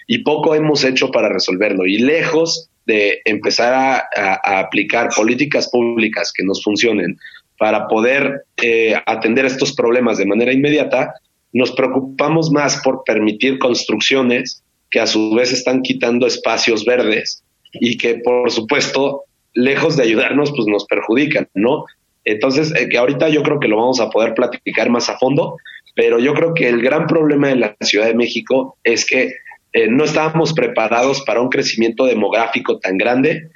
Y 0.08 0.19
poco 0.19 0.56
hemos 0.56 0.84
hecho 0.84 1.10
para 1.12 1.30
resolverlo. 1.30 1.86
Y 1.86 1.97
lejos 1.97 2.69
de 2.86 3.21
empezar 3.25 3.73
a 3.73 4.60
aplicar 4.60 5.10
políticas 5.15 5.69
públicas 5.69 6.32
que 6.32 6.43
nos 6.43 6.63
funcionen 6.63 7.17
para 7.58 7.88
poder 7.88 8.45
eh, 8.58 8.95
atender 9.06 9.45
estos 9.45 9.73
problemas 9.73 10.17
de 10.17 10.25
manera 10.25 10.51
inmediata, 10.51 11.13
nos 11.54 11.71
preocupamos 11.71 12.51
más 12.51 12.82
por 12.84 13.04
permitir 13.06 13.60
construcciones 13.60 14.63
que 14.91 14.99
a 14.99 15.08
su 15.08 15.34
vez 15.34 15.51
están 15.51 15.82
quitando 15.82 16.28
espacios 16.28 16.86
verdes 16.86 17.43
y 17.73 17.97
que 17.97 18.15
por 18.15 18.51
supuesto, 18.51 19.23
lejos 19.54 19.95
de 19.95 20.04
ayudarnos, 20.04 20.51
pues 20.51 20.67
nos 20.67 20.86
perjudican, 20.86 21.47
¿no? 21.54 21.86
Entonces, 22.25 22.73
eh, 22.75 22.89
que 22.89 22.97
ahorita 22.97 23.30
yo 23.30 23.43
creo 23.43 23.60
que 23.60 23.67
lo 23.67 23.78
vamos 23.78 23.99
a 23.99 24.10
poder 24.10 24.34
platicar 24.34 24.89
más 24.89 25.10
a 25.10 25.17
fondo, 25.17 25.58
pero 25.95 26.19
yo 26.19 26.34
creo 26.34 26.53
que 26.53 26.67
el 26.67 26.81
gran 26.81 27.08
problema 27.08 27.47
de 27.47 27.55
la 27.55 27.75
Ciudad 27.81 28.08
de 28.08 28.13
México 28.13 28.77
es 28.84 29.05
que 29.05 29.34
eh, 29.73 29.88
no 29.89 30.03
estábamos 30.03 30.53
preparados 30.53 31.23
para 31.25 31.41
un 31.41 31.49
crecimiento 31.49 32.05
demográfico 32.05 32.79
tan 32.79 32.97
grande 32.97 33.49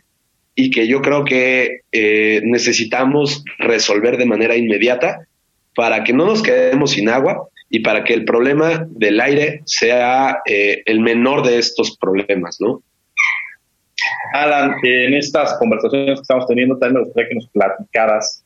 y 0.56 0.71
que 0.71 0.88
yo 0.88 1.02
creo 1.02 1.23
que 1.23 1.82
eh, 1.91 2.41
necesitamos 2.43 3.43
resolver 3.60 4.17
de 4.17 4.25
manera 4.25 4.56
inmediata 4.56 5.25
para 5.75 6.04
que 6.04 6.13
no 6.13 6.25
nos 6.25 6.41
quedemos 6.41 6.91
sin 6.91 7.10
agua 7.10 7.47
y 7.69 7.80
para 7.80 8.04
que 8.04 8.13
el 8.13 8.25
problema 8.25 8.86
del 8.89 9.21
aire 9.21 9.62
sea 9.65 10.39
eh, 10.45 10.82
el 10.86 10.99
menor 11.02 11.45
de 11.45 11.60
estos 11.60 11.97
problemas, 11.97 12.58
¿no? 12.60 12.82
Alan, 14.34 14.75
en 14.84 15.13
estas 15.13 15.58
conversaciones 15.58 16.15
que 16.15 16.21
estamos 16.21 16.47
teniendo, 16.47 16.78
también 16.78 17.02
me 17.02 17.06
gustaría 17.06 17.30
que 17.30 17.36
nos 17.36 17.47
platicaras 17.49 18.43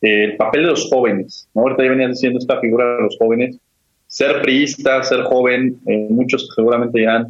el 0.00 0.36
papel 0.36 0.62
de 0.62 0.68
los 0.68 0.88
jóvenes. 0.88 1.48
¿no? 1.54 1.62
Ahorita 1.62 1.84
ya 1.84 1.90
venían 1.90 2.12
diciendo 2.12 2.38
esta 2.38 2.60
figura 2.60 2.96
de 2.96 3.02
los 3.02 3.16
jóvenes. 3.18 3.58
Ser 4.06 4.40
priista, 4.40 5.02
ser 5.02 5.22
joven, 5.22 5.80
muchos 6.10 6.48
seguramente 6.54 7.02
ya 7.02 7.26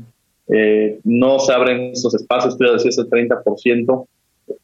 eh, 0.49 1.01
no 1.05 1.39
se 1.39 1.53
abren 1.53 1.93
esos 1.93 2.15
espacios, 2.15 2.57
tú 2.57 2.65
ya 2.65 2.73
decías 2.73 2.99
el 2.99 3.09
30%. 3.09 4.07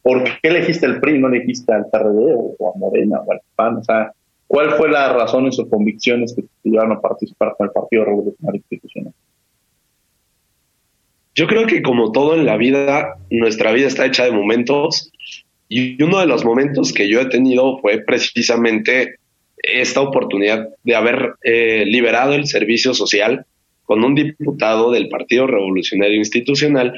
¿Por 0.02 0.24
qué 0.24 0.48
elegiste 0.48 0.86
el 0.86 1.00
PRI, 1.00 1.18
no 1.18 1.28
elegiste 1.28 1.72
al 1.72 1.86
PRD 1.90 2.34
o 2.58 2.72
a 2.72 2.78
Morena 2.78 3.20
o 3.20 3.32
al 3.32 3.40
PAN? 3.56 3.76
O 3.78 3.84
sea, 3.84 4.12
¿cuál 4.46 4.72
fue 4.72 4.90
la 4.90 5.12
razón 5.12 5.46
en 5.46 5.52
sus 5.52 5.68
convicciones 5.68 6.34
que 6.34 6.42
te 6.42 6.70
llevaron 6.70 6.92
a 6.92 7.00
participar 7.00 7.54
con 7.56 7.66
el 7.66 7.72
Partido 7.72 8.04
Revolucionario 8.04 8.58
Institucional? 8.60 9.12
Yo 11.34 11.46
creo 11.46 11.66
que 11.66 11.82
como 11.82 12.12
todo 12.12 12.34
en 12.34 12.44
la 12.44 12.56
vida, 12.56 13.16
nuestra 13.30 13.72
vida 13.72 13.86
está 13.86 14.04
hecha 14.06 14.24
de 14.24 14.32
momentos 14.32 15.10
y 15.72 16.02
uno 16.02 16.20
de 16.20 16.26
los 16.26 16.44
momentos 16.44 16.92
que 16.92 17.08
yo 17.08 17.20
he 17.20 17.26
tenido 17.30 17.78
fue 17.78 17.98
precisamente 17.98 19.16
esta 19.56 20.02
oportunidad 20.02 20.68
de 20.84 20.94
haber 20.94 21.36
eh, 21.42 21.84
liberado 21.86 22.34
el 22.34 22.46
servicio 22.46 22.92
social 22.92 23.46
con 23.84 24.04
un 24.04 24.14
diputado 24.14 24.90
del 24.90 25.08
Partido 25.08 25.46
Revolucionario 25.46 26.18
Institucional 26.18 26.92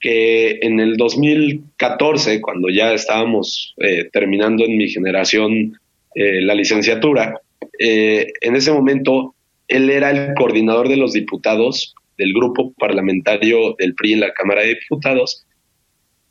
que 0.00 0.58
en 0.62 0.80
el 0.80 0.96
2014, 0.96 2.40
cuando 2.40 2.68
ya 2.70 2.94
estábamos 2.94 3.74
eh, 3.78 4.08
terminando 4.12 4.64
en 4.64 4.78
mi 4.78 4.88
generación 4.88 5.78
eh, 6.14 6.40
la 6.40 6.54
licenciatura, 6.54 7.40
eh, 7.78 8.28
en 8.40 8.56
ese 8.56 8.72
momento 8.72 9.34
él 9.68 9.90
era 9.90 10.10
el 10.10 10.34
coordinador 10.34 10.88
de 10.88 10.96
los 10.96 11.12
diputados 11.12 11.94
del 12.16 12.32
grupo 12.32 12.72
parlamentario 12.78 13.74
del 13.78 13.94
PRI 13.94 14.14
en 14.14 14.20
la 14.20 14.32
Cámara 14.32 14.62
de 14.62 14.76
Diputados 14.80 15.44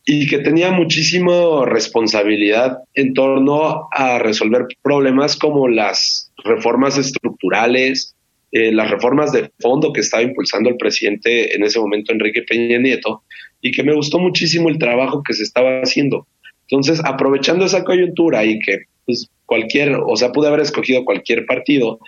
y 0.06 0.28
que 0.28 0.38
tenía 0.39 0.72
muchísima 0.72 1.66
responsabilidad 1.66 2.78
en 2.93 3.14
torno 3.14 3.88
a 3.91 4.20
resolver 4.20 4.68
problemas 4.84 5.36
como 5.36 5.68
las 5.68 6.32
reformas 6.43 6.97
estructurales, 6.97 8.16
eh, 8.51 8.72
las 8.72 8.91
reformas 8.91 9.32
de 9.32 9.49
fondo 9.60 9.91
que 9.91 10.01
estaba 10.01 10.22
impulsando 10.22 10.70
el 10.70 10.78
presidente 10.78 11.56
en 11.56 11.64
ese 11.64 11.80
momento, 11.80 12.14
Enrique 12.14 12.43
Peña 12.43 12.78
Nieto, 12.78 13.24
y 13.62 13.72
que 13.72 13.84
me 13.84 13.95
gustó 13.95 14.20
muchísimo 14.20 14.70
el 14.70 14.78
trabajo 14.78 15.24
que 15.24 15.34
se 15.34 15.41
estaba 15.41 15.82
haciendo. 15.82 16.28
Entonces, 16.70 17.01
aprovechando 17.03 17.66
esa 17.66 17.84
coyuntura 17.84 18.45
y 18.45 18.60
que 18.60 18.84
pues, 19.06 19.28
cualquier, 19.45 19.95
o 20.06 20.16
sea, 20.16 20.32
pude 20.32 20.47
haber 20.47 20.60
escogido 20.60 21.03
cualquier 21.03 21.47
partido, 21.47 21.99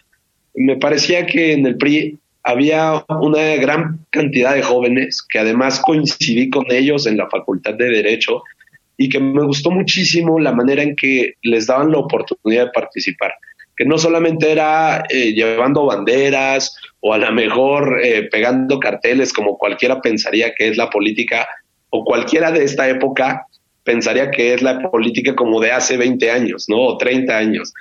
me 0.53 0.77
parecía 0.77 1.25
que 1.25 1.53
en 1.53 1.65
el 1.65 1.77
PRI 1.77 2.19
había 2.47 3.03
una 3.09 3.57
gran 3.57 4.05
cantidad 4.09 4.55
de 4.55 4.61
jóvenes 4.61 5.21
que 5.21 5.37
además 5.37 5.81
coincidí 5.81 6.49
con 6.49 6.63
ellos 6.69 7.05
en 7.05 7.17
la 7.17 7.27
Facultad 7.27 7.73
de 7.73 7.89
Derecho 7.89 8.41
y 8.95 9.09
que 9.09 9.19
me 9.19 9.43
gustó 9.43 9.69
muchísimo 9.69 10.39
la 10.39 10.53
manera 10.53 10.81
en 10.81 10.95
que 10.95 11.33
les 11.43 11.67
daban 11.67 11.91
la 11.91 11.97
oportunidad 11.97 12.67
de 12.67 12.71
participar, 12.71 13.33
que 13.75 13.83
no 13.83 13.97
solamente 13.97 14.49
era 14.49 15.03
eh, 15.09 15.33
llevando 15.33 15.87
banderas 15.87 16.73
o 17.01 17.13
a 17.13 17.17
lo 17.17 17.29
mejor 17.33 17.99
eh, 18.01 18.29
pegando 18.31 18.79
carteles 18.79 19.33
como 19.33 19.57
cualquiera 19.57 19.99
pensaría 19.99 20.53
que 20.55 20.69
es 20.69 20.77
la 20.77 20.89
política 20.89 21.49
o 21.89 22.05
cualquiera 22.05 22.49
de 22.53 22.63
esta 22.63 22.87
época 22.87 23.45
pensaría 23.83 24.31
que 24.31 24.53
es 24.53 24.61
la 24.61 24.89
política 24.89 25.35
como 25.35 25.59
de 25.59 25.73
hace 25.73 25.97
20 25.97 26.31
años, 26.31 26.65
¿no? 26.69 26.77
O 26.77 26.97
30 26.97 27.37
años, 27.37 27.73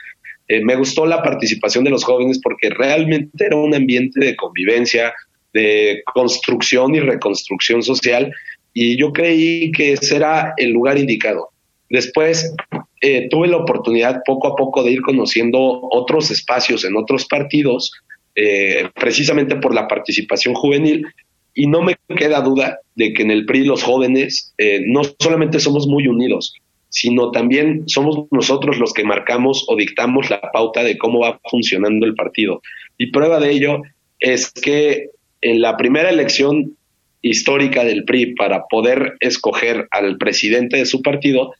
eh, 0.49 0.65
me 0.65 0.77
gustó 0.77 1.07
la 1.07 1.23
participación 1.23 1.85
de 1.85 1.91
los 1.91 2.05
jóvenes 2.05 2.41
porque 2.43 2.71
realmente 2.71 3.47
era 3.47 3.57
un 3.57 3.75
ambiente 3.75 4.21
de 4.21 4.37
convivencia, 4.37 5.13
de 5.53 6.03
construcción 6.13 6.95
y 6.95 7.01
reconstrucción 7.01 7.83
social 7.83 8.33
y 8.73 8.97
yo 8.97 9.13
creí 9.13 9.73
que 9.73 9.93
ese 9.93 10.17
era 10.17 10.55
el 10.57 10.71
lugar 10.71 10.99
indicado. 10.99 11.49
Después 11.89 12.55
eh, 13.01 13.29
tuve 13.29 13.49
la 13.49 13.57
oportunidad 13.57 14.23
poco 14.25 14.49
a 14.49 14.57
poco 14.57 14.83
de 14.83 14.93
ir 14.93 15.03
conociendo 15.03 15.59
otros 15.91 16.31
espacios 16.31 16.85
en 16.85 16.97
otros 16.97 17.27
partidos, 17.27 17.91
eh, 18.35 18.89
precisamente 18.95 19.57
por 19.57 19.75
la 19.75 19.89
participación 19.89 20.55
juvenil, 20.55 21.07
y 21.55 21.67
no 21.67 21.81
me 21.81 21.97
queda 22.17 22.43
duda 22.43 22.81
de 22.95 23.15
que 23.15 23.23
en 23.23 23.31
el 23.31 23.47
PRI 23.47 23.65
los 23.65 23.83
jóvenes 23.83 24.55
no 24.85 25.01
solamente 25.19 25.59
somos 25.59 25.87
muy 25.87 26.07
unidos, 26.07 26.53
sino 26.97 27.31
también 27.31 27.83
somos 27.87 28.27
nosotros 28.31 28.79
los 28.79 28.95
que 28.95 29.05
marcamos 29.05 29.67
o 29.69 29.77
dictamos 29.77 30.31
la 30.31 30.41
pauta 30.51 30.83
de 30.83 30.97
cómo 30.97 31.21
va 31.21 31.39
funcionando 31.51 32.07
el 32.07 32.15
partido. 32.15 32.63
Y 32.97 33.11
prueba 33.11 33.39
de 33.39 33.51
ello 33.51 33.83
es 34.19 34.51
que 34.51 35.11
en 35.43 35.61
la 35.61 35.77
primera 35.77 36.09
elección 36.09 36.75
histórica 37.21 37.85
del 37.85 38.05
PRI 38.05 38.35
para 38.35 38.65
poder 38.65 39.19
escoger 39.21 39.87
al 39.91 40.17
presidente 40.17 40.79
de 40.79 40.87
su 40.87 41.03
partido, 41.03 41.53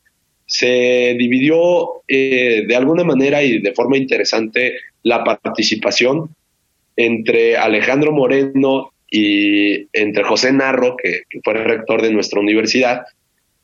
se 0.47 1.15
dividió 1.19 2.03
eh, 2.09 2.65
de 2.67 2.75
alguna 2.75 3.05
manera 3.05 3.43
y 3.43 3.61
de 3.61 3.75
forma 3.75 3.99
interesante 3.99 4.77
la 5.03 5.23
participación 5.23 6.31
entre 6.97 7.59
Alejandro 7.59 8.11
Moreno 8.11 8.93
y 9.11 9.87
entre 9.93 10.25
José 10.25 10.51
Narro, 10.51 10.97
que, 10.97 11.25
que 11.29 11.41
fue 11.45 11.53
rector 11.53 12.01
de 12.01 12.11
nuestra 12.11 12.41
universidad, 12.41 13.03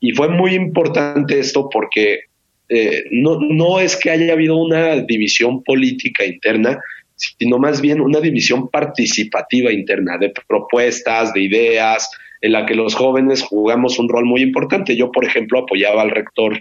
y 0.03 0.12
fue 0.12 0.28
muy 0.28 0.55
importante 0.55 1.38
esto 1.38 1.70
porque 1.70 2.24
eh, 2.68 3.05
no, 3.12 3.38
no 3.40 3.78
es 3.78 3.96
que 3.96 4.11
haya 4.11 4.32
habido 4.32 4.57
una 4.57 4.96
división 4.96 5.62
política 5.62 6.26
interna, 6.26 6.78
sino 7.14 7.59
más 7.59 7.80
bien 7.80 8.00
una 8.00 8.20
división 8.20 8.68
participativa 8.68 9.72
interna 9.72 10.18
de 10.18 10.32
propuestas, 10.48 11.32
de 11.32 11.42
ideas, 11.42 12.11
en 12.40 12.50
la 12.50 12.66
que 12.66 12.74
los 12.74 12.96
jóvenes 12.96 13.42
jugamos 13.42 14.00
un 14.00 14.09
rol 14.09 14.24
muy 14.24 14.42
importante. 14.42 14.96
Yo, 14.96 15.12
por 15.12 15.24
ejemplo, 15.24 15.61
apoyaba 15.61 16.03
al 16.03 16.11
rector 16.11 16.61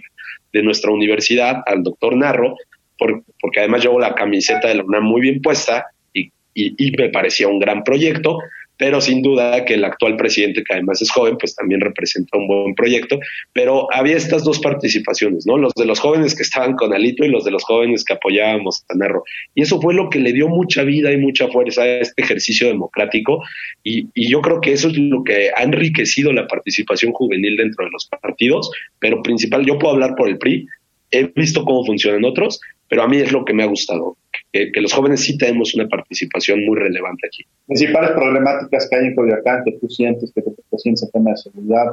de 0.52 0.62
nuestra 0.62 0.92
universidad, 0.92 1.62
al 1.66 1.82
doctor 1.82 2.16
Narro, 2.16 2.54
porque 2.96 3.58
además 3.58 3.82
llevo 3.82 3.98
la 3.98 4.14
camiseta 4.14 4.68
de 4.68 4.76
la 4.76 4.84
UNAM 4.84 5.02
muy 5.02 5.20
bien 5.20 5.42
puesta 5.42 5.86
y, 6.14 6.30
y 6.54 6.92
me 6.96 7.08
parecía 7.08 7.48
un 7.48 7.58
gran 7.58 7.82
proyecto, 7.82 8.38
pero 8.82 9.00
sin 9.00 9.22
duda 9.22 9.64
que 9.64 9.74
el 9.74 9.84
actual 9.84 10.16
presidente, 10.16 10.64
que 10.64 10.74
además 10.74 11.00
es 11.00 11.08
joven, 11.08 11.36
pues 11.38 11.54
también 11.54 11.80
representa 11.80 12.36
un 12.36 12.48
buen 12.48 12.74
proyecto, 12.74 13.20
pero 13.52 13.86
había 13.92 14.16
estas 14.16 14.42
dos 14.42 14.58
participaciones, 14.58 15.46
¿no? 15.46 15.56
Los 15.56 15.72
de 15.74 15.86
los 15.86 16.00
jóvenes 16.00 16.34
que 16.34 16.42
estaban 16.42 16.74
con 16.74 16.92
Alito 16.92 17.24
y 17.24 17.28
los 17.28 17.44
de 17.44 17.52
los 17.52 17.62
jóvenes 17.62 18.02
que 18.02 18.14
apoyábamos 18.14 18.84
a 18.88 18.96
Narro. 18.96 19.22
Y 19.54 19.62
eso 19.62 19.80
fue 19.80 19.94
lo 19.94 20.10
que 20.10 20.18
le 20.18 20.32
dio 20.32 20.48
mucha 20.48 20.82
vida 20.82 21.12
y 21.12 21.16
mucha 21.16 21.46
fuerza 21.46 21.82
a 21.82 22.00
este 22.00 22.22
ejercicio 22.22 22.66
democrático 22.66 23.44
y, 23.84 24.08
y 24.14 24.28
yo 24.28 24.40
creo 24.40 24.60
que 24.60 24.72
eso 24.72 24.88
es 24.88 24.98
lo 24.98 25.22
que 25.22 25.50
ha 25.54 25.62
enriquecido 25.62 26.32
la 26.32 26.48
participación 26.48 27.12
juvenil 27.12 27.56
dentro 27.56 27.84
de 27.84 27.92
los 27.92 28.06
partidos, 28.20 28.68
pero 28.98 29.22
principal, 29.22 29.64
yo 29.64 29.78
puedo 29.78 29.94
hablar 29.94 30.16
por 30.16 30.28
el 30.28 30.38
PRI, 30.38 30.66
he 31.12 31.30
visto 31.34 31.64
cómo 31.64 31.84
funcionan 31.84 32.24
otros, 32.24 32.60
pero 32.88 33.02
a 33.02 33.08
mí 33.08 33.18
es 33.18 33.30
lo 33.32 33.44
que 33.44 33.54
me 33.54 33.62
ha 33.62 33.66
gustado, 33.66 34.16
que, 34.52 34.70
los 34.80 34.92
jóvenes 34.92 35.20
sí 35.20 35.38
tenemos 35.38 35.74
una 35.74 35.88
participación 35.88 36.64
muy 36.64 36.76
relevante 36.78 37.26
aquí. 37.26 37.44
Principales 37.66 38.10
problemáticas 38.10 38.88
que 38.88 38.96
hay 38.96 39.06
en 39.06 39.14
Coyoacán, 39.14 39.62
que 39.64 39.72
tú 39.72 39.88
sientes, 39.88 40.32
que 40.34 40.42
te 40.42 40.78
sientes 40.78 41.04
en 41.04 41.10
tema 41.10 41.30
de 41.30 41.36
seguridad, 41.36 41.86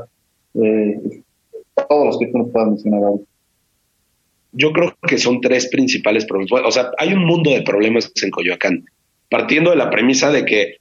eh, 0.55 1.21
todos 1.87 2.05
los 2.05 2.19
que 2.19 2.27
tú 2.27 2.39
nos 2.39 2.51
puedas 2.51 2.69
mencionar 2.69 3.03
ahora. 3.03 3.23
Yo 4.51 4.73
creo 4.73 4.97
que 5.07 5.17
son 5.17 5.41
tres 5.41 5.67
principales 5.69 6.25
problemas. 6.25 6.63
O 6.65 6.71
sea, 6.71 6.89
hay 6.97 7.13
un 7.13 7.25
mundo 7.25 7.51
de 7.51 7.61
problemas 7.61 8.11
en 8.21 8.31
Coyoacán, 8.31 8.85
partiendo 9.29 9.69
de 9.69 9.77
la 9.77 9.89
premisa 9.89 10.31
de 10.31 10.43
que 10.43 10.77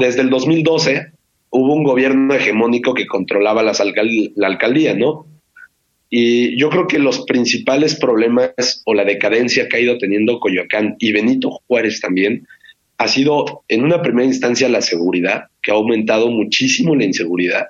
desde 0.00 0.20
el 0.20 0.28
2012 0.28 1.12
hubo 1.50 1.74
un 1.74 1.84
gobierno 1.84 2.34
hegemónico 2.34 2.94
que 2.94 3.06
controlaba 3.06 3.62
las 3.62 3.80
la 3.80 4.46
alcaldía, 4.46 4.94
¿no? 4.94 5.26
Y 6.14 6.58
yo 6.58 6.68
creo 6.68 6.86
que 6.86 6.98
los 6.98 7.24
principales 7.24 7.94
problemas 7.94 8.82
o 8.84 8.92
la 8.92 9.02
decadencia 9.02 9.66
que 9.66 9.78
ha 9.78 9.80
ido 9.80 9.96
teniendo 9.96 10.40
Coyoacán 10.40 10.94
y 10.98 11.10
Benito 11.10 11.62
Juárez 11.66 12.02
también 12.02 12.46
ha 12.98 13.08
sido 13.08 13.64
en 13.66 13.82
una 13.82 14.02
primera 14.02 14.26
instancia 14.26 14.68
la 14.68 14.82
seguridad, 14.82 15.44
que 15.62 15.70
ha 15.70 15.74
aumentado 15.74 16.30
muchísimo 16.30 16.94
la 16.94 17.06
inseguridad. 17.06 17.68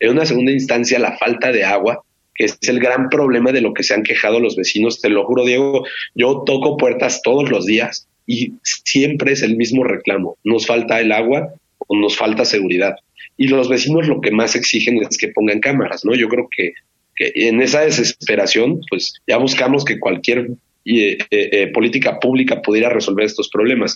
En 0.00 0.10
una 0.10 0.26
segunda 0.26 0.50
instancia 0.50 0.98
la 0.98 1.16
falta 1.16 1.52
de 1.52 1.62
agua, 1.62 2.02
que 2.34 2.46
es 2.46 2.58
el 2.62 2.80
gran 2.80 3.08
problema 3.08 3.52
de 3.52 3.60
lo 3.60 3.72
que 3.72 3.84
se 3.84 3.94
han 3.94 4.02
quejado 4.02 4.40
los 4.40 4.56
vecinos. 4.56 5.00
Te 5.00 5.08
lo 5.08 5.24
juro, 5.24 5.44
Diego, 5.44 5.86
yo 6.16 6.42
toco 6.44 6.76
puertas 6.76 7.22
todos 7.22 7.48
los 7.50 7.66
días 7.66 8.08
y 8.26 8.54
siempre 8.64 9.30
es 9.30 9.44
el 9.44 9.56
mismo 9.56 9.84
reclamo. 9.84 10.36
Nos 10.42 10.66
falta 10.66 10.98
el 10.98 11.12
agua 11.12 11.54
o 11.86 11.96
nos 11.96 12.16
falta 12.16 12.44
seguridad. 12.44 12.96
Y 13.36 13.46
los 13.46 13.68
vecinos 13.68 14.08
lo 14.08 14.20
que 14.20 14.32
más 14.32 14.56
exigen 14.56 15.00
es 15.08 15.16
que 15.16 15.28
pongan 15.28 15.60
cámaras, 15.60 16.04
¿no? 16.04 16.16
Yo 16.16 16.28
creo 16.28 16.48
que 16.50 16.72
en 17.20 17.60
esa 17.60 17.82
desesperación, 17.82 18.80
pues 18.88 19.20
ya 19.26 19.36
buscamos 19.36 19.84
que 19.84 20.00
cualquier 20.00 20.52
eh, 20.86 21.18
eh, 21.30 21.48
eh, 21.52 21.66
política 21.68 22.18
pública 22.18 22.62
pudiera 22.62 22.88
resolver 22.88 23.26
estos 23.26 23.50
problemas. 23.50 23.94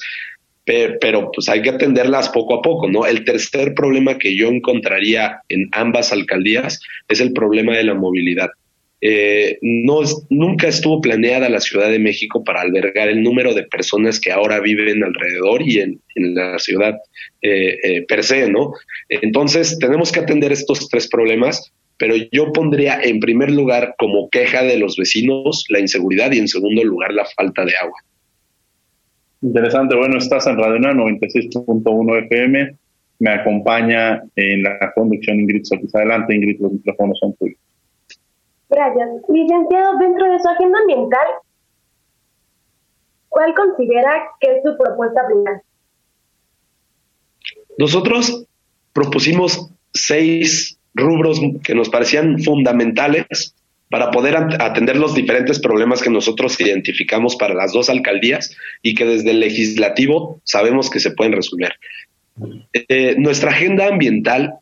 Pero, 0.67 1.31
pues 1.31 1.47
hay 1.51 1.61
que 1.61 1.69
atenderlas 1.69 2.31
poco 2.31 2.55
a 2.55 2.63
poco, 2.63 2.89
¿no? 2.89 3.05
El 3.05 3.25
tercer 3.25 3.75
problema 3.75 4.17
que 4.17 4.35
yo 4.35 4.49
encontraría 4.49 5.41
en 5.51 5.69
ambas 5.73 6.11
alcaldías 6.11 6.81
es 7.07 7.21
el 7.21 7.35
problema 7.35 7.77
de 7.77 7.85
la 7.85 7.93
movilidad. 7.93 8.49
no 9.61 10.01
nunca 10.31 10.69
estuvo 10.69 11.03
planeada 11.03 11.51
la 11.51 11.61
Ciudad 11.61 11.91
de 11.91 11.99
México 11.99 12.43
para 12.43 12.63
albergar 12.63 13.11
el 13.11 13.23
número 13.23 13.53
de 13.53 13.65
personas 13.65 14.19
que 14.19 14.33
ahora 14.33 14.61
viven 14.61 15.05
alrededor 15.05 15.61
y 15.61 15.81
en 15.81 16.01
la 16.35 16.59
ciudad 16.59 16.95
per 18.09 18.25
se, 18.25 18.51
¿no? 18.51 18.73
Entonces 19.11 19.79
tenemos 19.79 20.13
que 20.13 20.21
atender 20.21 20.51
estos 20.51 20.89
tres 20.89 21.09
problemas 21.09 21.75
pero 21.99 22.15
yo 22.33 22.53
pondría 22.53 23.01
en 23.03 23.21
primer 23.21 23.51
lugar 23.51 23.95
como 23.99 24.29
queja 24.31 24.63
de 24.63 24.79
los 24.79 24.97
vecinos 24.97 25.65
la 25.69 25.81
inseguridad 25.81 26.33
y 26.33 26.39
en 26.39 26.49
segundo 26.49 26.83
lugar 26.83 27.13
la 27.13 27.25
falta 27.37 27.65
de 27.65 27.77
agua. 27.77 27.99
Interesante, 29.43 29.95
bueno, 29.95 30.19
estás 30.19 30.47
en 30.47 30.57
Radio 30.57 30.79
96.1 30.79 32.25
FM, 32.25 32.77
me 33.19 33.31
acompaña 33.31 34.23
en 34.37 34.63
la 34.63 34.93
conducción 34.95 35.39
Ingrid 35.39 35.65
Solís. 35.65 35.95
Adelante 35.95 36.35
Ingrid, 36.35 36.61
los 36.61 36.73
micrófonos 36.73 37.19
son 37.19 37.35
tuyos. 37.35 37.59
Gracias. 38.69 39.09
Licenciado, 39.29 39.99
dentro 39.99 40.33
de 40.33 40.39
su 40.41 40.49
agenda 40.49 40.79
ambiental, 40.81 41.27
¿cuál 43.29 43.55
considera 43.55 44.25
que 44.41 44.57
es 44.57 44.63
su 44.65 44.77
propuesta 44.77 45.27
final? 45.29 45.63
Nosotros 47.79 48.47
propusimos 48.93 49.71
seis 49.93 50.79
rubros 50.95 51.41
que 51.63 51.75
nos 51.75 51.89
parecían 51.89 52.41
fundamentales 52.43 53.55
para 53.91 54.11
poder 54.11 54.37
atender 54.37 54.97
los 54.97 55.15
diferentes 55.15 55.61
problemas 55.61 56.03
que 56.03 56.11
nosotros 56.11 56.61
identificamos 56.61 57.37
para 57.37 57.55
las 57.55 57.73
dos 57.73 57.91
alcaldías 57.91 58.57
y 58.83 58.95
que 58.95 59.05
desde 59.05 59.31
el 59.31 59.41
legislativo 59.41 60.41
sabemos 60.45 60.91
que 60.91 61.01
se 61.01 61.11
pueden 61.11 61.33
resolver. 61.33 61.75
Eh, 62.73 63.15
nuestra 63.19 63.51
agenda 63.51 63.87
ambiental 63.87 64.55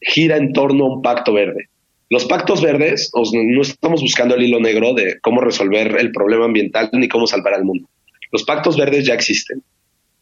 gira 0.00 0.36
en 0.36 0.52
torno 0.52 0.84
a 0.84 0.94
un 0.94 1.02
pacto 1.02 1.32
verde. 1.32 1.68
Los 2.10 2.26
pactos 2.26 2.60
verdes, 2.60 3.10
no 3.14 3.62
estamos 3.62 4.02
buscando 4.02 4.34
el 4.34 4.42
hilo 4.42 4.60
negro 4.60 4.92
de 4.92 5.18
cómo 5.20 5.40
resolver 5.40 5.96
el 5.98 6.12
problema 6.12 6.44
ambiental 6.44 6.90
ni 6.92 7.08
cómo 7.08 7.26
salvar 7.26 7.54
al 7.54 7.64
mundo. 7.64 7.88
Los 8.30 8.44
pactos 8.44 8.76
verdes 8.76 9.06
ya 9.06 9.14
existen. 9.14 9.62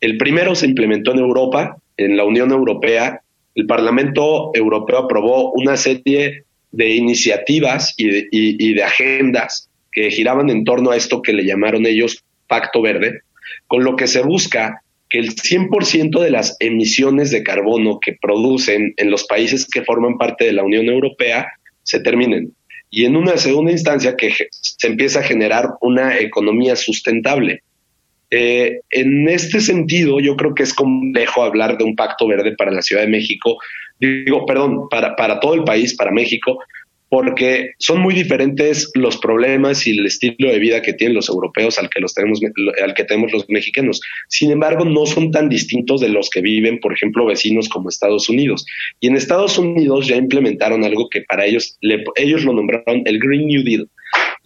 El 0.01 0.16
primero 0.16 0.55
se 0.55 0.66
implementó 0.66 1.12
en 1.12 1.18
Europa, 1.18 1.76
en 1.97 2.16
la 2.16 2.24
Unión 2.24 2.53
Europea, 2.53 3.22
el 3.55 3.66
Parlamento 3.66 4.51
Europeo 4.55 4.98
aprobó 4.98 5.53
una 5.53 5.76
serie 5.76 6.44
de 6.72 6.90
iniciativas 6.90 7.94
y 7.96 8.72
de, 8.72 8.82
agendas 8.82 9.68
que 9.92 10.11
giraban 10.11 10.51
en 10.51 10.64
torno 10.64 10.90
a 10.90 10.96
esto 10.96 11.20
que 11.20 11.32
le 11.32 11.44
llamaron 11.44 11.86
ellos 11.86 12.22
Pacto 12.46 12.80
Verde, 12.80 13.22
con 13.66 13.84
lo 13.84 13.96
que 13.96 14.07
se 14.07 14.22
busca 14.22 14.82
que 15.09 15.18
el 15.18 15.34
100% 15.34 16.20
de 16.20 16.30
las 16.30 16.57
emisiones 16.61 17.32
de 17.32 17.42
carbono 17.42 17.98
que 17.98 18.16
producen 18.20 18.94
en 18.96 19.11
los 19.11 19.24
países 19.24 19.66
que 19.66 19.82
forman 19.82 20.18
parte 20.18 20.44
de 20.44 20.53
la 20.53 20.62
Unión 20.62 20.86
Europea 20.86 21.48
se 21.82 21.98
terminen. 22.01 22.53
Y 22.90 23.05
en 23.05 23.16
una 23.16 23.36
segunda 23.36 23.72
instancia 23.72 24.16
que 24.16 24.32
se 24.51 24.86
empieza 24.86 25.20
a 25.20 25.24
generar 25.24 25.70
una 25.80 26.18
economía 26.18 26.76
sustentable. 26.76 27.62
Eh, 28.31 28.81
en 28.91 29.28
este 29.28 29.61
sentido, 29.61 30.20
yo 30.20 30.37
creo 30.37 30.55
que 30.55 30.62
es 30.62 30.72
complejo 30.72 31.43
hablar 31.43 31.76
de 31.76 31.85
un 31.85 31.97
pacto 31.97 32.28
verde 32.28 32.55
para 32.57 32.70
la 32.70 32.83
Ciudad 32.83 33.03
de 33.03 33.09
México, 33.09 33.59
digo, 33.99 34.47
perdón, 34.47 34.89
para, 34.89 35.16
para 35.16 35.41
todo 35.41 35.55
el 35.55 35.64
país, 35.64 35.95
para 35.97 36.12
México, 36.12 36.59
porque 37.11 37.72
son 37.78 38.01
muy 38.01 38.14
diferentes 38.14 38.89
los 38.95 39.18
problemas 39.18 39.85
y 39.85 39.99
el 39.99 40.07
estilo 40.07 40.49
de 40.49 40.61
vida 40.61 40.81
que 40.81 40.93
tienen 40.93 41.16
los 41.16 41.28
europeos 41.28 41.76
al 41.78 41.91
que 41.91 42.01
los 42.01 42.14
tenemos 42.14 42.41
al 42.83 42.95
que 42.95 43.05
tenemos 43.05 43.33
los 43.33 43.49
mexicanos. 43.49 44.01
Sin 44.28 44.53
embargo, 44.53 44.85
no 44.85 45.05
son 45.07 45.33
tan 45.33 45.49
distintos 45.49 46.01
de 46.01 46.09
los 46.09 46.31
que 46.31 46.41
viven, 46.41 46.78
por 46.78 46.93
ejemplo, 46.93 47.26
vecinos 47.26 47.68
como 47.68 47.89
Estados 47.89 48.28
Unidos. 48.28 48.64
Y 49.01 49.09
en 49.09 49.16
Estados 49.16 49.59
Unidos 49.59 50.07
ya 50.07 50.14
implementaron 50.14 50.85
algo 50.85 51.09
que 51.11 51.22
para 51.22 51.47
ellos 51.47 51.76
ellos 52.14 52.45
lo 52.45 52.53
nombraron 52.53 53.03
el 53.05 53.18
Green 53.18 53.49
New 53.49 53.64
Deal. 53.64 53.89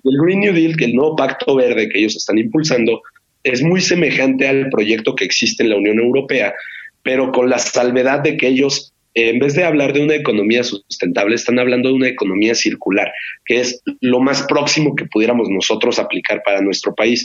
El 0.03 0.19
Green 0.23 0.41
New 0.41 0.55
Deal, 0.55 0.77
que 0.77 0.87
el 0.87 0.95
nuevo 0.95 1.17
pacto 1.17 1.55
verde 1.55 1.91
que 1.91 1.99
ellos 1.99 2.17
están 2.17 2.39
impulsando, 2.39 3.03
es 3.45 3.63
muy 3.63 3.81
semejante 3.81 4.49
al 4.49 4.69
proyecto 4.71 5.15
que 5.15 5.25
existe 5.25 5.63
en 5.63 5.71
la 5.71 5.77
Unión 5.77 5.99
Europea, 6.01 6.55
pero 7.03 7.31
con 7.31 7.49
la 7.49 7.59
salvedad 7.59 8.21
de 8.21 8.37
que 8.37 8.49
ellos 8.49 8.95
en 9.15 9.39
vez 9.39 9.55
de 9.55 9.65
hablar 9.65 9.93
de 9.93 10.03
una 10.03 10.17
economía 10.17 10.65
sustentable, 10.65 11.37
están 11.37 11.61
hablando 11.61 11.89
de 11.89 11.95
una 11.95 12.09
economía 12.09 12.55
circular, 12.55 13.13
que 13.45 13.61
es 13.61 13.81
lo 14.01 14.21
más 14.21 14.43
próximo 14.43 14.97
que 14.97 15.07
pudiéramos 15.07 15.49
nosotros 15.49 16.01
aplicar 16.01 16.43
para 16.45 16.61
nuestro 16.61 16.95
país. 16.97 17.25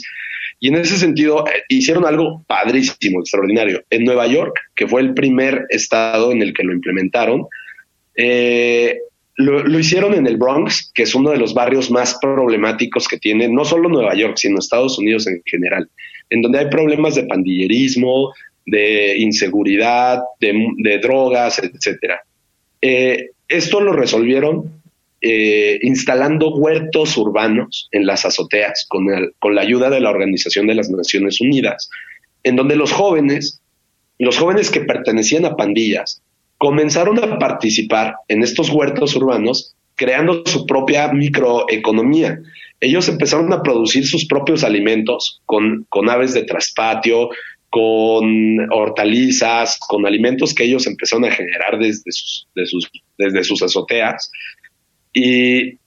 Y 0.60 0.68
en 0.68 0.76
ese 0.76 0.96
sentido, 0.98 1.44
eh, 1.48 1.62
hicieron 1.68 2.06
algo 2.06 2.44
padrísimo, 2.46 3.20
extraordinario. 3.20 3.82
En 3.90 4.04
Nueva 4.04 4.28
York, 4.28 4.54
que 4.76 4.86
fue 4.86 5.00
el 5.00 5.14
primer 5.14 5.66
estado 5.70 6.30
en 6.30 6.42
el 6.42 6.52
que 6.52 6.62
lo 6.62 6.72
implementaron, 6.72 7.46
eh, 8.14 8.98
lo, 9.36 9.78
hicieron 9.78 10.14
en 10.14 10.26
el 10.26 10.36
Bronx, 10.36 10.92
que 10.94 11.04
es 11.04 11.14
uno 11.14 11.30
de 11.30 11.38
los 11.38 11.54
barrios 11.54 11.90
más 11.90 12.18
problemáticos 12.20 13.08
que 13.08 13.18
tiene 13.18 13.48
no 13.48 13.64
solo 13.64 13.88
Nueva 13.88 14.14
York, 14.14 14.34
sino 14.36 14.58
Estados 14.58 14.98
Unidos 14.98 15.26
en 15.26 15.42
general, 15.44 15.88
en 16.30 16.42
donde 16.42 16.60
hay 16.60 16.66
problemas 16.68 17.14
de 17.14 17.24
pandillerismo, 17.24 18.32
de 18.66 19.18
inseguridad, 19.18 20.22
de, 20.38 20.98
drogas, 21.02 21.58
etcétera. 21.58 22.22
Eh, 22.80 23.30
esto 23.48 23.80
lo 23.80 23.92
resolvieron 23.92 24.80
eh, 25.20 25.78
instalando 25.82 26.54
huertos 26.54 27.16
urbanos 27.18 27.88
en 27.92 28.06
las 28.06 28.24
azoteas 28.24 28.86
con, 28.88 29.06
con 29.38 29.54
la 29.54 29.62
ayuda 29.62 29.90
de 29.90 30.00
la 30.00 30.10
Organización 30.10 30.66
de 30.66 30.76
las 30.76 30.88
Naciones 30.88 31.40
Unidas, 31.40 31.90
en 32.42 32.56
donde 32.56 32.76
los 32.76 32.92
jóvenes, 32.92 33.60
los 34.18 34.38
jóvenes 34.38 34.70
que 34.70 34.80
pertenecían 34.80 35.44
a 35.44 35.56
pandillas, 35.56 36.22
comenzaron 36.58 37.18
a 37.18 37.38
participar 37.38 38.16
en 38.28 38.42
estos 38.42 38.70
huertos 38.70 39.16
urbanos 39.16 39.74
creando 39.94 40.42
su 40.46 40.66
propia 40.66 41.12
microeconomía. 41.12 42.40
Ellos 42.80 43.08
empezaron 43.08 43.52
a 43.52 43.62
producir 43.62 44.06
sus 44.06 44.26
propios 44.26 44.64
alimentos 44.64 45.42
con, 45.46 45.86
con 45.88 46.08
aves 46.08 46.34
de 46.34 46.44
traspatio, 46.44 47.28
con 47.68 48.58
hortalizas, 48.72 49.78
con 49.78 50.06
alimentos 50.06 50.54
que 50.54 50.64
ellos 50.64 50.86
empezaron 50.86 51.24
a 51.24 51.30
generar 51.30 51.78
desde 51.78 52.10
sus, 52.10 52.48
desde 53.16 53.44
sus 53.44 53.62
azoteas. 53.62 54.30
Y, 55.12 55.78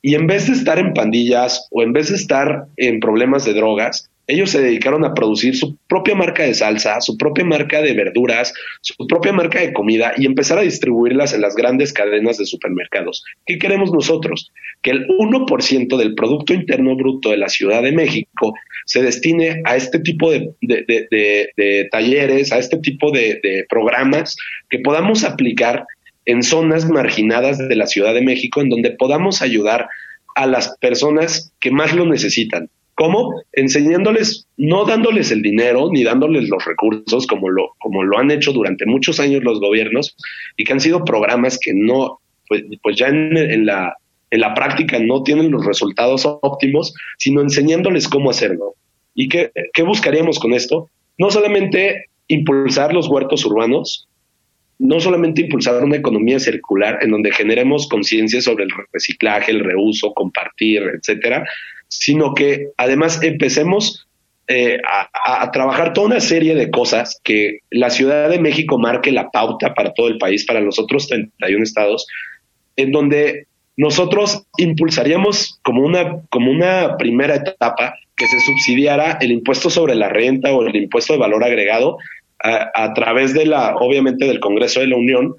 y 0.00 0.14
en 0.14 0.26
vez 0.26 0.46
de 0.46 0.54
estar 0.54 0.78
en 0.78 0.94
pandillas 0.94 1.66
o 1.70 1.82
en 1.82 1.92
vez 1.92 2.08
de 2.08 2.16
estar 2.16 2.66
en 2.76 3.00
problemas 3.00 3.44
de 3.44 3.54
drogas, 3.54 4.08
ellos 4.28 4.50
se 4.50 4.60
dedicaron 4.60 5.06
a 5.06 5.14
producir 5.14 5.56
su 5.56 5.76
propia 5.88 6.14
marca 6.14 6.42
de 6.42 6.52
salsa, 6.52 7.00
su 7.00 7.16
propia 7.16 7.46
marca 7.46 7.80
de 7.80 7.94
verduras, 7.94 8.52
su 8.82 8.94
propia 9.06 9.32
marca 9.32 9.58
de 9.58 9.72
comida 9.72 10.12
y 10.18 10.26
empezar 10.26 10.58
a 10.58 10.62
distribuirlas 10.62 11.32
en 11.32 11.40
las 11.40 11.56
grandes 11.56 11.94
cadenas 11.94 12.36
de 12.36 12.44
supermercados. 12.44 13.24
¿Qué 13.46 13.58
queremos 13.58 13.90
nosotros? 13.90 14.52
Que 14.82 14.90
el 14.90 15.08
1% 15.08 15.96
del 15.96 16.14
Producto 16.14 16.52
Interno 16.52 16.94
Bruto 16.94 17.30
de 17.30 17.38
la 17.38 17.48
Ciudad 17.48 17.82
de 17.82 17.92
México 17.92 18.52
se 18.84 19.02
destine 19.02 19.62
a 19.64 19.76
este 19.76 19.98
tipo 19.98 20.30
de, 20.30 21.88
talleres, 21.90 22.52
a 22.52 22.58
este 22.58 22.76
tipo 22.78 23.10
de 23.10 23.66
programas 23.70 24.36
que 24.68 24.78
podamos 24.78 25.24
aplicar 25.24 25.86
en 26.26 26.42
zonas 26.42 26.86
marginadas 26.86 27.56
de 27.56 27.76
la 27.76 27.86
Ciudad 27.86 28.12
de 28.12 28.20
México, 28.20 28.60
en 28.60 28.68
donde 28.68 28.90
podamos 28.90 29.40
ayudar 29.40 29.88
a 30.34 30.46
las 30.46 30.76
personas 30.78 31.54
que 31.60 31.70
más 31.70 31.94
lo 31.94 32.04
necesitan 32.04 32.68
¿Cómo? 32.98 33.44
Enseñándoles, 33.52 34.48
no 34.56 34.84
dándoles 34.84 35.30
el 35.30 35.40
dinero 35.40 35.88
ni 35.92 36.02
dándoles 36.02 36.48
los 36.48 36.64
recursos 36.64 37.28
como 37.28 37.48
lo, 37.48 37.76
como 37.78 38.02
lo 38.02 38.18
han 38.18 38.32
hecho 38.32 38.52
durante 38.52 38.86
muchos 38.86 39.20
años 39.20 39.44
los 39.44 39.60
gobiernos 39.60 40.16
y 40.56 40.64
que 40.64 40.72
han 40.72 40.80
sido 40.80 41.04
programas 41.04 41.60
que 41.62 41.72
no, 41.72 42.18
pues, 42.48 42.64
pues 42.82 42.96
ya 42.96 43.06
en, 43.06 43.66
la, 43.66 43.96
en 44.32 44.40
la 44.40 44.52
práctica 44.52 44.98
no 44.98 45.22
tienen 45.22 45.52
los 45.52 45.64
resultados 45.64 46.26
óptimos, 46.26 46.92
sino 47.18 47.40
enseñándoles 47.40 48.08
cómo 48.08 48.30
hacerlo. 48.30 48.74
¿Y 49.14 49.28
qué, 49.28 49.52
qué 49.74 49.84
buscaríamos 49.84 50.40
con 50.40 50.52
esto? 50.52 50.90
No 51.18 51.30
solamente 51.30 52.06
impulsar 52.26 52.92
los 52.92 53.06
huertos 53.06 53.44
urbanos, 53.44 54.08
no 54.80 54.98
solamente 54.98 55.42
impulsar 55.42 55.84
una 55.84 55.96
economía 55.96 56.40
circular 56.40 56.98
en 57.00 57.12
donde 57.12 57.30
generemos 57.30 57.88
conciencia 57.88 58.40
sobre 58.40 58.64
el 58.64 58.70
reciclaje, 58.92 59.52
el 59.52 59.60
reuso, 59.60 60.12
compartir, 60.14 60.82
etcétera, 60.96 61.44
sino 61.88 62.34
que 62.34 62.68
además 62.76 63.22
empecemos 63.22 64.08
eh, 64.50 64.78
a, 64.86 65.50
trabajar 65.50 65.92
toda 65.92 66.06
una 66.06 66.20
serie 66.20 66.54
de 66.54 66.70
cosas 66.70 67.20
que 67.22 67.58
la 67.70 67.90
Ciudad 67.90 68.30
de 68.30 68.38
México 68.38 68.78
marque 68.78 69.12
la 69.12 69.30
pauta 69.30 69.74
para 69.74 69.92
todo 69.92 70.08
el 70.08 70.16
país, 70.16 70.46
para 70.46 70.60
los 70.60 70.78
otros 70.78 71.06
31 71.06 71.62
estados, 71.62 72.06
en 72.76 72.90
donde 72.90 73.46
nosotros 73.76 74.46
impulsaríamos 74.56 75.60
como 75.62 75.82
una, 75.82 76.22
como 76.30 76.50
una 76.50 76.96
primera 76.96 77.36
etapa 77.36 77.94
que 78.16 78.26
se 78.26 78.40
subsidiara 78.40 79.18
el 79.20 79.32
impuesto 79.32 79.68
sobre 79.68 79.94
la 79.94 80.08
renta 80.08 80.52
o 80.52 80.66
el 80.66 80.74
impuesto 80.76 81.12
de 81.12 81.18
valor 81.18 81.44
agregado 81.44 81.98
a, 82.42 82.70
a 82.74 82.94
través 82.94 83.34
de 83.34 83.44
la, 83.44 83.76
obviamente, 83.76 84.26
del 84.26 84.40
Congreso 84.40 84.80
de 84.80 84.86
la 84.86 84.96
Unión, 84.96 85.34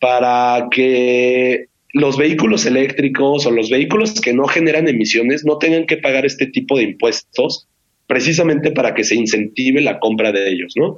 para 0.00 0.66
que 0.70 1.68
los 1.92 2.16
vehículos 2.18 2.66
eléctricos 2.66 3.46
o 3.46 3.50
los 3.50 3.70
vehículos 3.70 4.20
que 4.20 4.34
no 4.34 4.46
generan 4.46 4.88
emisiones 4.88 5.44
no 5.44 5.58
tengan 5.58 5.86
que 5.86 5.96
pagar 5.96 6.26
este 6.26 6.46
tipo 6.46 6.76
de 6.76 6.84
impuestos 6.84 7.66
precisamente 8.06 8.72
para 8.72 8.94
que 8.94 9.04
se 9.04 9.14
incentive 9.14 9.80
la 9.80 9.98
compra 9.98 10.32
de 10.32 10.48
ellos, 10.48 10.74
¿no? 10.76 10.96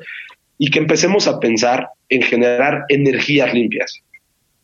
Y 0.59 0.71
que 0.71 0.79
empecemos 0.79 1.27
a 1.27 1.41
pensar 1.41 1.89
en 2.09 2.23
generar 2.23 2.85
energías 2.89 3.53
limpias. 3.53 4.03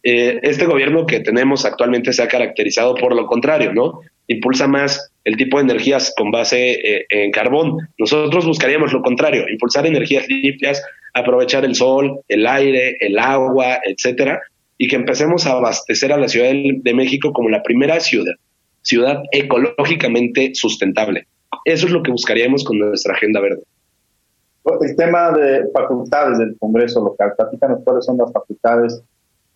Eh, 0.02 0.38
este 0.42 0.66
gobierno 0.66 1.06
que 1.06 1.20
tenemos 1.20 1.64
actualmente 1.64 2.12
se 2.12 2.22
ha 2.22 2.28
caracterizado 2.28 2.94
por 2.94 3.14
lo 3.14 3.26
contrario, 3.26 3.72
¿no? 3.72 4.00
Impulsa 4.28 4.68
más 4.68 5.10
el 5.24 5.36
tipo 5.36 5.56
de 5.56 5.64
energías 5.64 6.14
con 6.16 6.30
base 6.30 6.72
eh, 6.72 7.06
en 7.10 7.32
carbón. 7.32 7.88
Nosotros 7.98 8.46
buscaríamos 8.46 8.92
lo 8.92 9.02
contrario, 9.02 9.48
impulsar 9.48 9.86
energías 9.86 10.28
limpias, 10.28 10.80
aprovechar 11.14 11.64
el 11.64 11.74
sol, 11.74 12.20
el 12.28 12.46
aire, 12.46 12.96
el 13.00 13.18
agua, 13.18 13.80
etcétera, 13.84 14.40
y 14.78 14.88
que 14.88 14.96
empecemos 14.96 15.46
a 15.46 15.52
abastecer 15.52 16.12
a 16.12 16.18
la 16.18 16.28
Ciudad 16.28 16.50
de 16.50 16.94
México 16.94 17.32
como 17.32 17.48
la 17.48 17.62
primera 17.62 17.98
ciudad, 18.00 18.34
ciudad 18.82 19.22
ecológicamente 19.32 20.52
sustentable. 20.54 21.26
Eso 21.64 21.86
es 21.86 21.92
lo 21.92 22.02
que 22.02 22.10
buscaríamos 22.10 22.64
con 22.64 22.78
nuestra 22.78 23.14
agenda 23.14 23.40
verde. 23.40 23.62
El 24.80 24.96
tema 24.96 25.30
de 25.30 25.70
facultades 25.72 26.38
del 26.38 26.56
Congreso 26.58 27.02
local, 27.02 27.34
platícanos 27.36 27.80
cuáles 27.84 28.04
son 28.04 28.18
las 28.18 28.32
facultades 28.32 29.02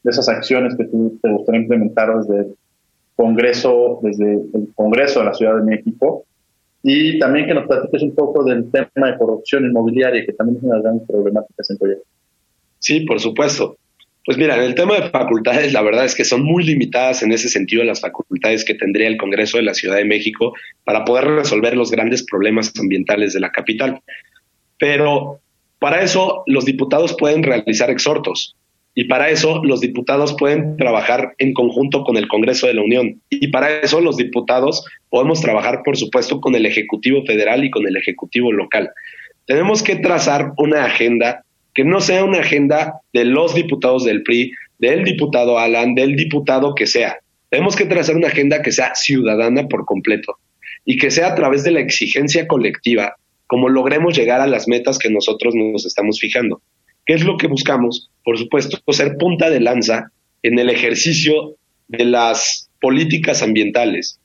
de 0.03 0.11
esas 0.11 0.29
acciones 0.29 0.77
que 0.77 0.85
tú 0.85 1.19
te 1.21 1.31
gustaría 1.31 1.63
implementar 1.63 2.17
desde 2.17 2.41
el 2.41 2.57
Congreso, 3.17 4.01
desde 4.03 4.35
el 4.35 4.73
Congreso 4.75 5.19
de 5.21 5.27
la 5.27 5.35
Ciudad 5.35 5.57
de 5.57 5.63
México, 5.63 6.25
y 6.83 7.19
también 7.19 7.47
que 7.47 7.55
nos 7.55 7.67
platiques 7.67 8.03
un 8.03 8.15
poco 8.15 8.45
del 8.45 8.71
tema 8.71 9.11
de 9.11 9.19
corrupción 9.19 9.67
inmobiliaria, 9.67 10.25
que 10.25 10.33
también 10.33 10.59
es 10.59 10.63
una 10.63 10.81
gran 10.81 11.01
problemática 11.07 11.63
en 11.69 11.77
proyecto. 11.77 12.07
Sí, 12.79 13.01
por 13.01 13.21
supuesto. 13.21 13.77
Pues 14.25 14.37
mira, 14.37 14.57
en 14.57 14.63
el 14.63 14.75
tema 14.75 15.01
de 15.01 15.09
facultades, 15.09 15.73
la 15.73 15.83
verdad 15.83 16.05
es 16.05 16.15
que 16.15 16.25
son 16.25 16.43
muy 16.43 16.63
limitadas 16.63 17.23
en 17.23 17.33
ese 17.33 17.49
sentido 17.49 17.83
las 17.85 18.01
facultades 18.01 18.65
que 18.65 18.75
tendría 18.75 19.09
el 19.09 19.17
Congreso 19.17 19.57
de 19.57 19.63
la 19.63 19.75
Ciudad 19.75 19.97
de 19.97 20.05
México 20.05 20.55
para 20.85 21.05
poder 21.05 21.25
resolver 21.25 21.75
los 21.75 21.91
grandes 21.91 22.25
problemas 22.25 22.73
ambientales 22.79 23.33
de 23.33 23.41
la 23.41 23.51
capital. 23.51 24.01
Pero 24.79 25.41
para 25.79 26.03
eso 26.03 26.43
los 26.47 26.67
diputados 26.67 27.17
pueden 27.19 27.43
realizar 27.43 27.91
exhortos 27.91 28.57
y 28.95 29.05
para 29.05 29.31
eso 29.31 29.63
los 29.65 29.81
diputados 29.81 30.35
pueden 30.39 30.77
trabajar 30.77 31.35
en 31.39 31.55
conjunto 31.55 32.05
con 32.05 32.19
el 32.19 32.29
Congreso 32.29 32.67
de 32.67 32.75
la 32.75 32.83
Unión 32.83 33.23
y 33.31 33.49
para 33.49 33.81
eso 33.81 34.01
los 34.01 34.19
diputados 34.19 34.85
podemos 35.09 35.41
trabajar, 35.41 35.83
por 35.83 35.97
supuesto, 35.97 36.41
con 36.41 36.55
el 36.55 36.67
Ejecutivo 36.67 37.25
Federal 37.25 37.65
y 37.65 37.71
con 37.71 37.87
el 37.87 37.97
Ejecutivo 37.97 38.53
local. 38.53 38.91
Tenemos 39.47 39.83
que 39.83 39.97
trazar 39.97 40.53
una 40.59 40.85
agenda 40.85 41.45
que 41.75 41.85
no 41.85 42.01
sea 42.01 42.25
una 42.25 42.41
agenda 42.41 43.01
de 43.13 43.25
los 43.25 43.55
diputados 43.55 44.05
del 44.05 44.23
PRI, 44.23 44.53
del 44.79 45.05
diputado 45.05 45.59
Alan, 45.59 45.95
del 45.95 46.17
diputado 46.17 46.75
que 46.75 46.87
sea. 46.87 47.19
Tenemos 47.49 47.77
que 47.77 47.87
trazar 47.87 48.17
una 48.17 48.29
agenda 48.29 48.63
que 48.63 48.73
sea 48.73 48.95
ciudadana 48.95 49.69
por 49.69 49.85
completo 49.85 50.39
y 50.85 50.97
que 50.97 51.11
sea 51.11 51.29
a 51.29 51.35
través 51.35 51.65
de 51.65 51.73
la 51.73 51.81
exigencia 51.81 52.47
colectiva 52.47 53.17
como 53.51 53.69
logremos 53.69 54.17
llegar 54.17 54.41
a 54.41 54.47
las 54.47 54.69
metas 54.69 54.97
que 54.97 55.11
nosotros 55.11 55.57
nos 55.57 55.85
estamos 55.85 56.21
fijando. 56.21 56.63
¿Qué 57.05 57.15
es 57.15 57.25
lo 57.25 57.37
que 57.37 57.49
buscamos? 57.49 58.09
Por 58.25 58.39
supuesto, 58.39 58.79
ser 58.93 59.17
punta 59.17 59.51
de 59.51 59.59
lanza 59.59 60.13
en 60.45 60.57
el 60.61 60.71
ejercicio 60.71 61.57
de 61.89 62.05
las 62.05 62.71
políticas 62.81 63.43
ambientales. 63.43 64.21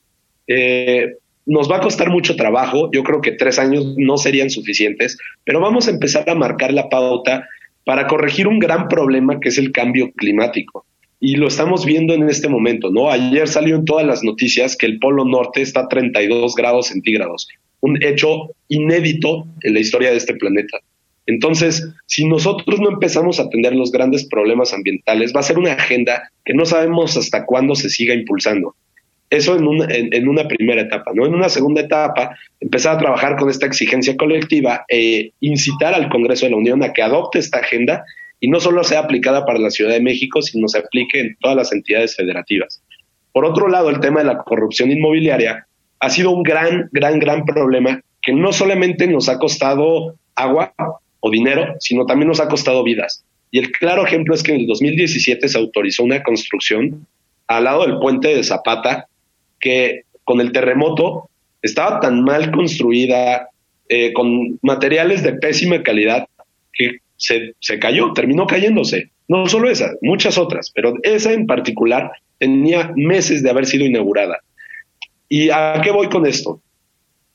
Eh, 0.46 1.16
nos 1.46 1.70
va 1.70 1.78
a 1.78 1.82
costar 1.82 2.10
mucho 2.10 2.36
trabajo, 2.36 2.90
yo 2.92 3.04
creo 3.04 3.22
que 3.22 3.32
tres 3.32 3.60
años 3.60 3.94
no 3.98 4.18
serían 4.18 4.50
suficientes, 4.50 5.18
pero 5.44 5.60
vamos 5.60 5.88
a 5.88 5.92
empezar 5.92 6.30
a 6.30 6.36
marcar 6.36 6.74
la 6.74 6.90
pauta 6.90 7.48
para 7.86 8.08
corregir 8.08 8.48
un 8.48 8.60
gran 8.60 8.88
problema 8.88 9.40
que 9.40 9.50
es 9.50 9.58
el 9.58 9.72
cambio 9.72 10.12
climático. 10.14 10.86
Y 11.20 11.36
lo 11.36 11.48
estamos 11.48 11.86
viendo 11.86 12.14
en 12.14 12.28
este 12.30 12.50
momento, 12.50 12.90
¿no? 12.92 13.10
Ayer 13.10 13.48
salió 13.48 13.76
en 13.76 13.86
todas 13.86 14.06
las 14.06 14.24
noticias 14.24 14.76
que 14.76 14.86
el 14.86 15.00
Polo 15.00 15.24
Norte 15.24 15.62
está 15.62 15.82
a 15.82 15.88
32 15.88 16.56
grados 16.56 16.88
centígrados, 16.88 17.48
un 17.80 18.04
hecho 18.04 18.52
inédito 18.68 19.48
en 19.62 19.74
la 19.76 19.80
historia 19.80 20.12
de 20.12 20.18
este 20.18 20.36
planeta. 20.36 20.80
Entonces, 21.28 21.88
si 22.06 22.26
nosotros 22.26 22.80
no 22.80 22.90
empezamos 22.90 23.40
a 23.40 23.44
atender 23.44 23.76
los 23.76 23.92
grandes 23.92 24.28
problemas 24.28 24.74
ambientales, 24.74 25.34
va 25.36 25.40
a 25.40 25.44
ser 25.44 25.58
una 25.58 25.74
agenda 25.74 26.30
que 26.44 26.54
no 26.54 26.66
sabemos 26.66 27.18
hasta 27.18 27.46
cuándo 27.46 27.76
se 27.76 27.90
siga 27.90 28.14
impulsando. 28.14 28.76
Eso 29.30 29.56
en 29.56 29.68
una, 29.68 29.86
en, 29.90 30.28
una 30.28 30.48
primera 30.48 30.82
etapa, 30.82 31.12
¿no? 31.14 31.26
En 31.26 31.34
una 31.34 31.50
segunda 31.50 31.82
etapa, 31.82 32.38
empezar 32.60 32.96
a 32.96 33.00
trabajar 33.00 33.36
con 33.38 33.50
esta 33.50 33.66
exigencia 33.66 34.16
colectiva 34.16 34.86
e 34.88 35.32
incitar 35.40 35.94
al 35.94 36.10
Congreso 36.10 36.46
de 36.46 36.52
la 36.52 36.58
Unión 36.58 36.84
a 36.84 36.94
que 36.94 37.02
adopte 37.02 37.40
esta 37.40 37.60
agenda 37.60 38.06
y 38.40 38.50
no 38.50 38.60
solo 38.60 38.84
sea 38.84 39.00
aplicada 39.00 39.46
para 39.46 39.60
la 39.60 39.72
Ciudad 39.72 39.92
de 39.92 40.02
México, 40.02 40.42
sino 40.42 40.68
se 40.68 40.80
aplique 40.80 41.20
en 41.20 41.36
todas 41.40 41.58
las 41.58 41.72
entidades 41.72 42.16
federativas. 42.16 42.82
Por 43.32 43.46
otro 43.46 43.68
lado, 43.68 43.90
el 43.90 44.00
tema 44.00 44.20
de 44.20 44.28
la 44.28 44.38
corrupción 44.38 44.92
inmobiliaria 44.92 45.66
ha 46.00 46.10
sido 46.10 46.32
un 46.32 46.44
gran, 46.44 46.90
gran, 46.92 47.20
gran 47.20 47.46
problema 47.46 48.02
que 48.22 48.32
no 48.32 48.54
solamente 48.54 49.08
nos 49.08 49.28
ha 49.30 49.40
costado 49.40 50.16
agua 50.36 50.74
o 51.20 51.32
dinero, 51.32 51.76
sino 51.80 52.06
también 52.06 52.28
nos 52.28 52.40
ha 52.40 52.48
costado 52.48 52.84
vidas. 52.84 53.24
Y 53.52 53.60
el 53.60 53.72
claro 53.72 54.06
ejemplo 54.06 54.36
es 54.36 54.44
que 54.44 54.52
en 54.54 54.62
el 54.62 54.68
2017 54.68 55.48
se 55.48 55.58
autorizó 55.58 56.04
una 56.04 56.22
construcción 56.24 57.08
al 57.48 57.64
lado 57.64 57.86
del 57.86 58.00
puente 58.00 58.36
de 58.36 58.44
Zapata, 58.44 59.08
que 59.66 60.04
con 60.24 60.40
el 60.42 60.52
terremoto 60.52 61.28
estaba 61.64 62.00
tan 62.00 62.24
mal 62.24 62.52
construida, 62.52 63.50
eh, 63.90 64.14
con 64.14 64.60
materiales 64.62 65.24
de 65.24 65.34
pésima 65.34 65.82
calidad, 65.82 66.28
que 66.72 66.98
se, 67.18 67.56
se 67.60 67.80
cayó, 67.80 68.14
terminó 68.14 68.46
cayéndose. 68.46 69.10
No 69.28 69.48
solo 69.48 69.68
esa, 69.68 69.90
muchas 70.04 70.38
otras, 70.38 70.70
pero 70.70 70.94
esa 71.02 71.34
en 71.34 71.48
particular 71.48 72.12
tenía 72.38 72.92
meses 72.96 73.42
de 73.42 73.50
haber 73.50 73.66
sido 73.66 73.86
inaugurada. 73.86 74.38
¿Y 75.28 75.50
a 75.50 75.82
qué 75.84 75.90
voy 75.90 76.10
con 76.10 76.28
esto? 76.28 76.62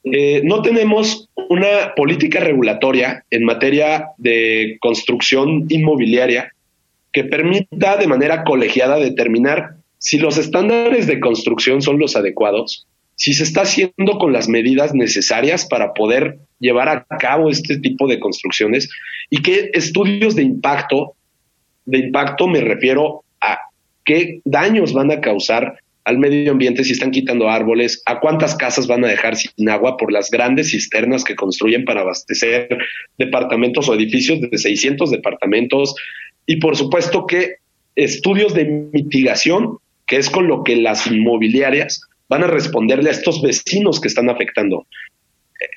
Eh, 0.04 0.42
no 0.44 0.62
tenemos 0.62 1.28
una 1.48 1.94
política 1.96 2.38
regulatoria 2.38 3.24
en 3.28 3.44
materia 3.44 4.10
de 4.18 4.78
construcción 4.80 5.66
inmobiliaria 5.68 6.52
que 7.12 7.24
permita 7.24 7.96
de 7.96 8.06
manera 8.06 8.44
colegiada 8.44 9.00
determinar 9.00 9.79
si 10.00 10.18
los 10.18 10.38
estándares 10.38 11.06
de 11.06 11.20
construcción 11.20 11.82
son 11.82 11.98
los 11.98 12.16
adecuados, 12.16 12.86
si 13.16 13.34
se 13.34 13.42
está 13.42 13.62
haciendo 13.62 14.18
con 14.18 14.32
las 14.32 14.48
medidas 14.48 14.94
necesarias 14.94 15.66
para 15.66 15.92
poder 15.92 16.38
llevar 16.58 16.88
a 16.88 17.18
cabo 17.18 17.50
este 17.50 17.78
tipo 17.78 18.08
de 18.08 18.18
construcciones 18.18 18.88
y 19.28 19.42
qué 19.42 19.70
estudios 19.74 20.34
de 20.36 20.42
impacto, 20.42 21.12
de 21.84 21.98
impacto 21.98 22.48
me 22.48 22.62
refiero 22.62 23.24
a 23.42 23.58
qué 24.06 24.40
daños 24.46 24.94
van 24.94 25.10
a 25.10 25.20
causar 25.20 25.74
al 26.04 26.16
medio 26.16 26.52
ambiente 26.52 26.82
si 26.82 26.92
están 26.92 27.10
quitando 27.10 27.50
árboles, 27.50 28.02
a 28.06 28.20
cuántas 28.20 28.54
casas 28.54 28.86
van 28.86 29.04
a 29.04 29.08
dejar 29.08 29.36
sin 29.36 29.68
agua 29.68 29.98
por 29.98 30.10
las 30.10 30.30
grandes 30.30 30.70
cisternas 30.70 31.22
que 31.22 31.36
construyen 31.36 31.84
para 31.84 32.00
abastecer 32.00 32.70
departamentos 33.18 33.86
o 33.86 33.94
edificios 33.94 34.40
de 34.40 34.56
600 34.56 35.10
departamentos 35.10 35.94
y 36.46 36.56
por 36.56 36.74
supuesto 36.74 37.26
que 37.26 37.56
estudios 37.96 38.54
de 38.54 38.64
mitigación 38.64 39.76
que 40.10 40.16
es 40.16 40.28
con 40.28 40.48
lo 40.48 40.64
que 40.64 40.74
las 40.74 41.06
inmobiliarias 41.06 42.02
van 42.28 42.42
a 42.42 42.48
responderle 42.48 43.10
a 43.10 43.12
estos 43.12 43.40
vecinos 43.40 44.00
que 44.00 44.08
están 44.08 44.28
afectando. 44.28 44.84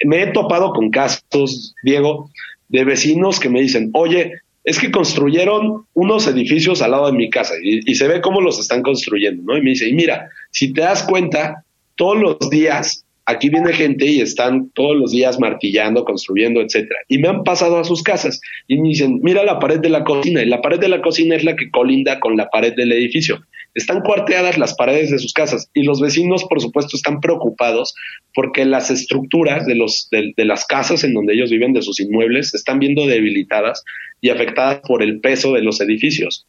Me 0.06 0.24
he 0.24 0.28
topado 0.28 0.74
con 0.74 0.90
casos, 0.90 1.76
Diego, 1.84 2.32
de 2.68 2.84
vecinos 2.84 3.40
que 3.40 3.50
me 3.50 3.62
dicen, 3.62 3.92
oye, 3.94 4.32
es 4.64 4.80
que 4.80 4.90
construyeron 4.90 5.86
unos 5.94 6.26
edificios 6.26 6.82
al 6.82 6.92
lado 6.92 7.06
de 7.06 7.14
mi 7.14 7.30
casa 7.30 7.54
y, 7.62 7.94
se 7.94 8.08
ve 8.08 8.22
cómo 8.22 8.42
los 8.42 8.60
están 8.60 8.82
construyendo, 8.82 9.44
¿no? 9.44 9.56
Y 9.56 9.62
me 9.62 9.70
dice, 9.70 9.88
y 9.88 9.94
mira, 9.94 10.28
si 10.50 10.74
te 10.74 10.82
das 10.82 11.04
cuenta, 11.04 11.64
todos 11.96 12.18
los 12.20 12.50
días 12.50 13.06
aquí 13.26 13.50
viene 13.50 13.72
gente 13.72 14.08
y 14.08 14.20
están 14.20 14.72
todos 14.72 14.98
los 14.98 15.12
días 15.12 15.40
martillando, 15.40 16.04
construyendo, 16.06 16.60
etcétera. 16.60 17.00
Y 17.08 17.20
me 17.20 17.28
han 17.28 17.44
pasado 17.44 17.78
a 17.78 17.84
sus 17.84 18.02
casas 18.02 18.42
y 18.68 18.80
me 18.80 18.90
dicen, 18.90 19.20
mira 19.22 19.44
la 19.44 19.60
pared 19.60 19.80
de 19.80 19.90
la 19.90 20.04
cocina, 20.04 20.42
y 20.42 20.48
la 20.48 20.62
pared 20.62 20.80
de 20.80 20.90
la 20.90 21.04
cocina 21.04 21.36
es 21.36 21.44
la 21.44 21.56
que 21.56 21.70
colinda 21.70 22.20
con 22.20 22.36
la 22.36 22.50
pared 22.50 22.74
del 22.76 22.94
edificio. 22.94 23.44
Están 23.76 24.02
cuarteadas 24.02 24.58
las 24.58 24.76
paredes 24.76 25.10
de 25.10 25.18
sus 25.18 25.34
casas 25.34 25.70
y 25.74 25.84
los 25.84 26.00
vecinos, 26.00 26.44
por 26.44 26.62
supuesto, 26.62 26.96
están 26.96 27.20
preocupados 27.20 27.96
porque 28.36 28.66
las 28.66 28.92
estructuras 28.92 29.66
de, 29.66 29.76
los, 29.76 30.10
de, 30.12 30.34
las 30.46 30.66
casas 30.66 31.04
en 31.04 31.14
donde 31.14 31.34
ellos 31.34 31.50
viven, 31.50 31.74
de 31.74 31.82
sus 31.82 32.00
inmuebles, 32.00 32.52
se 32.52 32.58
están 32.58 32.80
viendo 32.80 33.08
debilitadas 33.08 33.84
y 34.22 34.30
afectadas 34.30 34.82
por 34.88 35.02
el 35.02 35.20
peso 35.22 35.54
de 35.54 35.64
los 35.64 35.82
edificios. 35.82 36.46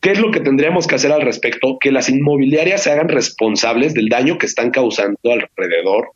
¿Qué 0.00 0.12
es 0.12 0.18
lo 0.18 0.30
que 0.30 0.40
tendríamos 0.40 0.86
que 0.86 0.96
hacer 0.96 1.12
al 1.12 1.22
respecto? 1.22 1.78
Que 1.80 1.92
las 1.92 2.08
inmobiliarias 2.08 2.82
se 2.82 2.90
hagan 2.90 3.08
responsables 3.08 3.94
del 3.94 4.08
daño 4.08 4.38
que 4.38 4.46
están 4.46 4.70
causando 4.70 5.18
alrededor 5.24 6.10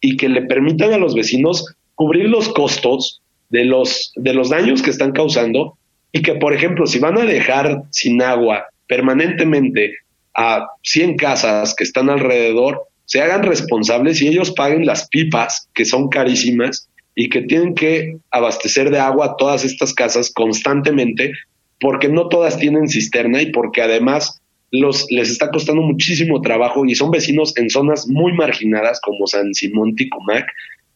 y 0.00 0.16
que 0.16 0.28
le 0.28 0.42
permitan 0.42 0.92
a 0.92 0.98
los 0.98 1.14
vecinos 1.14 1.76
cubrir 1.94 2.28
los 2.28 2.48
costos 2.48 3.22
de 3.48 3.64
los, 3.64 4.12
de 4.16 4.34
los 4.34 4.50
daños 4.50 4.82
que 4.82 4.90
están 4.90 5.12
causando 5.12 5.78
y 6.12 6.22
que, 6.22 6.34
por 6.34 6.52
ejemplo, 6.52 6.86
si 6.86 6.98
van 6.98 7.18
a 7.18 7.24
dejar 7.24 7.82
sin 7.90 8.22
agua 8.22 8.66
permanentemente 8.88 9.94
a 10.34 10.66
100 10.82 11.16
casas 11.16 11.74
que 11.74 11.84
están 11.84 12.10
alrededor, 12.10 12.82
se 13.04 13.22
hagan 13.22 13.42
responsables 13.42 14.20
y 14.20 14.28
ellos 14.28 14.52
paguen 14.52 14.84
las 14.84 15.08
pipas, 15.08 15.68
que 15.74 15.84
son 15.84 16.08
carísimas, 16.08 16.88
y 17.16 17.30
que 17.30 17.42
tienen 17.42 17.74
que 17.74 18.18
abastecer 18.30 18.90
de 18.90 18.98
agua 18.98 19.26
a 19.26 19.36
todas 19.36 19.64
estas 19.64 19.94
casas 19.94 20.30
constantemente 20.32 21.32
porque 21.80 22.08
no 22.08 22.28
todas 22.28 22.58
tienen 22.58 22.88
cisterna 22.88 23.42
y 23.42 23.50
porque 23.50 23.82
además 23.82 24.40
los, 24.70 25.06
les 25.10 25.30
está 25.30 25.50
costando 25.50 25.82
muchísimo 25.82 26.40
trabajo 26.42 26.84
y 26.84 26.94
son 26.94 27.10
vecinos 27.10 27.56
en 27.56 27.70
zonas 27.70 28.06
muy 28.06 28.32
marginadas 28.34 29.00
como 29.00 29.26
San 29.26 29.54
Simón 29.54 29.94
Ticumac, 29.94 30.46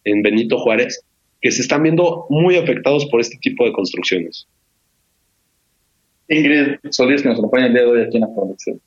en 0.05 0.23
Benito 0.23 0.59
Juárez, 0.59 1.03
que 1.41 1.51
se 1.51 1.63
están 1.63 1.83
viendo 1.83 2.27
muy 2.29 2.57
afectados 2.57 3.07
por 3.07 3.21
este 3.21 3.39
tipo 3.39 3.65
de 3.65 3.73
construcciones. 3.73 4.47
Ingrid 6.31 6.79
Solís, 6.91 7.23
que 7.23 7.29
nos 7.29 7.39
acompaña 7.39 7.67
el 7.67 7.73
día 7.75 7.83
de 7.83 7.89
hoy 7.89 8.03
aquí 8.03 8.17
en 8.17 8.23
la 8.23 8.35
producción. 8.35 8.81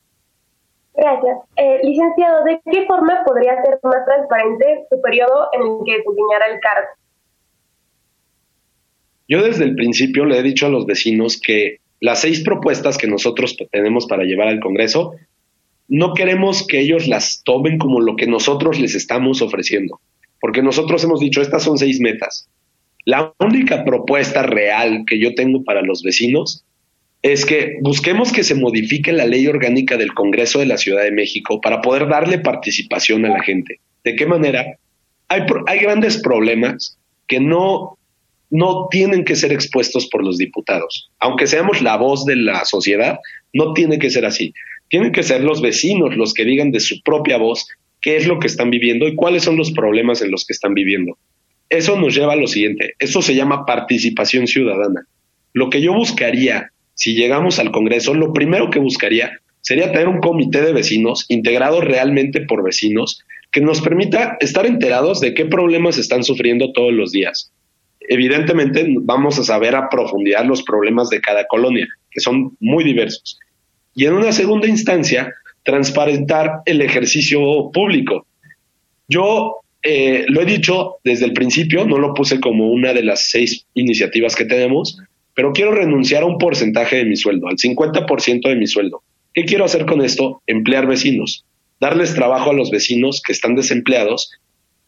Gracias. 0.95 1.37
Eh, 1.57 1.79
licenciado, 1.83 2.43
¿de 2.45 2.61
qué 2.71 2.85
forma 2.85 3.23
podría 3.25 3.61
ser 3.63 3.79
más 3.83 4.05
transparente 4.05 4.85
su 4.89 5.01
periodo 5.01 5.49
en 5.53 5.61
el 5.61 5.67
que 5.85 5.97
desempeñara 5.97 6.47
el 6.53 6.59
cargo? 6.59 6.87
Yo 9.27 9.43
desde 9.43 9.65
el 9.65 9.75
principio 9.75 10.25
le 10.25 10.37
he 10.37 10.43
dicho 10.43 10.67
a 10.67 10.69
los 10.69 10.85
vecinos 10.85 11.39
que 11.39 11.79
las 11.99 12.19
seis 12.19 12.43
propuestas 12.43 12.97
que 12.97 13.07
nosotros 13.07 13.57
tenemos 13.71 14.05
para 14.07 14.23
llevar 14.23 14.47
al 14.47 14.59
Congreso, 14.59 15.15
no 15.87 16.13
queremos 16.13 16.65
que 16.65 16.79
ellos 16.79 17.07
las 17.07 17.43
tomen 17.43 17.77
como 17.77 17.99
lo 17.99 18.15
que 18.15 18.27
nosotros 18.27 18.79
les 18.79 18.95
estamos 18.95 19.41
ofreciendo, 19.41 19.99
porque 20.39 20.61
nosotros 20.61 21.03
hemos 21.03 21.19
dicho, 21.19 21.41
estas 21.41 21.63
son 21.63 21.77
seis 21.77 21.99
metas. 21.99 22.47
La 23.05 23.33
única 23.39 23.83
propuesta 23.83 24.43
real 24.43 25.03
que 25.07 25.19
yo 25.19 25.35
tengo 25.35 25.63
para 25.63 25.81
los 25.81 26.03
vecinos 26.03 26.63
es 27.23 27.45
que 27.45 27.77
busquemos 27.81 28.33
que 28.33 28.43
se 28.43 28.53
modifique 28.53 29.13
la 29.13 29.25
ley 29.25 29.47
orgánica 29.47 29.95
del 29.95 30.13
Congreso 30.13 30.59
de 30.59 30.65
la 30.65 30.77
Ciudad 30.77 31.03
de 31.03 31.11
México 31.11 31.61
para 31.61 31.81
poder 31.81 32.09
darle 32.09 32.37
participación 32.37 33.25
a 33.25 33.29
la 33.29 33.41
gente. 33.41 33.79
¿De 34.03 34.15
qué 34.17 34.25
manera? 34.25 34.77
Hay, 35.29 35.79
grandes 35.79 36.17
problemas 36.21 36.99
que 37.27 37.39
no 37.39 37.97
no 38.49 38.87
tienen 38.91 39.23
que 39.23 39.35
ser 39.35 39.51
expuestos 39.51 40.07
por 40.07 40.23
los 40.23 40.37
diputados. 40.37 41.09
Aunque 41.17 41.47
seamos 41.47 41.81
la 41.81 41.97
voz 41.97 42.23
de 42.25 42.35
la 42.35 42.65
sociedad, 42.65 43.17
no 43.51 43.73
tiene 43.73 43.97
que 43.97 44.11
ser 44.11 44.25
así. 44.25 44.53
Tienen 44.89 45.11
que 45.11 45.23
ser 45.23 45.41
los 45.41 45.59
vecinos 45.59 46.15
los 46.15 46.35
que 46.35 46.45
digan 46.45 46.69
de 46.71 46.79
su 46.79 47.01
propia 47.01 47.37
voz 47.37 47.65
qué 47.99 48.15
es 48.15 48.27
lo 48.27 48.37
que 48.37 48.45
están 48.45 48.69
viviendo 48.69 49.07
y 49.07 49.15
cuáles 49.15 49.43
son 49.43 49.57
los 49.57 49.71
problemas 49.71 50.21
en 50.21 50.29
los 50.29 50.45
que 50.45 50.53
están 50.53 50.75
viviendo. 50.75 51.17
Eso 51.69 51.99
nos 51.99 52.13
lleva 52.13 52.33
a 52.33 52.35
lo 52.35 52.45
siguiente, 52.45 52.93
eso 52.99 53.23
se 53.23 53.33
llama 53.33 53.65
participación 53.65 54.45
ciudadana. 54.45 55.07
Lo 55.53 55.71
que 55.71 55.81
yo 55.81 55.93
buscaría, 55.93 56.72
si 56.93 57.15
llegamos 57.15 57.59
al 57.59 57.71
Congreso, 57.71 58.13
lo 58.13 58.33
primero 58.33 58.69
que 58.69 58.79
buscaría 58.79 59.39
sería 59.61 59.91
tener 59.91 60.07
un 60.07 60.19
comité 60.19 60.61
de 60.61 60.73
vecinos 60.73 61.25
integrado 61.29 61.81
realmente 61.81 62.41
por 62.41 62.63
vecinos 62.63 63.23
que 63.51 63.61
nos 63.61 63.81
permita 63.81 64.37
estar 64.39 64.65
enterados 64.65 65.19
de 65.21 65.33
qué 65.33 65.45
problemas 65.45 65.97
están 65.97 66.23
sufriendo 66.23 66.71
todos 66.73 66.93
los 66.93 67.11
días 67.11 67.51
evidentemente 68.07 68.85
vamos 69.01 69.39
a 69.39 69.43
saber 69.43 69.75
a 69.75 69.89
profundidad 69.89 70.45
los 70.45 70.63
problemas 70.63 71.09
de 71.09 71.21
cada 71.21 71.45
colonia, 71.47 71.87
que 72.11 72.19
son 72.19 72.55
muy 72.59 72.83
diversos. 72.83 73.39
Y 73.95 74.05
en 74.05 74.13
una 74.13 74.31
segunda 74.31 74.67
instancia, 74.67 75.33
transparentar 75.63 76.61
el 76.65 76.81
ejercicio 76.81 77.71
público. 77.71 78.25
Yo 79.07 79.57
eh, 79.81 80.25
lo 80.27 80.41
he 80.41 80.45
dicho 80.45 80.97
desde 81.03 81.25
el 81.25 81.33
principio, 81.33 81.85
no 81.85 81.97
lo 81.97 82.13
puse 82.13 82.39
como 82.39 82.71
una 82.71 82.93
de 82.93 83.03
las 83.03 83.29
seis 83.29 83.65
iniciativas 83.73 84.35
que 84.35 84.45
tenemos, 84.45 84.97
pero 85.35 85.53
quiero 85.53 85.71
renunciar 85.71 86.23
a 86.23 86.27
un 86.27 86.37
porcentaje 86.37 86.97
de 86.97 87.05
mi 87.05 87.15
sueldo, 87.15 87.47
al 87.47 87.57
50% 87.57 88.47
de 88.47 88.55
mi 88.55 88.67
sueldo. 88.67 89.03
¿Qué 89.33 89.45
quiero 89.45 89.65
hacer 89.65 89.85
con 89.85 90.01
esto? 90.01 90.41
Emplear 90.47 90.87
vecinos, 90.87 91.45
darles 91.79 92.13
trabajo 92.13 92.51
a 92.51 92.53
los 92.53 92.69
vecinos 92.69 93.21
que 93.25 93.33
están 93.33 93.55
desempleados 93.55 94.31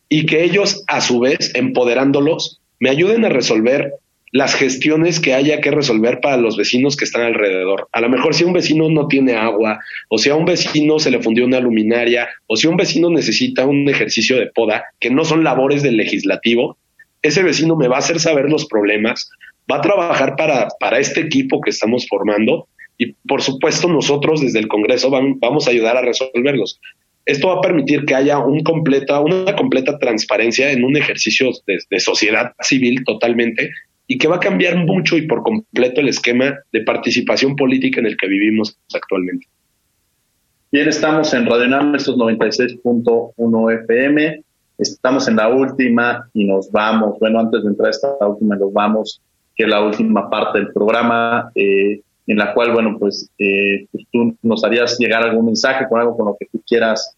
y 0.08 0.26
que 0.26 0.44
ellos, 0.44 0.84
a 0.88 1.02
su 1.02 1.20
vez, 1.20 1.54
empoderándolos, 1.56 2.62
me 2.80 2.90
ayuden 2.90 3.26
a 3.26 3.30
resolver 3.30 3.96
las 4.32 4.54
gestiones 4.54 5.22
que 5.22 5.34
haya 5.34 5.62
que 5.62 5.72
resolver 5.72 6.20
para 6.20 6.36
los 6.36 6.58
vecinos 6.58 6.98
que 6.98 7.06
están 7.06 7.22
alrededor. 7.22 7.88
A 7.94 8.02
lo 8.02 8.10
mejor 8.10 8.36
si 8.36 8.44
un 8.44 8.52
vecino 8.52 8.90
no 8.90 9.08
tiene 9.08 9.36
agua, 9.36 9.80
o 10.10 10.18
si 10.18 10.30
a 10.30 10.36
un 10.36 10.44
vecino 10.44 11.00
se 11.00 11.10
le 11.10 11.22
fundió 11.22 11.46
una 11.46 11.62
luminaria, 11.62 12.28
o 12.46 12.58
si 12.58 12.68
un 12.68 12.76
vecino 12.76 13.10
necesita 13.10 13.66
un 13.66 13.88
ejercicio 13.88 14.38
de 14.38 14.48
poda, 14.48 14.84
que 15.00 15.10
no 15.10 15.24
son 15.24 15.44
labores 15.46 15.84
del 15.84 15.96
legislativo, 15.96 16.78
ese 17.22 17.44
vecino 17.44 17.78
me 17.78 17.88
va 17.88 17.96
a 17.96 18.00
hacer 18.00 18.20
saber 18.20 18.50
los 18.50 18.66
problemas, 18.66 19.32
va 19.72 19.78
a 19.78 19.82
trabajar 19.82 20.36
para, 20.36 20.68
para 20.80 21.00
este 21.00 21.22
equipo 21.22 21.62
que 21.62 21.72
estamos 21.72 22.08
formando 22.08 22.68
y 22.98 23.14
por 23.28 23.42
supuesto 23.42 23.88
nosotros 23.88 24.42
desde 24.42 24.60
el 24.60 24.68
Congreso 24.68 25.10
vamos 25.10 25.68
a 25.68 25.72
ayudar 25.72 25.98
a 25.98 26.02
resolverlos. 26.02 26.80
Esto 27.26 27.48
va 27.48 27.56
a 27.56 27.62
permitir 27.62 28.06
que 28.06 28.14
haya 28.14 28.38
un 28.38 28.62
completa, 28.64 29.20
una 29.20 29.56
completa 29.56 29.98
transparencia 29.98 30.72
en 30.72 30.84
un 30.84 30.96
ejercicio 30.96 31.50
de 31.66 32.00
sociedad 32.00 32.54
civil 32.62 33.04
totalmente 33.04 33.72
y 34.08 34.18
que 34.18 34.28
va 34.28 34.36
a 34.36 34.40
cambiar 34.40 34.78
mucho 34.78 35.18
y 35.18 35.24
por 35.28 35.42
completo 35.42 36.02
el 36.02 36.10
esquema 36.10 36.56
de 36.72 36.82
participación 36.82 37.56
política 37.56 38.00
en 38.00 38.06
el 38.06 38.18
que 38.18 38.28
vivimos 38.28 38.78
actualmente. 38.94 39.48
Bien, 40.72 40.88
estamos 40.88 41.34
en 41.34 41.46
Radio 41.46 41.68
NAM, 41.68 41.96
estos 41.96 42.16
96.1 42.18 43.82
FM. 43.84 44.44
Estamos 44.78 45.28
en 45.28 45.38
la 45.38 45.48
última 45.48 46.30
y 46.34 46.46
nos 46.46 46.70
vamos. 46.72 47.18
Bueno, 47.20 47.40
antes 47.40 47.64
de 47.64 47.70
entrar 47.70 47.88
a 47.88 47.92
esta 47.92 48.28
última, 48.28 48.56
nos 48.58 48.74
vamos, 48.74 49.22
que 49.56 49.64
es 49.64 49.70
la 49.70 49.82
última 49.82 50.30
parte 50.30 50.60
del 50.60 50.74
programa, 50.74 51.52
eh, 51.56 52.02
en 52.28 52.38
la 52.38 52.54
cual, 52.54 52.74
bueno, 52.74 52.98
pues, 53.00 53.30
eh, 53.38 53.88
pues, 53.92 54.06
tú 54.12 54.36
nos 54.42 54.64
harías 54.64 54.98
llegar 54.98 55.24
algún 55.24 55.46
mensaje 55.46 55.86
con 55.88 56.00
algo 56.00 56.18
con 56.18 56.26
lo 56.26 56.38
que 56.40 56.48
tú 56.52 56.62
quieras 56.68 57.16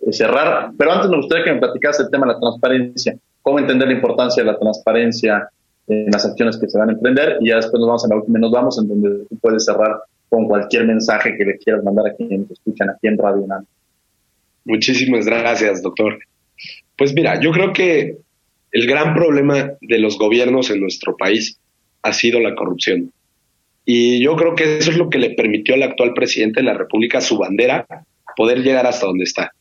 eh, 0.00 0.12
cerrar. 0.12 0.70
Pero 0.78 0.92
antes 0.92 1.10
me 1.10 1.16
gustaría 1.16 1.44
que 1.44 1.52
me 1.52 1.60
platicaras 1.60 2.00
el 2.00 2.10
tema 2.10 2.26
de 2.26 2.34
la 2.34 2.40
transparencia. 2.40 3.16
¿Cómo 3.42 3.58
entender 3.58 3.88
la 3.88 3.94
importancia 3.94 4.42
de 4.42 4.50
la 4.50 4.58
transparencia 4.58 5.48
en 5.86 6.10
las 6.10 6.24
acciones 6.24 6.56
que 6.56 6.68
se 6.68 6.78
van 6.78 6.88
a 6.88 6.92
emprender 6.92 7.36
y 7.40 7.48
ya 7.48 7.56
después 7.56 7.78
nos 7.78 7.88
vamos 7.88 8.04
a 8.04 8.08
la 8.08 8.16
última, 8.16 8.38
nos 8.38 8.52
vamos 8.52 8.78
en 8.78 8.88
donde 8.88 9.26
tú 9.28 9.36
puedes 9.36 9.64
cerrar 9.64 9.98
con 10.30 10.46
cualquier 10.46 10.86
mensaje 10.86 11.36
que 11.36 11.44
le 11.44 11.58
quieras 11.58 11.84
mandar 11.84 12.06
a 12.06 12.14
quienes 12.14 12.50
escuchan 12.50 12.88
aquí 12.90 13.06
en 13.06 13.18
Radio 13.18 13.42
UNAM. 13.42 13.66
Muchísimas 14.64 15.26
gracias, 15.26 15.82
doctor. 15.82 16.18
Pues 16.96 17.12
mira, 17.12 17.38
yo 17.38 17.52
creo 17.52 17.72
que 17.72 18.16
el 18.72 18.86
gran 18.86 19.14
problema 19.14 19.72
de 19.80 19.98
los 19.98 20.18
gobiernos 20.18 20.70
en 20.70 20.80
nuestro 20.80 21.16
país 21.16 21.58
ha 22.04 22.12
sido 22.12 22.38
la 22.38 22.54
corrupción. 22.54 23.10
Y 23.84 24.22
yo 24.22 24.36
creo 24.36 24.54
que 24.54 24.78
eso 24.78 24.90
es 24.90 24.96
lo 24.96 25.10
que 25.10 25.18
le 25.18 25.30
permitió 25.30 25.74
al 25.74 25.82
actual 25.82 26.14
presidente 26.14 26.60
de 26.60 26.66
la 26.66 26.74
República, 26.74 27.20
su 27.20 27.36
bandera, 27.36 27.86
poder 28.36 28.62
llegar 28.62 28.86
hasta 28.86 29.06
donde 29.06 29.24
está. 29.24 29.52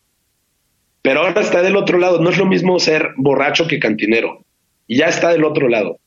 Pero 1.02 1.22
ahora 1.22 1.41
está 1.41 1.62
del 1.62 1.76
otro 1.76 1.98
lado. 1.98 2.22
No 2.22 2.30
es 2.30 2.38
lo 2.38 2.46
mismo 2.46 2.80
ser 2.80 3.10
borracho 3.18 3.68
que 3.68 3.80
cantinero. 3.80 4.46
Ya 4.88 5.08
está 5.08 5.32
del 5.32 5.44
otro 5.44 5.68
lado 5.68 5.98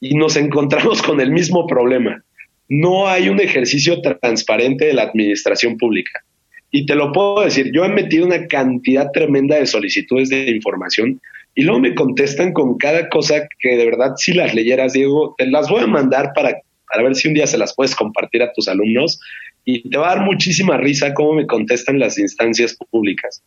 y 0.00 0.14
nos 0.14 0.36
encontramos 0.36 1.02
con 1.02 1.20
el 1.20 1.30
mismo 1.30 1.66
problema. 1.66 2.22
No 2.68 3.08
hay 3.08 3.28
un 3.28 3.40
ejercicio 3.40 4.00
transparente 4.00 4.86
de 4.86 4.94
la 4.94 5.02
administración 5.02 5.76
pública. 5.76 6.22
Y 6.70 6.84
te 6.84 6.94
lo 6.94 7.12
puedo 7.12 7.42
decir, 7.42 7.70
yo 7.72 7.84
he 7.84 7.88
metido 7.88 8.26
una 8.26 8.46
cantidad 8.46 9.10
tremenda 9.12 9.56
de 9.56 9.66
solicitudes 9.66 10.28
de 10.28 10.50
información 10.50 11.20
y 11.58 11.62
luego 11.62 11.80
me 11.80 11.94
contestan 11.96 12.52
con 12.52 12.78
cada 12.78 13.08
cosa 13.08 13.48
que 13.58 13.76
de 13.76 13.84
verdad 13.84 14.12
si 14.14 14.32
las 14.32 14.54
leyeras, 14.54 14.92
Diego, 14.92 15.34
te 15.36 15.44
las 15.44 15.68
voy 15.68 15.82
a 15.82 15.88
mandar 15.88 16.30
para, 16.32 16.56
para 16.88 17.02
ver 17.02 17.16
si 17.16 17.26
un 17.26 17.34
día 17.34 17.48
se 17.48 17.58
las 17.58 17.74
puedes 17.74 17.96
compartir 17.96 18.44
a 18.44 18.52
tus 18.52 18.68
alumnos 18.68 19.18
y 19.64 19.90
te 19.90 19.98
va 19.98 20.12
a 20.12 20.14
dar 20.14 20.24
muchísima 20.24 20.76
risa 20.76 21.14
cómo 21.14 21.32
me 21.32 21.48
contestan 21.48 21.98
las 21.98 22.16
instancias 22.16 22.78
públicas. 22.92 23.42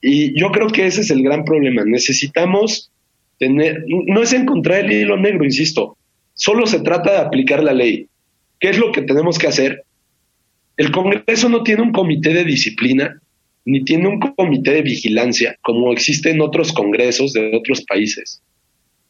Y 0.00 0.38
yo 0.38 0.52
creo 0.52 0.68
que 0.68 0.86
ese 0.86 1.00
es 1.00 1.10
el 1.10 1.24
gran 1.24 1.44
problema. 1.44 1.82
Necesitamos 1.84 2.92
no 3.40 4.22
es 4.22 4.32
encontrar 4.32 4.84
el 4.84 4.92
hilo 4.92 5.16
negro, 5.16 5.44
insisto, 5.44 5.96
solo 6.34 6.64
se 6.68 6.78
trata 6.78 7.10
de 7.10 7.18
aplicar 7.18 7.64
la 7.64 7.72
ley. 7.72 8.06
¿Qué 8.60 8.70
es 8.70 8.78
lo 8.78 8.92
que 8.92 9.02
tenemos 9.02 9.36
que 9.36 9.48
hacer? 9.48 9.82
El 10.76 10.92
Congreso 10.92 11.48
no 11.48 11.64
tiene 11.64 11.82
un 11.82 11.90
comité 11.90 12.32
de 12.34 12.44
disciplina 12.44 13.20
ni 13.64 13.84
tiene 13.84 14.08
un 14.08 14.18
comité 14.18 14.72
de 14.72 14.82
vigilancia 14.82 15.56
como 15.62 15.92
existe 15.92 16.30
en 16.30 16.40
otros 16.40 16.72
congresos 16.72 17.32
de 17.32 17.56
otros 17.56 17.82
países. 17.82 18.42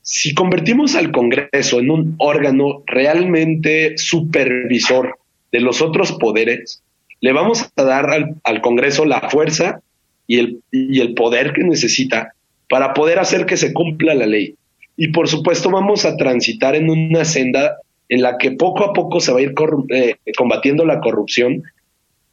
Si 0.03 0.35
convertimos 0.35 0.97
al 0.97 1.13
Congreso 1.13 1.79
en 1.79 1.91
un 1.91 2.15
órgano 2.19 2.83
realmente 2.87 3.97
supervisor 3.97 5.19
de 5.53 5.61
los 5.61 5.81
otros 5.81 6.13
poderes, 6.13 6.83
le 7.21 7.33
vamos 7.33 7.71
a 7.77 7.83
dar 7.85 8.11
al, 8.11 8.61
Congreso 8.63 9.05
la 9.05 9.31
fuerza 9.31 9.81
y 10.27 10.39
el, 10.39 10.61
y 10.73 11.01
el 11.01 11.15
poder 11.15 11.53
que 11.53 11.63
necesita 11.63 12.35
para 12.69 12.95
poder 12.95 13.21
hacer 13.21 13.47
que 13.47 13.57
se 13.57 13.73
cumpla 13.73 14.15
la 14.15 14.27
ley. 14.27 14.57
Y 14.97 15.09
por 15.09 15.29
supuesto 15.29 15.71
vamos 15.71 16.05
a 16.05 16.17
transitar 16.17 16.75
en 16.75 16.91
una 16.91 17.25
senda 17.25 17.77
en 18.09 18.23
la 18.23 18.39
que 18.39 18.51
poco 18.51 18.85
a 18.85 18.93
poco 18.93 19.21
se 19.21 19.33
va 19.33 19.39
a 19.39 19.43
ir 19.43 19.55
eh, 19.91 20.17
combatiendo 20.37 20.85
la 20.85 21.01
corrupción, 21.01 21.63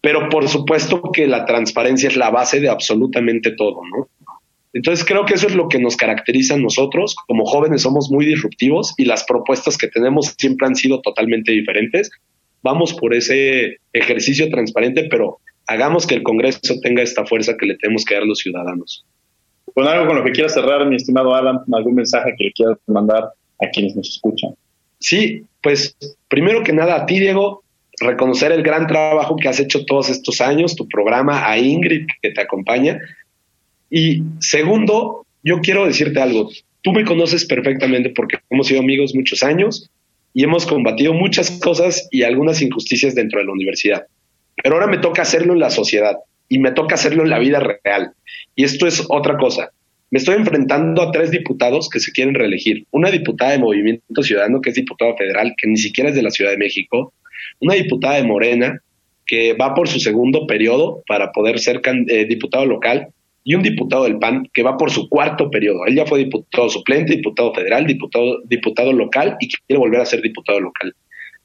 pero 0.01 0.29
por 0.29 0.47
supuesto 0.47 1.01
que 1.11 1.27
la 1.27 1.45
transparencia 1.45 2.09
es 2.09 2.15
la 2.15 2.29
base 2.29 2.59
de 2.59 2.69
absolutamente 2.69 3.51
todo, 3.51 3.81
¿no? 3.85 4.07
Entonces 4.73 5.03
creo 5.03 5.25
que 5.25 5.33
eso 5.33 5.47
es 5.47 5.55
lo 5.55 5.67
que 5.67 5.79
nos 5.79 5.97
caracteriza 5.97 6.53
a 6.53 6.57
nosotros. 6.57 7.15
Como 7.27 7.45
jóvenes 7.45 7.81
somos 7.81 8.11
muy 8.11 8.25
disruptivos 8.25 8.93
y 8.97 9.05
las 9.05 9.23
propuestas 9.23 9.77
que 9.77 9.87
tenemos 9.87 10.35
siempre 10.37 10.67
han 10.67 10.75
sido 10.75 11.01
totalmente 11.01 11.51
diferentes. 11.51 12.11
Vamos 12.61 12.93
por 12.93 13.13
ese 13.13 13.77
ejercicio 13.93 14.49
transparente, 14.49 15.07
pero 15.09 15.39
hagamos 15.65 16.05
que 16.05 16.15
el 16.15 16.23
Congreso 16.23 16.79
tenga 16.81 17.01
esta 17.01 17.25
fuerza 17.25 17.57
que 17.57 17.65
le 17.65 17.77
tenemos 17.77 18.05
que 18.05 18.15
dar 18.15 18.23
los 18.23 18.39
ciudadanos. 18.39 19.05
Con 19.73 19.87
algo 19.87 20.07
con 20.07 20.17
lo 20.17 20.23
que 20.23 20.31
quieras 20.31 20.53
cerrar, 20.53 20.85
mi 20.87 20.95
estimado 20.95 21.33
Alan, 21.33 21.61
algún 21.71 21.95
mensaje 21.95 22.33
que 22.37 22.45
le 22.45 22.51
quieras 22.51 22.77
mandar 22.87 23.23
a 23.61 23.69
quienes 23.71 23.95
nos 23.95 24.09
escuchan. 24.09 24.51
Sí, 24.99 25.43
pues 25.61 25.95
primero 26.27 26.63
que 26.63 26.73
nada 26.73 26.95
a 26.95 27.05
ti, 27.05 27.19
Diego, 27.19 27.63
reconocer 27.99 28.51
el 28.51 28.63
gran 28.63 28.87
trabajo 28.87 29.35
que 29.35 29.47
has 29.47 29.59
hecho 29.59 29.85
todos 29.85 30.09
estos 30.09 30.41
años, 30.41 30.75
tu 30.75 30.87
programa, 30.87 31.49
a 31.49 31.57
Ingrid 31.57 32.07
que 32.21 32.31
te 32.31 32.41
acompaña. 32.41 32.99
Y 33.89 34.23
segundo, 34.39 35.25
yo 35.43 35.59
quiero 35.61 35.85
decirte 35.85 36.19
algo. 36.21 36.49
Tú 36.81 36.91
me 36.91 37.05
conoces 37.05 37.45
perfectamente 37.45 38.11
porque 38.11 38.37
hemos 38.49 38.67
sido 38.67 38.79
amigos 38.79 39.13
muchos 39.13 39.43
años 39.43 39.89
y 40.33 40.43
hemos 40.43 40.65
combatido 40.65 41.13
muchas 41.13 41.51
cosas 41.59 42.07
y 42.11 42.23
algunas 42.23 42.61
injusticias 42.61 43.15
dentro 43.15 43.39
de 43.39 43.45
la 43.45 43.51
universidad. 43.51 44.05
Pero 44.61 44.75
ahora 44.75 44.87
me 44.87 44.97
toca 44.97 45.21
hacerlo 45.21 45.53
en 45.53 45.59
la 45.59 45.69
sociedad 45.69 46.17
y 46.47 46.59
me 46.59 46.71
toca 46.71 46.95
hacerlo 46.95 47.23
en 47.23 47.29
la 47.29 47.39
vida 47.39 47.59
real. 47.59 48.13
Y 48.55 48.63
esto 48.63 48.87
es 48.87 49.05
otra 49.09 49.37
cosa. 49.37 49.71
Me 50.11 50.17
estoy 50.17 50.35
enfrentando 50.35 51.03
a 51.03 51.11
tres 51.11 51.29
diputados 51.29 51.87
que 51.87 51.99
se 51.99 52.11
quieren 52.11 52.33
reelegir. 52.33 52.85
Una 52.91 53.11
diputada 53.11 53.51
de 53.51 53.59
Movimiento 53.59 54.23
Ciudadano, 54.23 54.59
que 54.59 54.71
es 54.71 54.75
diputada 54.75 55.15
federal, 55.15 55.53
que 55.55 55.67
ni 55.67 55.77
siquiera 55.77 56.09
es 56.09 56.15
de 56.15 56.23
la 56.23 56.31
Ciudad 56.31 56.51
de 56.51 56.57
México. 56.57 57.13
Una 57.59 57.75
diputada 57.75 58.15
de 58.15 58.23
Morena, 58.23 58.81
que 59.25 59.53
va 59.53 59.73
por 59.73 59.87
su 59.87 59.99
segundo 59.99 60.47
periodo 60.47 61.03
para 61.07 61.31
poder 61.31 61.59
ser 61.59 61.81
eh, 61.85 62.25
diputado 62.25 62.65
local. 62.65 63.07
Y 63.43 63.55
un 63.55 63.63
diputado 63.63 64.03
del 64.03 64.19
PAN 64.19 64.47
que 64.53 64.63
va 64.63 64.77
por 64.77 64.91
su 64.91 65.07
cuarto 65.09 65.49
periodo. 65.49 65.85
Él 65.87 65.95
ya 65.95 66.05
fue 66.05 66.19
diputado 66.19 66.69
suplente, 66.69 67.15
diputado 67.15 67.53
federal, 67.53 67.87
diputado, 67.87 68.41
diputado 68.45 68.93
local 68.93 69.37
y 69.39 69.47
quiere 69.47 69.79
volver 69.79 70.01
a 70.01 70.05
ser 70.05 70.21
diputado 70.21 70.59
local. 70.59 70.93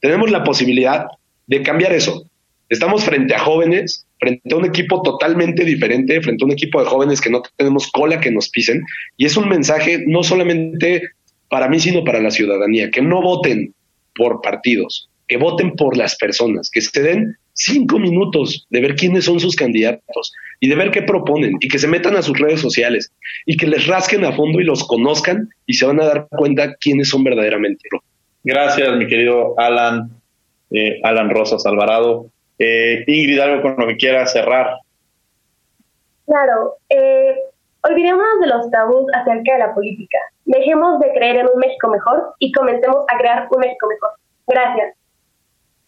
Tenemos 0.00 0.30
la 0.30 0.42
posibilidad 0.42 1.06
de 1.46 1.62
cambiar 1.62 1.92
eso, 1.92 2.26
Estamos 2.68 3.04
frente 3.04 3.34
a 3.34 3.38
jóvenes, 3.38 4.06
frente 4.18 4.52
a 4.52 4.56
un 4.56 4.64
equipo 4.64 5.02
totalmente 5.02 5.64
diferente, 5.64 6.20
frente 6.22 6.44
a 6.44 6.46
un 6.46 6.52
equipo 6.52 6.80
de 6.80 6.86
jóvenes 6.86 7.20
que 7.20 7.30
no 7.30 7.42
tenemos 7.56 7.90
cola 7.90 8.20
que 8.20 8.30
nos 8.30 8.48
pisen. 8.48 8.82
Y 9.16 9.26
es 9.26 9.36
un 9.36 9.48
mensaje 9.48 10.02
no 10.06 10.22
solamente 10.22 11.02
para 11.48 11.68
mí, 11.68 11.78
sino 11.78 12.04
para 12.04 12.20
la 12.20 12.30
ciudadanía, 12.30 12.90
que 12.90 13.02
no 13.02 13.20
voten 13.20 13.74
por 14.14 14.40
partidos, 14.40 15.10
que 15.28 15.36
voten 15.36 15.74
por 15.76 15.96
las 15.96 16.16
personas, 16.16 16.70
que 16.70 16.80
se 16.80 17.02
den 17.02 17.36
cinco 17.52 17.98
minutos 17.98 18.66
de 18.70 18.80
ver 18.80 18.94
quiénes 18.96 19.24
son 19.24 19.40
sus 19.40 19.54
candidatos 19.56 20.32
y 20.60 20.68
de 20.68 20.74
ver 20.74 20.90
qué 20.90 21.02
proponen 21.02 21.56
y 21.60 21.68
que 21.68 21.78
se 21.78 21.86
metan 21.86 22.16
a 22.16 22.22
sus 22.22 22.38
redes 22.38 22.60
sociales 22.60 23.12
y 23.46 23.56
que 23.56 23.66
les 23.66 23.86
rasquen 23.86 24.24
a 24.24 24.32
fondo 24.32 24.60
y 24.60 24.64
los 24.64 24.86
conozcan 24.86 25.48
y 25.66 25.74
se 25.74 25.86
van 25.86 26.00
a 26.00 26.06
dar 26.06 26.28
cuenta 26.28 26.74
quiénes 26.76 27.08
son 27.08 27.24
verdaderamente. 27.24 27.88
Gracias, 28.42 28.96
mi 28.96 29.06
querido 29.06 29.58
Alan, 29.58 30.10
eh, 30.70 31.00
Alan 31.02 31.30
Rosas 31.30 31.64
Alvarado. 31.66 32.26
Eh, 32.58 33.04
Ingrid, 33.06 33.40
algo 33.40 33.62
con 33.62 33.76
lo 33.78 33.86
que 33.88 33.96
quiera 33.96 34.26
cerrar. 34.26 34.76
Claro, 36.26 36.74
eh, 36.88 37.34
Olvidémonos 37.86 38.40
de 38.40 38.46
los 38.46 38.70
tabús 38.70 39.04
acerca 39.12 39.52
de 39.52 39.58
la 39.58 39.74
política. 39.74 40.16
Dejemos 40.46 40.98
de 41.00 41.12
creer 41.12 41.36
en 41.36 41.48
un 41.52 41.58
México 41.58 41.88
mejor 41.88 42.34
y 42.38 42.50
comencemos 42.52 43.04
a 43.08 43.18
crear 43.18 43.46
un 43.50 43.60
México 43.60 43.86
mejor. 43.86 44.10
Gracias. 44.46 44.96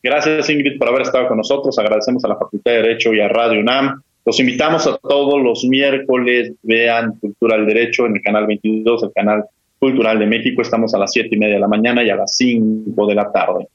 Gracias 0.06 0.48
Ingrid 0.50 0.78
por 0.78 0.88
haber 0.88 1.02
estado 1.02 1.26
con 1.26 1.36
nosotros. 1.36 1.76
Agradecemos 1.80 2.24
a 2.24 2.28
la 2.28 2.36
Facultad 2.36 2.70
de 2.70 2.82
Derecho 2.82 3.12
y 3.12 3.20
a 3.20 3.26
Radio 3.26 3.58
UNAM. 3.58 4.00
Los 4.24 4.38
invitamos 4.38 4.86
a 4.86 4.96
todos 4.98 5.42
los 5.42 5.64
miércoles, 5.64 6.52
vean 6.62 7.18
Cultura 7.18 7.56
del 7.56 7.66
Derecho 7.66 8.06
en 8.06 8.14
el 8.14 8.22
canal 8.22 8.46
22, 8.46 9.02
el 9.02 9.12
canal 9.12 9.46
Cultural 9.80 10.20
de 10.20 10.26
México. 10.26 10.62
Estamos 10.62 10.94
a 10.94 10.98
las 10.98 11.10
7 11.10 11.28
y 11.32 11.38
media 11.40 11.54
de 11.54 11.60
la 11.60 11.66
mañana 11.66 12.04
y 12.04 12.10
a 12.10 12.14
las 12.14 12.36
5 12.36 13.04
de 13.04 13.14
la 13.16 13.32
tarde. 13.32 13.66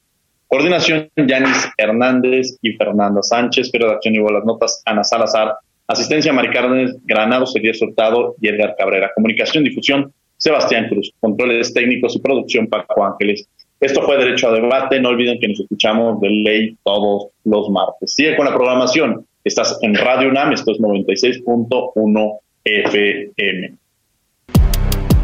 Coordinación, 0.48 1.10
Yanis 1.18 1.70
Hernández 1.78 2.58
y 2.62 2.78
Fernanda 2.78 3.22
Sánchez. 3.22 3.70
Redacción 3.74 4.16
y 4.16 4.20
las 4.20 4.46
notas, 4.46 4.82
Ana 4.86 5.04
Salazar. 5.04 5.56
Asistencia, 5.86 6.32
Maricarnes 6.32 6.96
Granado, 7.04 7.46
Sería 7.46 7.74
Soltado 7.74 8.36
y 8.40 8.48
Edgar 8.48 8.76
Cabrera. 8.78 9.12
Comunicación, 9.14 9.66
difusión, 9.66 10.14
Sebastián 10.38 10.88
Cruz. 10.88 11.12
Controles 11.20 11.74
técnicos 11.74 12.16
y 12.16 12.20
producción, 12.20 12.68
Paco 12.68 13.04
Ángeles. 13.04 13.50
Esto 13.82 14.04
fue 14.04 14.18
Derecho 14.18 14.48
a 14.48 14.54
Debate. 14.54 15.02
No 15.02 15.10
olviden 15.10 15.40
que 15.40 15.48
nos 15.48 15.60
escuchamos 15.60 16.22
de 16.22 16.30
ley 16.30 16.78
todos 16.84 17.32
los 17.46 17.70
martes. 17.72 18.14
Sigue 18.14 18.38
con 18.38 18.46
la 18.46 18.54
programación. 18.54 19.26
Estás 19.44 19.80
en 19.82 19.96
Radio 19.96 20.30
UNAM, 20.30 20.54
esto 20.54 20.72
es 20.72 20.80
96.1 20.80 22.40
FM. 22.64 23.74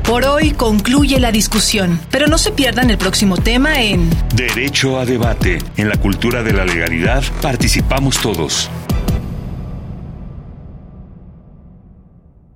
Por 0.03 0.26
hoy 0.26 0.51
concluye 0.51 1.20
la 1.20 1.32
discusión, 1.32 1.99
pero 2.10 2.26
no 2.26 2.39
se 2.39 2.51
pierdan 2.51 2.89
el 2.89 2.97
próximo 2.97 3.38
tema 3.38 3.84
en 3.84 4.10
Derecho 4.36 4.97
a 4.97 5.05
Debate. 5.05 5.60
En 5.76 5.89
la 5.89 5.97
cultura 5.97 6.41
de 6.41 6.53
la 6.53 6.66
legalidad 6.66 7.22
participamos 7.41 8.20
todos. 8.20 8.72